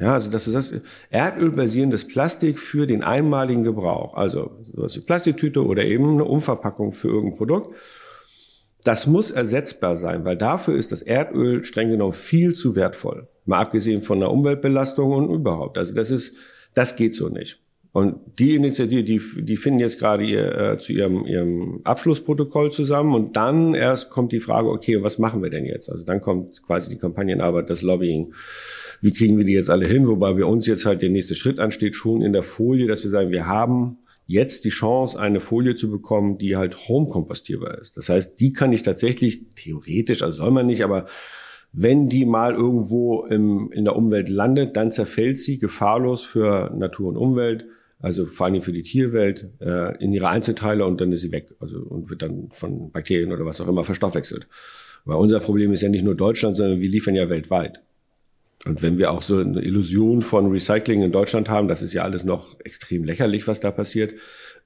Ja, 0.00 0.14
also 0.14 0.30
das 0.30 0.46
ist 0.46 0.54
das 0.54 0.74
erdölbasierendes 1.10 2.06
Plastik 2.06 2.58
für 2.58 2.86
den 2.86 3.02
einmaligen 3.02 3.62
Gebrauch. 3.62 4.14
Also 4.14 4.58
sowas 4.64 4.96
wie 4.96 5.00
Plastiktüte 5.00 5.64
oder 5.64 5.84
eben 5.84 6.14
eine 6.14 6.24
Umverpackung 6.24 6.92
für 6.92 7.08
irgendein 7.08 7.38
Produkt. 7.38 7.74
Das 8.82 9.06
muss 9.06 9.30
ersetzbar 9.30 9.96
sein, 9.96 10.24
weil 10.24 10.36
dafür 10.36 10.76
ist 10.76 10.92
das 10.92 11.02
Erdöl 11.02 11.64
streng 11.64 11.90
genommen 11.90 12.12
viel 12.12 12.54
zu 12.54 12.76
wertvoll. 12.76 13.28
Mal 13.44 13.60
abgesehen 13.60 14.02
von 14.02 14.20
der 14.20 14.30
Umweltbelastung 14.30 15.12
und 15.12 15.30
überhaupt. 15.30 15.78
Also 15.78 15.94
das 15.94 16.10
ist, 16.10 16.36
das 16.74 16.96
geht 16.96 17.14
so 17.14 17.28
nicht. 17.28 17.60
Und 17.96 18.16
die 18.38 18.54
Initiative, 18.54 19.02
die, 19.02 19.22
die 19.42 19.56
finden 19.56 19.80
jetzt 19.80 19.98
gerade 19.98 20.22
ihr, 20.22 20.54
äh, 20.54 20.76
zu 20.76 20.92
ihrem, 20.92 21.24
ihrem 21.24 21.80
Abschlussprotokoll 21.82 22.70
zusammen 22.70 23.14
und 23.14 23.36
dann 23.36 23.74
erst 23.74 24.10
kommt 24.10 24.32
die 24.32 24.40
Frage, 24.40 24.68
okay, 24.68 25.02
was 25.02 25.18
machen 25.18 25.42
wir 25.42 25.48
denn 25.48 25.64
jetzt? 25.64 25.88
Also 25.90 26.04
dann 26.04 26.20
kommt 26.20 26.62
quasi 26.62 26.90
die 26.90 26.98
Kampagnenarbeit, 26.98 27.70
das 27.70 27.80
Lobbying. 27.80 28.34
Wie 29.00 29.14
kriegen 29.14 29.38
wir 29.38 29.46
die 29.46 29.54
jetzt 29.54 29.70
alle 29.70 29.86
hin? 29.86 30.06
Wobei 30.08 30.34
bei 30.34 30.44
uns 30.44 30.66
jetzt 30.66 30.84
halt 30.84 31.00
der 31.00 31.08
nächste 31.08 31.34
Schritt 31.34 31.58
ansteht, 31.58 31.96
schon 31.96 32.20
in 32.20 32.34
der 32.34 32.42
Folie, 32.42 32.86
dass 32.86 33.02
wir 33.02 33.10
sagen, 33.10 33.30
wir 33.30 33.46
haben 33.46 33.96
jetzt 34.26 34.66
die 34.66 34.68
Chance, 34.68 35.18
eine 35.18 35.40
Folie 35.40 35.74
zu 35.74 35.90
bekommen, 35.90 36.36
die 36.36 36.54
halt 36.54 36.88
home-kompostierbar 36.88 37.78
ist. 37.78 37.96
Das 37.96 38.10
heißt, 38.10 38.38
die 38.40 38.52
kann 38.52 38.74
ich 38.74 38.82
tatsächlich 38.82 39.48
theoretisch, 39.54 40.22
also 40.22 40.36
soll 40.36 40.50
man 40.50 40.66
nicht, 40.66 40.84
aber 40.84 41.06
wenn 41.72 42.10
die 42.10 42.26
mal 42.26 42.52
irgendwo 42.52 43.24
im, 43.24 43.72
in 43.72 43.86
der 43.86 43.96
Umwelt 43.96 44.28
landet, 44.28 44.76
dann 44.76 44.90
zerfällt 44.90 45.38
sie 45.38 45.56
gefahrlos 45.56 46.22
für 46.22 46.70
Natur 46.76 47.08
und 47.08 47.16
Umwelt 47.16 47.64
also 48.00 48.26
vor 48.26 48.46
allem 48.46 48.62
für 48.62 48.72
die 48.72 48.82
Tierwelt, 48.82 49.50
äh, 49.60 49.96
in 50.02 50.12
ihre 50.12 50.28
Einzelteile 50.28 50.84
und 50.84 51.00
dann 51.00 51.12
ist 51.12 51.22
sie 51.22 51.32
weg 51.32 51.54
also, 51.60 51.78
und 51.78 52.10
wird 52.10 52.22
dann 52.22 52.48
von 52.50 52.90
Bakterien 52.90 53.32
oder 53.32 53.46
was 53.46 53.60
auch 53.60 53.68
immer 53.68 53.84
verstoffwechselt. 53.84 54.46
Weil 55.04 55.16
unser 55.16 55.40
Problem 55.40 55.72
ist 55.72 55.82
ja 55.82 55.88
nicht 55.88 56.04
nur 56.04 56.14
Deutschland, 56.14 56.56
sondern 56.56 56.80
wir 56.80 56.88
liefern 56.88 57.14
ja 57.14 57.28
weltweit. 57.30 57.80
Und 58.64 58.82
wenn 58.82 58.98
wir 58.98 59.12
auch 59.12 59.22
so 59.22 59.38
eine 59.38 59.60
Illusion 59.62 60.22
von 60.22 60.50
Recycling 60.50 61.02
in 61.02 61.12
Deutschland 61.12 61.48
haben, 61.48 61.68
das 61.68 61.82
ist 61.82 61.92
ja 61.92 62.02
alles 62.02 62.24
noch 62.24 62.58
extrem 62.64 63.04
lächerlich, 63.04 63.46
was 63.46 63.60
da 63.60 63.70
passiert. 63.70 64.14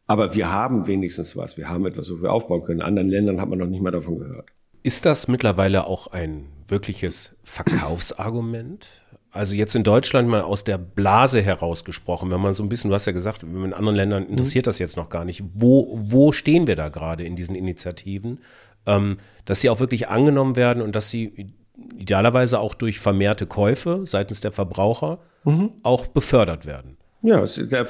Aber 0.06 0.34
wir 0.34 0.50
haben 0.50 0.86
wenigstens 0.86 1.36
was. 1.36 1.56
Wir 1.56 1.68
haben 1.68 1.86
etwas, 1.86 2.10
wo 2.10 2.22
wir 2.22 2.32
aufbauen 2.32 2.62
können. 2.62 2.80
In 2.80 2.86
anderen 2.86 3.08
Ländern 3.08 3.40
hat 3.40 3.48
man 3.48 3.58
noch 3.58 3.66
nicht 3.66 3.82
mal 3.82 3.90
davon 3.90 4.18
gehört. 4.18 4.48
Ist 4.82 5.04
das 5.04 5.28
mittlerweile 5.28 5.86
auch 5.86 6.06
ein 6.06 6.46
wirkliches 6.66 7.32
Verkaufsargument? 7.44 9.02
Also 9.32 9.54
jetzt 9.54 9.74
in 9.74 9.84
Deutschland 9.84 10.28
mal 10.28 10.40
aus 10.40 10.64
der 10.64 10.78
Blase 10.78 11.40
herausgesprochen, 11.40 12.30
wenn 12.30 12.40
man 12.40 12.54
so 12.54 12.62
ein 12.62 12.68
bisschen, 12.68 12.90
du 12.90 12.94
hast 12.94 13.06
ja 13.06 13.12
gesagt, 13.12 13.42
in 13.42 13.72
anderen 13.72 13.96
Ländern 13.96 14.26
interessiert 14.26 14.66
das 14.66 14.78
jetzt 14.78 14.96
noch 14.96 15.08
gar 15.08 15.24
nicht. 15.24 15.42
Wo, 15.54 15.98
wo 16.02 16.32
stehen 16.32 16.66
wir 16.66 16.76
da 16.76 16.88
gerade 16.88 17.24
in 17.24 17.36
diesen 17.36 17.54
Initiativen? 17.54 18.40
Ähm, 18.86 19.18
dass 19.44 19.60
sie 19.60 19.70
auch 19.70 19.78
wirklich 19.78 20.08
angenommen 20.08 20.56
werden 20.56 20.82
und 20.82 20.96
dass 20.96 21.10
sie 21.10 21.52
idealerweise 21.96 22.58
auch 22.58 22.74
durch 22.74 22.98
vermehrte 22.98 23.46
Käufe 23.46 24.02
seitens 24.04 24.40
der 24.40 24.52
Verbraucher 24.52 25.18
mhm. 25.44 25.72
auch 25.82 26.06
befördert 26.06 26.66
werden. 26.66 26.96
Ja, 27.22 27.44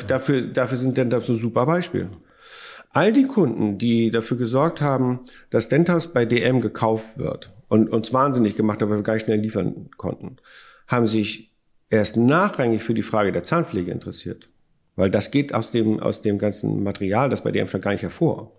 dafür, 0.07 0.43
dafür 0.43 0.79
sind 0.79 0.99
Denthaus 0.99 1.29
ein 1.29 1.39
super 1.39 1.65
Beispiel. 1.65 2.09
All 2.93 3.13
die 3.13 3.27
Kunden, 3.27 3.79
die 3.79 4.11
dafür 4.11 4.37
gesorgt 4.37 4.81
haben, 4.81 5.21
dass 5.51 5.69
Denthaus 5.69 6.09
bei 6.09 6.25
DM 6.25 6.61
gekauft 6.61 7.19
wird 7.19 7.53
und 7.69 7.89
uns 7.91 8.13
wahnsinnig 8.13 8.57
gemacht 8.57 8.83
haben, 8.83 8.91
weil 8.91 8.99
wir 8.99 9.05
gar 9.05 9.15
nicht 9.15 9.25
schnell 9.25 9.39
liefern 9.39 9.89
konnten, 9.97 10.37
haben 10.91 11.07
sich 11.07 11.53
erst 11.89 12.17
nachrangig 12.17 12.83
für 12.83 12.95
die 12.95 13.03
Frage 13.03 13.31
der 13.31 13.45
Zahnpflege 13.45 13.93
interessiert. 13.93 14.49
Weil 14.97 15.11
das 15.11 15.31
geht 15.31 15.55
aus 15.55 15.71
dem, 15.71 16.01
aus 16.01 16.21
dem 16.21 16.37
ganzen 16.37 16.83
Material, 16.83 17.31
das 17.31 17.45
bei 17.45 17.53
DM 17.53 17.69
schon 17.69 17.81
gar 17.81 17.93
nicht 17.93 18.03
hervor. 18.03 18.53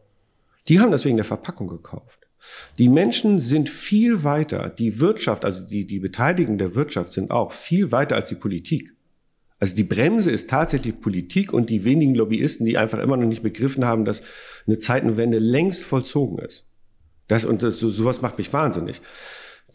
Die 0.70 0.80
haben 0.80 0.92
das 0.92 1.04
wegen 1.06 1.18
der 1.18 1.26
Verpackung 1.26 1.68
gekauft. 1.68 2.20
Die 2.78 2.90
Menschen 2.90 3.40
sind 3.40 3.70
viel 3.70 4.24
weiter, 4.24 4.70
die 4.70 5.00
Wirtschaft, 5.00 5.46
also 5.46 5.64
die, 5.68 5.86
die 5.86 6.00
Beteiligten 6.00 6.58
der 6.58 6.74
Wirtschaft 6.74 7.12
sind 7.12 7.30
auch 7.32 7.52
viel 7.52 7.92
weiter 7.92 8.16
als 8.16 8.30
die 8.30 8.36
Politik. 8.36 8.94
Also 9.60 9.76
die 9.76 9.84
Bremse 9.84 10.32
ist 10.32 10.50
tatsächlich 10.50 11.00
Politik 11.02 11.54
und 11.54 11.70
die 11.70 11.84
wenigen 11.84 12.16
Lobbyisten, 12.16 12.66
die 12.66 12.78
einfach 12.78 12.98
immer 12.98 13.18
noch 13.18 13.28
nicht 13.28 13.44
begriffen 13.44 13.86
haben, 13.86 14.06
dass 14.06 14.24
eine 14.66 14.80
Zeitenwende 14.80 15.38
längst 15.38 15.84
vollzogen 15.84 16.40
ist. 16.40 16.68
Das, 17.28 17.46
und 17.46 17.62
das, 17.62 17.80
so, 17.80 17.92
sowas 17.92 18.22
macht 18.22 18.40
mich 18.40 18.52
wahnsinnig. 18.54 19.02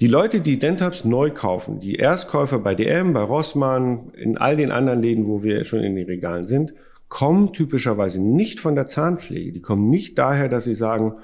Die 0.00 0.08
Leute, 0.08 0.40
die 0.40 0.58
Dentabs 0.58 1.04
neu 1.06 1.30
kaufen, 1.30 1.80
die 1.80 1.96
Erstkäufer 1.96 2.58
bei 2.58 2.74
DM, 2.74 3.14
bei 3.14 3.22
Rossmann, 3.22 4.10
in 4.14 4.36
all 4.36 4.56
den 4.56 4.70
anderen 4.70 5.00
Läden, 5.00 5.26
wo 5.26 5.42
wir 5.42 5.64
schon 5.64 5.80
in 5.80 5.96
den 5.96 6.04
Regalen 6.04 6.44
sind, 6.44 6.74
kommen 7.08 7.54
typischerweise 7.54 8.22
nicht 8.22 8.60
von 8.60 8.74
der 8.74 8.84
Zahnpflege. 8.84 9.52
Die 9.52 9.62
kommen 9.62 9.88
nicht 9.88 10.18
daher, 10.18 10.50
dass 10.50 10.64
sie 10.64 10.74
sagen, 10.74 11.14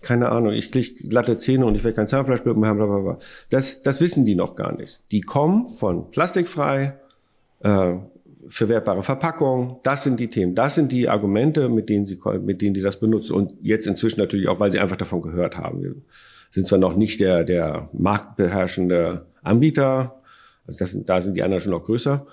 keine 0.00 0.30
Ahnung, 0.30 0.52
ich 0.52 0.72
krieg 0.72 1.10
glatte 1.10 1.36
Zähne 1.36 1.66
und 1.66 1.74
ich 1.74 1.84
will 1.84 1.92
kein 1.92 2.06
Zahnfleisch 2.06 2.44
mehr 2.44 2.68
haben, 2.68 2.78
bla, 2.78 3.18
Das, 3.50 3.82
das 3.82 4.00
wissen 4.00 4.24
die 4.24 4.34
noch 4.34 4.56
gar 4.56 4.74
nicht. 4.74 5.00
Die 5.10 5.20
kommen 5.20 5.68
von 5.68 6.10
plastikfrei, 6.10 6.94
äh, 7.60 7.94
verwertbare 8.48 9.02
Verpackung. 9.02 9.80
Das 9.82 10.02
sind 10.02 10.18
die 10.18 10.28
Themen. 10.28 10.54
Das 10.54 10.74
sind 10.74 10.92
die 10.92 11.10
Argumente, 11.10 11.68
mit 11.68 11.90
denen 11.90 12.06
sie, 12.06 12.18
mit 12.40 12.62
denen 12.62 12.72
die 12.72 12.82
das 12.82 13.00
benutzen. 13.00 13.34
Und 13.34 13.52
jetzt 13.60 13.86
inzwischen 13.86 14.20
natürlich 14.20 14.48
auch, 14.48 14.60
weil 14.60 14.72
sie 14.72 14.78
einfach 14.78 14.96
davon 14.96 15.20
gehört 15.20 15.58
haben 15.58 16.04
sind 16.54 16.68
zwar 16.68 16.78
noch 16.78 16.94
nicht 16.94 17.20
der, 17.20 17.42
der 17.42 17.88
marktbeherrschende 17.92 19.26
Anbieter, 19.42 20.22
also 20.66 20.78
das 20.78 20.96
da 21.04 21.20
sind 21.20 21.36
die 21.36 21.42
anderen 21.42 21.60
schon 21.60 21.72
noch 21.72 21.82
größer, 21.82 22.26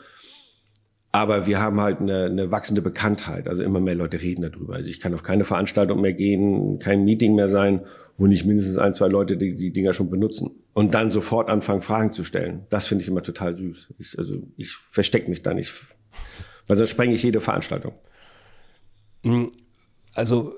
aber 1.11 1.47
wir 1.47 1.59
haben 1.59 1.81
halt 1.81 1.99
eine, 1.99 2.25
eine 2.25 2.51
wachsende 2.51 2.81
Bekanntheit. 2.81 3.49
Also 3.49 3.63
immer 3.63 3.79
mehr 3.79 3.95
Leute 3.95 4.21
reden 4.21 4.43
darüber. 4.43 4.75
Also 4.75 4.89
ich 4.89 4.99
kann 4.99 5.13
auf 5.13 5.23
keine 5.23 5.43
Veranstaltung 5.43 5.99
mehr 5.99 6.13
gehen, 6.13 6.79
kein 6.79 7.03
Meeting 7.03 7.35
mehr 7.35 7.49
sein, 7.49 7.81
wo 8.17 8.27
nicht 8.27 8.45
mindestens 8.45 8.77
ein, 8.77 8.93
zwei 8.93 9.07
Leute 9.07 9.35
die, 9.37 9.55
die 9.55 9.73
Dinger 9.73 9.93
schon 9.93 10.09
benutzen. 10.09 10.51
Und 10.73 10.93
dann 10.93 11.11
sofort 11.11 11.49
anfangen, 11.49 11.81
Fragen 11.81 12.13
zu 12.13 12.23
stellen. 12.23 12.65
Das 12.69 12.85
finde 12.85 13.01
ich 13.01 13.09
immer 13.09 13.23
total 13.23 13.57
süß. 13.57 13.93
Ich, 13.97 14.17
also 14.17 14.43
ich 14.55 14.75
verstecke 14.91 15.29
mich 15.29 15.41
da 15.41 15.53
nicht. 15.53 15.73
Weil 16.67 16.77
sonst 16.77 16.91
sprenge 16.91 17.15
ich 17.15 17.23
jede 17.23 17.41
Veranstaltung. 17.41 17.93
Also 20.13 20.53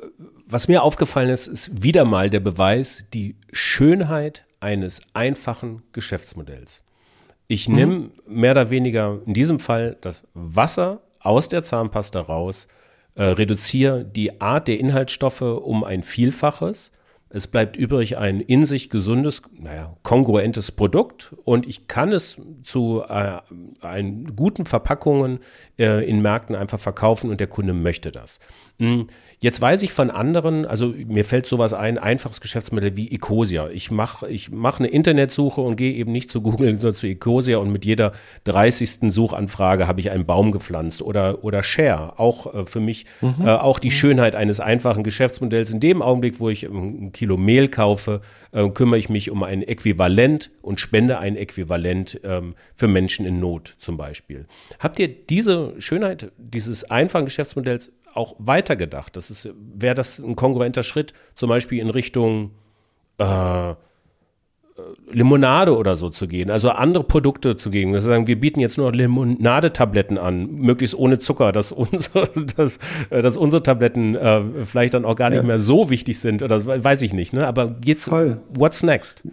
was 0.45 0.67
mir 0.67 0.83
aufgefallen 0.83 1.29
ist, 1.29 1.47
ist 1.47 1.81
wieder 1.81 2.05
mal 2.05 2.29
der 2.29 2.41
Beweis, 2.41 3.05
die 3.13 3.37
Schönheit 3.53 4.45
eines 4.59 5.01
einfachen 5.13 5.83
Geschäftsmodells. 5.91 6.83
Ich 7.47 7.69
mhm. 7.69 7.75
nehme 7.75 8.09
mehr 8.27 8.51
oder 8.51 8.69
weniger 8.69 9.19
in 9.25 9.33
diesem 9.33 9.59
Fall 9.59 9.97
das 10.01 10.27
Wasser 10.33 11.01
aus 11.19 11.49
der 11.49 11.63
Zahnpasta 11.63 12.19
raus, 12.19 12.67
äh, 13.15 13.23
reduziere 13.23 14.03
die 14.03 14.41
Art 14.41 14.67
der 14.67 14.79
Inhaltsstoffe 14.79 15.41
um 15.41 15.83
ein 15.83 16.03
Vielfaches. 16.03 16.91
Es 17.29 17.47
bleibt 17.47 17.77
übrig 17.77 18.17
ein 18.17 18.41
in 18.41 18.65
sich 18.65 18.89
gesundes, 18.89 19.41
naja, 19.59 19.95
kongruentes 20.03 20.71
Produkt 20.71 21.35
und 21.45 21.67
ich 21.67 21.87
kann 21.87 22.11
es 22.11 22.39
zu 22.63 23.03
äh, 23.07 23.39
guten 24.35 24.65
Verpackungen 24.65 25.39
äh, 25.79 26.07
in 26.07 26.21
Märkten 26.21 26.55
einfach 26.55 26.79
verkaufen 26.79 27.31
und 27.31 27.39
der 27.39 27.47
Kunde 27.47 27.73
möchte 27.73 28.11
das. 28.11 28.39
Mhm. 28.77 29.07
Jetzt 29.43 29.59
weiß 29.59 29.83
ich 29.83 29.91
von 29.91 30.09
anderen, 30.09 30.65
also 30.65 30.93
mir 31.05 31.25
fällt 31.25 31.47
sowas 31.47 31.73
ein, 31.73 31.97
einfaches 31.97 32.39
Geschäftsmodell 32.39 32.95
wie 32.95 33.11
Ecosia. 33.11 33.67
Ich 33.71 33.91
mache 33.91 34.29
ich 34.29 34.51
mach 34.51 34.79
eine 34.79 34.87
Internetsuche 34.87 35.59
und 35.59 35.75
gehe 35.75 35.91
eben 35.95 36.13
nicht 36.13 36.31
zu 36.31 36.39
Google, 36.39 36.75
sondern 36.79 36.95
zu 36.95 37.07
Ecosia 37.07 37.57
und 37.57 37.69
mit 37.69 37.83
jeder 37.83 38.13
30. 38.45 39.11
Suchanfrage 39.11 39.85
habe 39.85 39.99
ich 39.99 40.11
einen 40.11 40.25
Baum 40.25 40.53
gepflanzt 40.53 41.01
oder, 41.01 41.43
oder 41.43 41.61
Share. 41.61 42.19
Auch 42.19 42.53
äh, 42.53 42.65
für 42.65 42.79
mich 42.79 43.05
mhm. 43.19 43.45
äh, 43.45 43.49
auch 43.49 43.79
die 43.79 43.89
mhm. 43.89 43.91
Schönheit 43.91 44.33
eines 44.33 44.61
einfachen 44.61 45.03
Geschäftsmodells. 45.03 45.71
In 45.71 45.81
dem 45.81 46.01
Augenblick, 46.01 46.39
wo 46.39 46.47
ich 46.47 46.63
ein 46.63 47.11
Kilo 47.11 47.35
Mehl 47.35 47.67
kaufe, 47.67 48.21
äh, 48.53 48.69
kümmere 48.69 48.97
ich 48.97 49.09
mich 49.09 49.29
um 49.29 49.43
ein 49.43 49.61
Äquivalent 49.61 50.51
und 50.61 50.79
spende 50.79 51.19
ein 51.19 51.35
Äquivalent 51.35 52.21
ähm, 52.23 52.55
für 52.75 52.87
Menschen 52.87 53.25
in 53.25 53.41
Not 53.41 53.75
zum 53.77 53.97
Beispiel. 53.97 54.45
Habt 54.79 54.99
ihr 54.99 55.09
diese 55.09 55.73
Schönheit 55.79 56.31
dieses 56.37 56.89
einfachen 56.89 57.25
Geschäftsmodells 57.25 57.91
auch 58.13 58.35
weitergedacht. 58.39 59.15
Das 59.15 59.29
ist, 59.29 59.49
wäre 59.55 59.95
das 59.95 60.19
ein 60.19 60.35
kongruenter 60.35 60.83
Schritt, 60.83 61.13
zum 61.35 61.49
Beispiel 61.49 61.79
in 61.79 61.89
Richtung 61.89 62.51
äh, 63.17 63.73
Limonade 65.11 65.77
oder 65.77 65.95
so 65.95 66.09
zu 66.09 66.27
gehen, 66.27 66.49
also 66.49 66.71
andere 66.71 67.03
Produkte 67.03 67.57
zu 67.57 67.69
gehen. 67.69 67.93
Das 67.93 68.03
sagen, 68.03 68.25
wir 68.25 68.39
bieten 68.39 68.59
jetzt 68.59 68.77
nur 68.77 68.91
Limonadetabletten 68.91 70.17
an, 70.17 70.51
möglichst 70.51 70.97
ohne 70.97 71.19
Zucker, 71.19 71.51
dass 71.51 71.71
unsere, 71.71 72.29
dass, 72.57 72.79
äh, 73.09 73.21
dass 73.21 73.37
unsere 73.37 73.61
Tabletten 73.61 74.15
äh, 74.15 74.41
vielleicht 74.65 74.95
dann 74.95 75.05
auch 75.05 75.15
gar 75.15 75.29
nicht 75.29 75.37
ja. 75.37 75.43
mehr 75.43 75.59
so 75.59 75.89
wichtig 75.89 76.19
sind 76.19 76.41
oder 76.41 76.65
weiß 76.65 77.03
ich 77.03 77.13
nicht. 77.13 77.33
Ne? 77.33 77.45
Aber 77.45 77.75
jetzt, 77.83 78.05
Voll. 78.05 78.39
what's 78.49 78.81
next? 78.81 79.23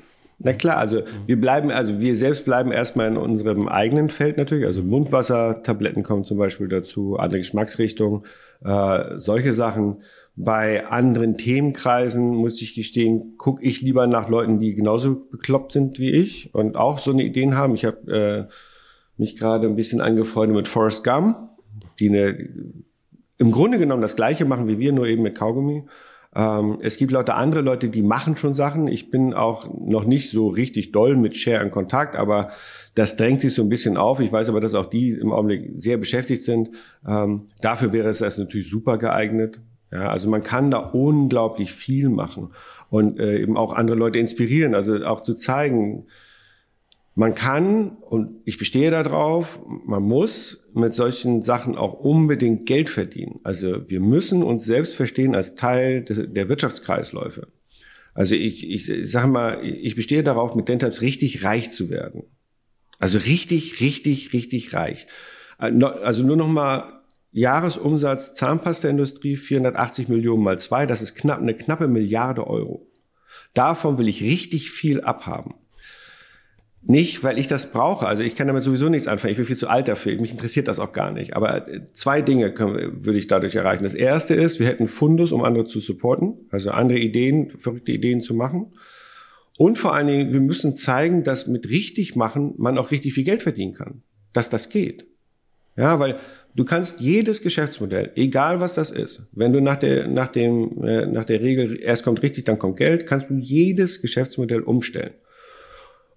Na 0.43 0.55
klar, 0.55 0.79
also 0.79 1.03
wir 1.27 1.39
bleiben, 1.39 1.71
also 1.71 2.01
wir 2.01 2.17
selbst 2.17 2.47
bleiben 2.47 2.73
erstmal 2.73 3.09
in 3.09 3.19
unserem 3.19 3.69
eigenen 3.69 4.09
Feld 4.09 4.39
natürlich. 4.39 4.65
Also 4.65 4.83
Mundwassertabletten 4.83 6.03
kommen 6.03 6.25
zum 6.25 6.39
Beispiel 6.39 6.69
dazu, 6.69 7.19
andere 7.19 7.41
Geschmacksrichtungen 7.41 8.23
äh, 8.65 9.19
solche 9.19 9.53
Sachen. 9.53 10.03
Bei 10.37 10.87
anderen 10.87 11.37
Themenkreisen, 11.37 12.35
muss 12.35 12.63
ich 12.63 12.75
gestehen, 12.75 13.35
gucke 13.37 13.63
ich 13.63 13.83
lieber 13.83 14.07
nach 14.07 14.31
Leuten, 14.31 14.59
die 14.59 14.75
genauso 14.75 15.27
bekloppt 15.31 15.73
sind 15.73 15.99
wie 15.99 16.11
ich 16.11 16.55
und 16.55 16.77
auch 16.77 17.01
so 17.01 17.11
eine 17.11 17.23
Ideen 17.23 17.57
haben. 17.57 17.75
Ich 17.75 17.85
habe 17.85 18.49
äh, 18.49 18.53
mich 19.19 19.37
gerade 19.37 19.67
ein 19.67 19.77
bisschen 19.77 20.01
angefreundet 20.01 20.57
mit 20.57 20.69
Forrest 20.69 21.05
Gump, 21.05 21.37
die 21.99 22.09
eine, 22.09 22.49
im 23.37 23.51
Grunde 23.51 23.79
genommen 23.79 24.01
das 24.01 24.17
Gleiche 24.17 24.47
machen 24.47 24.69
wie 24.69 24.79
wir, 24.79 24.93
nur 24.93 25.07
eben 25.07 25.23
mit 25.23 25.35
Kaugummi. 25.35 25.85
Ähm, 26.35 26.79
es 26.81 26.97
gibt 26.97 27.13
lauter 27.13 27.37
andere 27.37 27.61
Leute, 27.61 27.89
die 27.89 28.03
machen 28.03 28.37
schon 28.37 28.55
Sachen. 28.55 28.87
Ich 28.87 29.11
bin 29.11 29.35
auch 29.35 29.69
noch 29.75 30.05
nicht 30.05 30.31
so 30.31 30.49
richtig 30.49 30.93
doll 30.93 31.17
mit 31.17 31.37
Share 31.37 31.63
in 31.63 31.71
Kontakt, 31.71 32.17
aber 32.17 32.51
das 32.95 33.17
drängt 33.17 33.41
sich 33.41 33.55
so 33.55 33.63
ein 33.63 33.69
bisschen 33.69 33.97
auf. 33.97 34.21
Ich 34.21 34.31
weiß 34.31 34.49
aber, 34.49 34.61
dass 34.61 34.75
auch 34.75 34.87
die 34.87 35.11
im 35.11 35.33
Augenblick 35.33 35.73
sehr 35.75 35.97
beschäftigt 35.97 36.43
sind. 36.43 36.71
Ähm, 37.07 37.49
dafür 37.63 37.93
wäre 37.93 38.09
es 38.09 38.21
erst 38.21 38.39
natürlich 38.39 38.69
super 38.69 38.99
geeignet. 38.99 39.61
Ja, 39.93 40.09
also 40.09 40.29
man 40.29 40.43
kann 40.45 40.71
da 40.71 40.79
unglaublich 40.79 41.73
viel 41.73 42.11
machen 42.11 42.51
und 42.91 43.19
äh, 43.19 43.41
eben 43.41 43.57
auch 43.57 43.73
andere 43.73 43.97
Leute 43.97 44.21
inspirieren, 44.21 44.77
also 44.77 45.05
auch 45.05 45.21
zu 45.21 45.35
zeigen, 45.35 46.07
Man 47.15 47.35
kann, 47.35 47.97
und 47.99 48.41
ich 48.45 48.57
bestehe 48.57 48.91
darauf, 48.91 49.61
man 49.67 50.03
muss 50.03 50.69
mit 50.75 50.95
solchen 50.95 51.43
Sachen 51.43 51.77
auch 51.77 51.95
unbedingt 51.95 52.67
Geld 52.67 52.89
verdienen. 52.89 53.41
Also 53.43 53.89
wir 53.91 54.01
müssen 54.01 54.43
uns 54.43 54.65
selbst 54.65 54.95
verstehen 54.95 55.35
als 55.35 55.57
Teil 55.57 56.05
des, 56.05 56.33
der 56.33 56.49
Wirtschaftskreisläufe. 56.49 57.49
Also 58.15 58.35
ich, 58.35 58.69
ich, 58.69 58.89
ich 58.89 59.11
sage 59.11 59.29
mal, 59.29 59.65
ich 59.65 59.97
bestehe 59.97 60.23
darauf, 60.23 60.55
mit 60.55 60.69
Dentabs 60.69 61.01
richtig 61.01 61.45
reich 61.45 61.73
zu 61.73 61.91
werden. 61.91 62.25
Also 62.99 63.19
richtig, 63.19 63.81
richtig, 63.81 64.33
richtig 64.33 64.73
reich. 64.73 65.07
Also 65.59 66.25
nur 66.25 66.37
noch 66.37 66.49
mal 66.49 67.01
Jahresumsatz 67.33 68.35
Zahnpastaindustrie 68.35 69.37
480 69.37 70.09
Millionen 70.09 70.43
mal 70.43 70.59
zwei, 70.59 70.87
das 70.87 71.03
ist 71.03 71.15
knapp 71.15 71.41
eine 71.41 71.55
knappe 71.55 71.87
Milliarde 71.87 72.47
Euro. 72.47 72.87
Davon 73.55 73.99
will 73.99 74.09
ich 74.09 74.23
richtig 74.23 74.71
viel 74.71 75.01
abhaben. 75.01 75.55
Nicht, 76.83 77.23
weil 77.23 77.39
ich 77.39 77.47
das 77.47 77.73
brauche. 77.73 78.07
Also 78.07 78.23
ich 78.23 78.35
kann 78.35 78.47
damit 78.47 78.63
sowieso 78.63 78.89
nichts 78.89 79.07
anfangen. 79.07 79.33
Ich 79.33 79.37
bin 79.37 79.47
viel 79.47 79.57
zu 79.57 79.69
alt 79.69 79.87
dafür. 79.87 80.19
Mich 80.19 80.31
interessiert 80.31 80.67
das 80.67 80.79
auch 80.79 80.93
gar 80.93 81.11
nicht. 81.11 81.37
Aber 81.37 81.69
äh, 81.69 81.83
zwei 81.93 82.23
Dinge 82.23 82.53
können, 82.53 83.05
würde 83.05 83.19
ich 83.19 83.27
dadurch 83.27 83.55
erreichen. 83.55 83.85
Das 83.85 83.95
erste 83.95 84.35
ist, 84.35 84.61
wir 84.61 84.67
hätten 84.67 84.89
Fundus, 84.89 85.33
um 85.33 85.45
andere 85.45 85.67
zu 85.67 85.81
supporten. 85.81 86.35
Also 86.51 86.71
andere 86.71 86.99
Ideen, 86.99 87.53
verrückte 87.59 87.93
Ideen 87.93 88.21
zu 88.21 88.35
machen. 88.35 88.73
Und 89.59 89.77
vor 89.77 89.95
allen 89.95 90.07
Dingen, 90.07 90.33
wir 90.33 90.41
müssen 90.41 90.75
zeigen, 90.75 91.23
dass 91.23 91.47
mit 91.47 91.69
richtig 91.69 92.17
machen 92.17 92.55
man 92.57 92.79
auch 92.79 92.91
richtig 92.91 93.13
viel 93.13 93.25
Geld 93.25 93.43
verdienen 93.43 93.75
kann. 93.75 94.03
Dass 94.33 94.49
das 94.49 94.71
geht. 94.71 95.05
Ja, 95.77 95.99
weil 96.01 96.19
du 96.55 96.65
kannst 96.65 97.01
jedes 97.01 97.43
Geschäftsmodell, 97.43 98.13
egal 98.15 98.61
was 98.61 98.75
das 98.75 98.91
ist, 98.91 99.29
wenn 99.33 99.53
du 99.53 99.61
nach 99.61 99.77
der, 99.77 100.09
nach 100.09 100.29
dem, 100.29 100.83
äh, 100.83 101.05
nach 101.05 101.25
der 101.25 101.43
Regel 101.43 101.79
erst 101.79 102.05
kommt 102.05 102.23
richtig, 102.23 102.45
dann 102.45 102.59
kommt 102.59 102.79
Geld, 102.79 103.07
kannst 103.07 103.29
du 103.29 103.35
jedes 103.35 104.01
Geschäftsmodell 104.01 104.63
umstellen. 104.63 105.13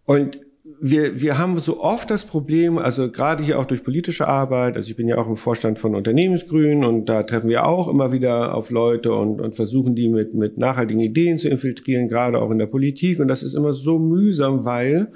Und 0.05 0.39
wir, 0.63 1.21
wir 1.21 1.37
haben 1.37 1.59
so 1.59 1.81
oft 1.81 2.09
das 2.09 2.23
Problem, 2.23 2.77
also 2.77 3.11
gerade 3.11 3.43
hier 3.43 3.59
auch 3.59 3.65
durch 3.65 3.83
politische 3.83 4.27
Arbeit, 4.27 4.77
also 4.77 4.89
ich 4.89 4.95
bin 4.95 5.09
ja 5.09 5.17
auch 5.17 5.27
im 5.27 5.35
Vorstand 5.35 5.77
von 5.77 5.93
Unternehmensgrün 5.93 6.85
und 6.85 7.07
da 7.07 7.23
treffen 7.23 7.49
wir 7.49 7.65
auch 7.65 7.89
immer 7.89 8.13
wieder 8.13 8.55
auf 8.55 8.69
Leute 8.69 9.13
und, 9.13 9.41
und 9.41 9.55
versuchen 9.55 9.93
die 9.93 10.07
mit, 10.07 10.33
mit 10.33 10.57
nachhaltigen 10.57 11.01
Ideen 11.01 11.37
zu 11.37 11.49
infiltrieren, 11.49 12.07
gerade 12.07 12.39
auch 12.39 12.49
in 12.49 12.59
der 12.59 12.67
Politik. 12.67 13.19
Und 13.19 13.27
das 13.27 13.43
ist 13.43 13.55
immer 13.55 13.73
so 13.73 13.99
mühsam, 13.99 14.63
weil 14.63 15.11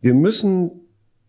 wir 0.00 0.14
müssen 0.14 0.80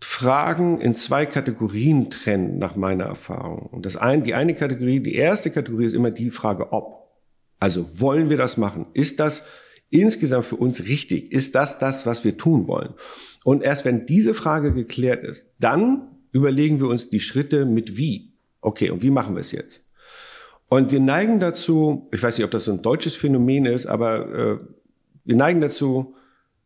Fragen 0.01 0.82
in 0.82 0.95
zwei 0.95 1.28
Kategorien 1.28 2.10
trennen, 2.10 2.58
nach 2.58 2.76
meiner 2.76 3.06
Erfahrung. 3.06 3.70
Und 3.72 3.86
das 3.86 3.97
eine, 3.97 4.24
die 4.24 4.34
eine 4.34 4.56
Kategorie, 4.56 4.99
die 4.99 5.16
erste 5.16 5.51
Kategorie 5.51 5.86
ist 5.86 5.93
immer 5.93 6.12
die 6.12 6.32
Frage, 6.32 6.74
ob. 6.74 7.06
Also 7.60 8.01
wollen 8.01 8.30
wir 8.30 8.38
das 8.38 8.58
machen? 8.58 8.88
Ist 8.93 9.20
das 9.20 9.45
insgesamt 9.90 10.46
für 10.46 10.56
uns 10.56 10.88
richtig? 10.88 11.32
Ist 11.32 11.56
das 11.56 11.80
das, 11.80 12.06
was 12.06 12.24
wir 12.24 12.38
tun 12.38 12.68
wollen? 12.68 12.94
Und 13.44 13.64
erst 13.64 13.86
wenn 13.86 14.06
diese 14.06 14.34
Frage 14.34 14.74
geklärt 14.74 15.24
ist, 15.24 15.54
dann 15.60 16.08
überlegen 16.32 16.80
wir 16.80 16.88
uns 16.88 17.10
die 17.10 17.20
Schritte 17.20 17.66
mit 17.66 17.98
wie. 17.98 18.34
Okay, 18.62 18.90
und 18.90 19.02
wie 19.02 19.12
machen 19.12 19.36
wir 19.36 19.42
es 19.42 19.52
jetzt? 19.52 19.86
Und 20.68 20.92
wir 20.92 21.00
neigen 21.00 21.40
dazu, 21.40 22.10
ich 22.12 22.22
weiß 22.22 22.38
nicht, 22.38 22.46
ob 22.46 22.52
das 22.52 22.66
so 22.66 22.72
ein 22.72 22.82
deutsches 22.82 23.16
Phänomen 23.16 23.66
ist, 23.66 23.86
aber 23.86 24.34
äh, 24.34 24.60
wir 25.24 25.36
neigen 25.36 25.62
dazu, 25.62 26.16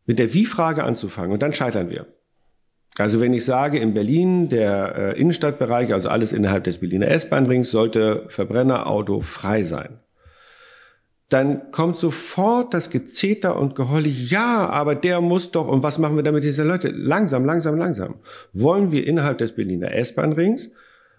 mit 0.06 0.18
der 0.18 0.32
Wie-Frage 0.32 0.82
anzufangen 0.84 1.32
und 1.32 1.42
dann 1.42 1.52
scheitern 1.52 1.90
wir. 1.90 2.06
Also 2.96 3.20
wenn 3.20 3.32
ich 3.32 3.44
sage, 3.44 3.78
in 3.78 3.94
Berlin, 3.94 4.48
der 4.48 4.96
äh, 4.96 5.20
Innenstadtbereich, 5.20 5.92
also 5.92 6.08
alles 6.08 6.32
innerhalb 6.32 6.64
des 6.64 6.78
Berliner 6.78 7.08
S-Bahn-Rings, 7.08 7.70
sollte 7.70 8.26
Verbrennerauto 8.30 9.20
frei 9.20 9.62
sein 9.62 10.00
dann 11.30 11.70
kommt 11.70 11.96
sofort 11.96 12.74
das 12.74 12.90
Gezeter 12.90 13.56
und 13.56 13.76
Geheule, 13.76 14.08
ja, 14.08 14.68
aber 14.68 14.96
der 14.96 15.20
muss 15.20 15.52
doch, 15.52 15.68
und 15.68 15.82
was 15.82 15.98
machen 15.98 16.16
wir 16.16 16.24
damit 16.24 16.42
diese 16.42 16.64
Leute? 16.64 16.88
Langsam, 16.88 17.44
langsam, 17.44 17.78
langsam. 17.78 18.16
Wollen 18.52 18.90
wir 18.90 19.06
innerhalb 19.06 19.38
des 19.38 19.52
Berliner 19.52 19.92
S-Bahn-Rings 19.94 20.72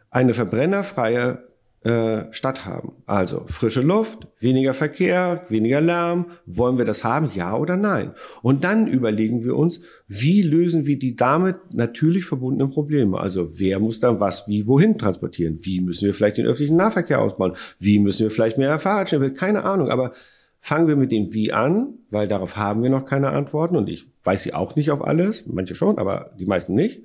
eine 0.09 0.33
verbrennerfreie 0.33 1.43
äh, 1.83 2.31
Stadt 2.31 2.65
haben. 2.65 2.93
Also 3.07 3.45
frische 3.47 3.81
Luft, 3.81 4.27
weniger 4.39 4.75
Verkehr, 4.75 5.45
weniger 5.49 5.81
Lärm. 5.81 6.27
Wollen 6.45 6.77
wir 6.77 6.85
das 6.85 7.03
haben? 7.03 7.31
Ja 7.33 7.55
oder 7.57 7.75
nein? 7.75 8.13
Und 8.43 8.63
dann 8.63 8.87
überlegen 8.87 9.43
wir 9.43 9.55
uns, 9.55 9.81
wie 10.07 10.43
lösen 10.43 10.85
wir 10.85 10.99
die 10.99 11.15
damit 11.15 11.55
natürlich 11.73 12.25
verbundenen 12.25 12.71
Probleme? 12.71 13.19
Also 13.19 13.59
wer 13.59 13.79
muss 13.79 13.99
dann 13.99 14.19
was 14.19 14.47
wie 14.47 14.67
wohin 14.67 14.97
transportieren? 14.97 15.57
Wie 15.61 15.81
müssen 15.81 16.05
wir 16.05 16.13
vielleicht 16.13 16.37
den 16.37 16.45
öffentlichen 16.45 16.75
Nahverkehr 16.75 17.19
ausbauen? 17.19 17.53
Wie 17.79 17.97
müssen 17.99 18.23
wir 18.23 18.31
vielleicht 18.31 18.59
mehr 18.59 18.77
Fahrradstellen? 18.77 19.33
Keine 19.33 19.63
Ahnung, 19.63 19.89
aber 19.89 20.13
fangen 20.59 20.87
wir 20.87 20.95
mit 20.95 21.11
dem 21.11 21.33
Wie 21.33 21.51
an, 21.51 21.95
weil 22.11 22.27
darauf 22.27 22.57
haben 22.57 22.83
wir 22.83 22.91
noch 22.91 23.05
keine 23.05 23.29
Antworten 23.29 23.75
und 23.75 23.89
ich 23.89 24.05
weiß 24.23 24.43
sie 24.43 24.53
auch 24.53 24.75
nicht 24.75 24.91
auf 24.91 25.03
alles, 25.03 25.47
manche 25.47 25.73
schon, 25.73 25.97
aber 25.97 26.31
die 26.37 26.45
meisten 26.45 26.75
nicht. 26.75 27.01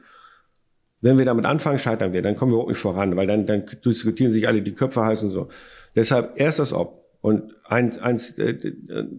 Wenn 1.00 1.18
wir 1.18 1.24
damit 1.24 1.46
anfangen, 1.46 1.78
scheitern 1.78 2.12
wir, 2.12 2.22
dann 2.22 2.36
kommen 2.36 2.52
wir 2.52 2.58
auch 2.58 2.68
nicht 2.68 2.78
voran, 2.78 3.16
weil 3.16 3.26
dann, 3.26 3.46
dann 3.46 3.64
diskutieren 3.84 4.32
sich 4.32 4.48
alle 4.48 4.62
die 4.62 4.72
Köpfe 4.72 5.04
heiß 5.04 5.22
und 5.24 5.30
so. 5.30 5.48
Deshalb 5.94 6.40
erst 6.40 6.58
das 6.58 6.72
Ob. 6.72 7.04
Und 7.20 7.54
eins, 7.64 7.98
eins, 7.98 8.38
äh, 8.38 8.56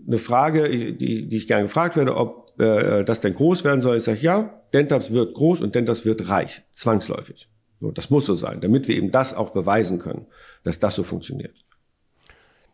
eine 0.08 0.18
Frage, 0.18 0.70
die, 0.70 1.28
die 1.28 1.38
ich 1.38 1.48
gerne 1.48 1.64
gefragt 1.66 1.98
werde, 1.98 2.16
ob 2.16 2.58
äh, 2.60 3.04
das 3.04 3.20
denn 3.20 3.34
groß 3.34 3.64
werden 3.64 3.82
soll. 3.82 4.00
Sage, 4.00 4.20
ja, 4.22 4.62
Dentaps 4.74 5.12
wird 5.12 5.34
groß 5.34 5.62
und 5.62 5.76
Dentaps 5.76 6.06
wird 6.06 6.30
reich, 6.30 6.64
zwangsläufig. 6.72 7.50
So, 7.80 7.92
das 7.92 8.10
muss 8.10 8.26
so 8.26 8.36
sein, 8.36 8.60
damit 8.62 8.88
wir 8.88 8.96
eben 8.96 9.12
das 9.12 9.34
auch 9.34 9.52
beweisen 9.52 10.00
können, 10.00 10.26
dass 10.64 10.80
das 10.80 10.96
so 10.96 11.04
funktioniert. 11.04 11.54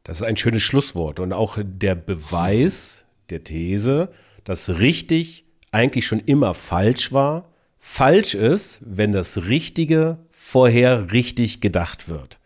Das 0.04 0.18
ist 0.18 0.24
ein 0.24 0.38
schönes 0.38 0.64
Schlusswort 0.64 1.20
und 1.20 1.34
auch 1.34 1.58
der 1.62 1.95
Beweis 1.95 3.06
der 3.30 3.43
These, 3.43 4.10
dass 4.43 4.80
richtig 4.80 5.45
eigentlich 5.72 6.06
schon 6.06 6.20
immer 6.20 6.54
falsch 6.54 7.12
war 7.12 7.53
falsch 7.86 8.34
ist, 8.34 8.79
wenn 8.81 9.11
das 9.11 9.45
Richtige 9.49 10.17
vorher 10.29 11.11
richtig 11.11 11.59
gedacht 11.59 12.07
wird. 12.07 12.39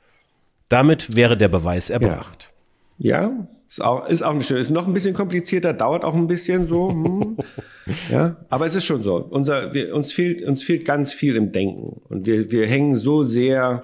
Damit 0.67 1.15
wäre 1.15 1.37
der 1.37 1.47
Beweis 1.47 1.91
erbracht. 1.91 2.51
Ja, 2.97 3.21
ja 3.21 3.47
ist 3.69 3.83
auch, 3.83 4.09
ist 4.09 4.23
auch 4.23 4.33
nicht 4.33 4.47
schön. 4.47 4.57
Ist 4.57 4.71
noch 4.71 4.87
ein 4.87 4.93
bisschen 4.93 5.13
komplizierter, 5.13 5.73
dauert 5.73 6.03
auch 6.03 6.15
ein 6.15 6.25
bisschen 6.25 6.67
so. 6.67 6.89
Hm. 6.89 7.37
ja, 8.11 8.35
aber 8.49 8.65
es 8.65 8.73
ist 8.73 8.85
schon 8.85 9.01
so. 9.01 9.15
Unser, 9.17 9.75
wir, 9.75 9.93
uns, 9.95 10.11
fehlt, 10.11 10.43
uns 10.43 10.63
fehlt 10.63 10.85
ganz 10.85 11.13
viel 11.13 11.35
im 11.35 11.51
Denken. 11.51 12.01
Und 12.09 12.25
wir, 12.25 12.51
wir 12.51 12.65
hängen 12.65 12.95
so 12.95 13.23
sehr 13.23 13.83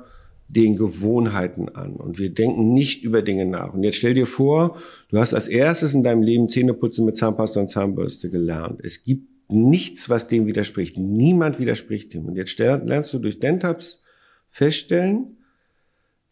den 0.50 0.76
Gewohnheiten 0.76 1.70
an 1.70 1.94
und 1.94 2.18
wir 2.18 2.34
denken 2.34 2.74
nicht 2.74 3.04
über 3.04 3.22
Dinge 3.22 3.46
nach. 3.46 3.74
Und 3.74 3.84
jetzt 3.84 3.98
stell 3.98 4.16
dir 4.16 4.28
vor, 4.28 4.78
du 5.10 5.20
hast 5.20 5.36
als 5.36 5.48
erstes 5.48 5.94
in 5.94 6.04
deinem 6.04 6.24
Leben 6.24 6.50
Zähneputzen 6.50 7.06
mit 7.06 7.16
Zahnpasta 7.16 7.60
und 7.60 7.68
Zahnbürste 7.68 8.30
gelernt. 8.30 8.80
Es 8.84 9.04
gibt 9.04 9.33
nichts, 9.54 10.10
was 10.10 10.28
dem 10.28 10.46
widerspricht. 10.48 10.98
Niemand 10.98 11.60
widerspricht 11.60 12.14
dem. 12.14 12.26
Und 12.26 12.36
jetzt 12.36 12.58
lernst 12.58 13.14
du 13.14 13.20
durch 13.20 13.40
Dentabs 13.40 14.04
feststellen, 14.50 15.38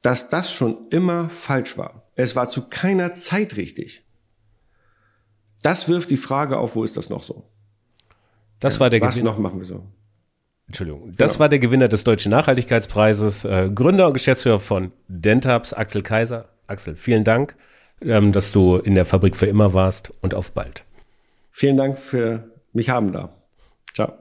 dass 0.02 0.30
das 0.30 0.52
schon 0.52 0.88
immer 0.90 1.30
falsch 1.30 1.78
war. 1.78 2.08
Es 2.16 2.36
war 2.36 2.50
zu 2.50 2.68
keiner 2.70 3.14
Zeit 3.14 3.56
richtig. 3.58 4.04
Das 5.64 5.88
wirft 5.88 6.10
die 6.10 6.18
Frage 6.18 6.58
auf, 6.58 6.76
wo 6.76 6.84
ist 6.84 6.98
das 6.98 7.10
noch 7.10 7.24
so? 7.24 7.44
Das 8.60 8.76
ja, 8.76 8.80
war 8.82 8.90
der 8.90 9.02
Was 9.02 9.16
Gewinn 9.16 9.26
noch 9.26 9.38
machen 9.38 9.60
wir 9.60 9.66
so? 9.66 9.84
Entschuldigung. 10.68 11.14
Das 11.18 11.34
genau. 11.34 11.40
war 11.42 11.50
der 11.50 11.60
Gewinner 11.60 11.88
des 11.88 12.04
Deutschen 12.04 12.32
Nachhaltigkeitspreises, 12.32 13.46
äh, 13.46 13.70
Gründer 13.74 14.08
und 14.08 14.14
Geschäftsführer 14.14 14.60
von 14.60 14.92
Dentabs, 15.08 15.74
Axel 15.74 16.02
Kaiser. 16.02 16.50
Axel, 16.68 16.96
vielen 16.96 17.24
Dank, 17.24 17.56
ähm, 18.02 18.32
dass 18.32 18.52
du 18.52 18.78
in 18.78 18.96
der 18.96 19.06
Fabrik 19.06 19.36
für 19.36 19.48
immer 19.48 19.74
warst 19.74 20.14
und 20.22 20.34
auf 20.34 20.54
bald. 20.54 20.86
Vielen 21.52 21.76
Dank 21.76 22.00
für 22.00 22.51
mich 22.74 22.90
haben 22.90 23.12
da. 23.12 23.30
Ciao. 23.94 24.14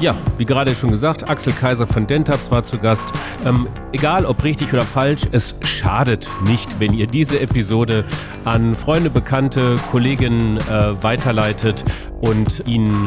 Ja, 0.00 0.16
wie 0.38 0.44
gerade 0.44 0.74
schon 0.74 0.90
gesagt, 0.90 1.30
Axel 1.30 1.52
Kaiser 1.52 1.86
von 1.86 2.06
Dentabs 2.06 2.50
war 2.50 2.64
zu 2.64 2.78
Gast. 2.78 3.12
Ähm, 3.46 3.68
egal 3.92 4.26
ob 4.26 4.42
richtig 4.42 4.72
oder 4.72 4.82
falsch, 4.82 5.22
es 5.30 5.54
schadet 5.62 6.28
nicht, 6.46 6.80
wenn 6.80 6.92
ihr 6.92 7.06
diese 7.06 7.40
Episode 7.40 8.04
an 8.44 8.74
Freunde, 8.74 9.08
Bekannte, 9.08 9.76
Kolleginnen 9.90 10.56
äh, 10.56 11.02
weiterleitet 11.02 11.84
und 12.20 12.66
ihnen 12.66 13.06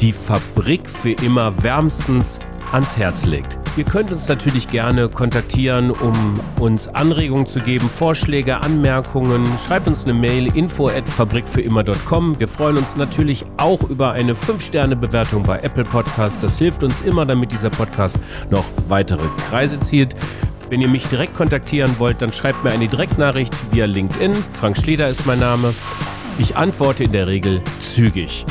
die 0.00 0.12
Fabrik 0.12 0.88
für 0.88 1.10
immer 1.10 1.62
wärmstens 1.62 2.38
ans 2.72 2.96
Herz 2.96 3.26
legt. 3.26 3.58
Ihr 3.76 3.84
könnt 3.84 4.10
uns 4.10 4.28
natürlich 4.28 4.68
gerne 4.68 5.08
kontaktieren, 5.08 5.90
um 5.90 6.40
uns 6.58 6.88
Anregungen 6.88 7.46
zu 7.46 7.60
geben, 7.60 7.88
Vorschläge, 7.88 8.60
Anmerkungen. 8.60 9.46
Schreibt 9.66 9.86
uns 9.86 10.04
eine 10.04 10.14
Mail 10.14 10.54
info 10.56 10.88
at 10.88 11.08
fabrikfürimmer.com. 11.08 12.40
Wir 12.40 12.48
freuen 12.48 12.76
uns 12.76 12.96
natürlich 12.96 13.44
auch 13.56 13.82
über 13.84 14.12
eine 14.12 14.34
5-Sterne-Bewertung 14.34 15.44
bei 15.44 15.60
Apple 15.60 15.84
Podcast. 15.84 16.42
Das 16.42 16.58
hilft 16.58 16.82
uns 16.82 17.02
immer, 17.02 17.24
damit 17.24 17.52
dieser 17.52 17.70
Podcast 17.70 18.18
noch 18.50 18.64
weitere 18.88 19.26
Kreise 19.48 19.78
zieht. 19.80 20.16
Wenn 20.70 20.82
ihr 20.82 20.88
mich 20.88 21.06
direkt 21.06 21.36
kontaktieren 21.36 21.94
wollt, 21.98 22.20
dann 22.20 22.32
schreibt 22.32 22.62
mir 22.64 22.72
eine 22.72 22.88
Direktnachricht 22.88 23.54
via 23.72 23.86
LinkedIn. 23.86 24.34
Frank 24.52 24.76
Schleder 24.76 25.08
ist 25.08 25.24
mein 25.24 25.38
Name. 25.38 25.72
Ich 26.38 26.56
antworte 26.56 27.04
in 27.04 27.12
der 27.12 27.26
Regel 27.26 27.60
zügig. 27.80 28.44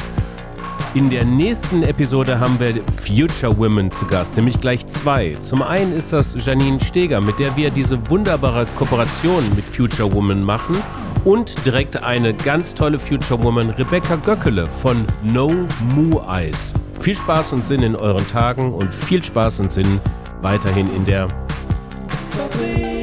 In 0.94 1.10
der 1.10 1.26
nächsten 1.26 1.84
Episode 1.84 2.40
haben 2.40 2.60
wir 2.60 2.74
Future 3.06 3.56
Women 3.58 3.92
zu 3.92 4.06
Gast, 4.06 4.36
nämlich 4.36 4.60
gleich 4.62 4.88
zwei. 4.88 5.36
Zum 5.42 5.62
einen 5.62 5.94
ist 5.94 6.14
das 6.14 6.34
Janine 6.44 6.80
Steger, 6.80 7.20
mit 7.20 7.40
der 7.40 7.56
wir 7.56 7.70
diese 7.70 8.10
wunderbare 8.10 8.66
Kooperation 8.78 9.44
mit 9.56 9.66
Future 9.66 10.12
Women 10.12 10.42
machen. 10.42 10.78
Und 11.26 11.54
direkt 11.66 12.02
eine 12.02 12.34
ganz 12.34 12.74
tolle 12.74 12.98
Future 12.98 13.42
Woman, 13.44 13.70
Rebecca 13.72 14.16
Göckele 14.16 14.66
von 14.66 15.06
No 15.24 15.52
Moo 15.94 16.22
Eyes. 16.30 16.74
Viel 17.02 17.16
Spaß 17.16 17.54
und 17.54 17.66
Sinn 17.66 17.84
in 17.84 17.96
euren 17.96 18.28
Tagen 18.30 18.72
und 18.72 18.88
viel 18.88 19.22
Spaß 19.22 19.60
und 19.60 19.72
Sinn 19.72 20.00
weiterhin 20.42 20.88
in 20.96 21.04
der 21.06 21.28
Fabrik 22.30 22.97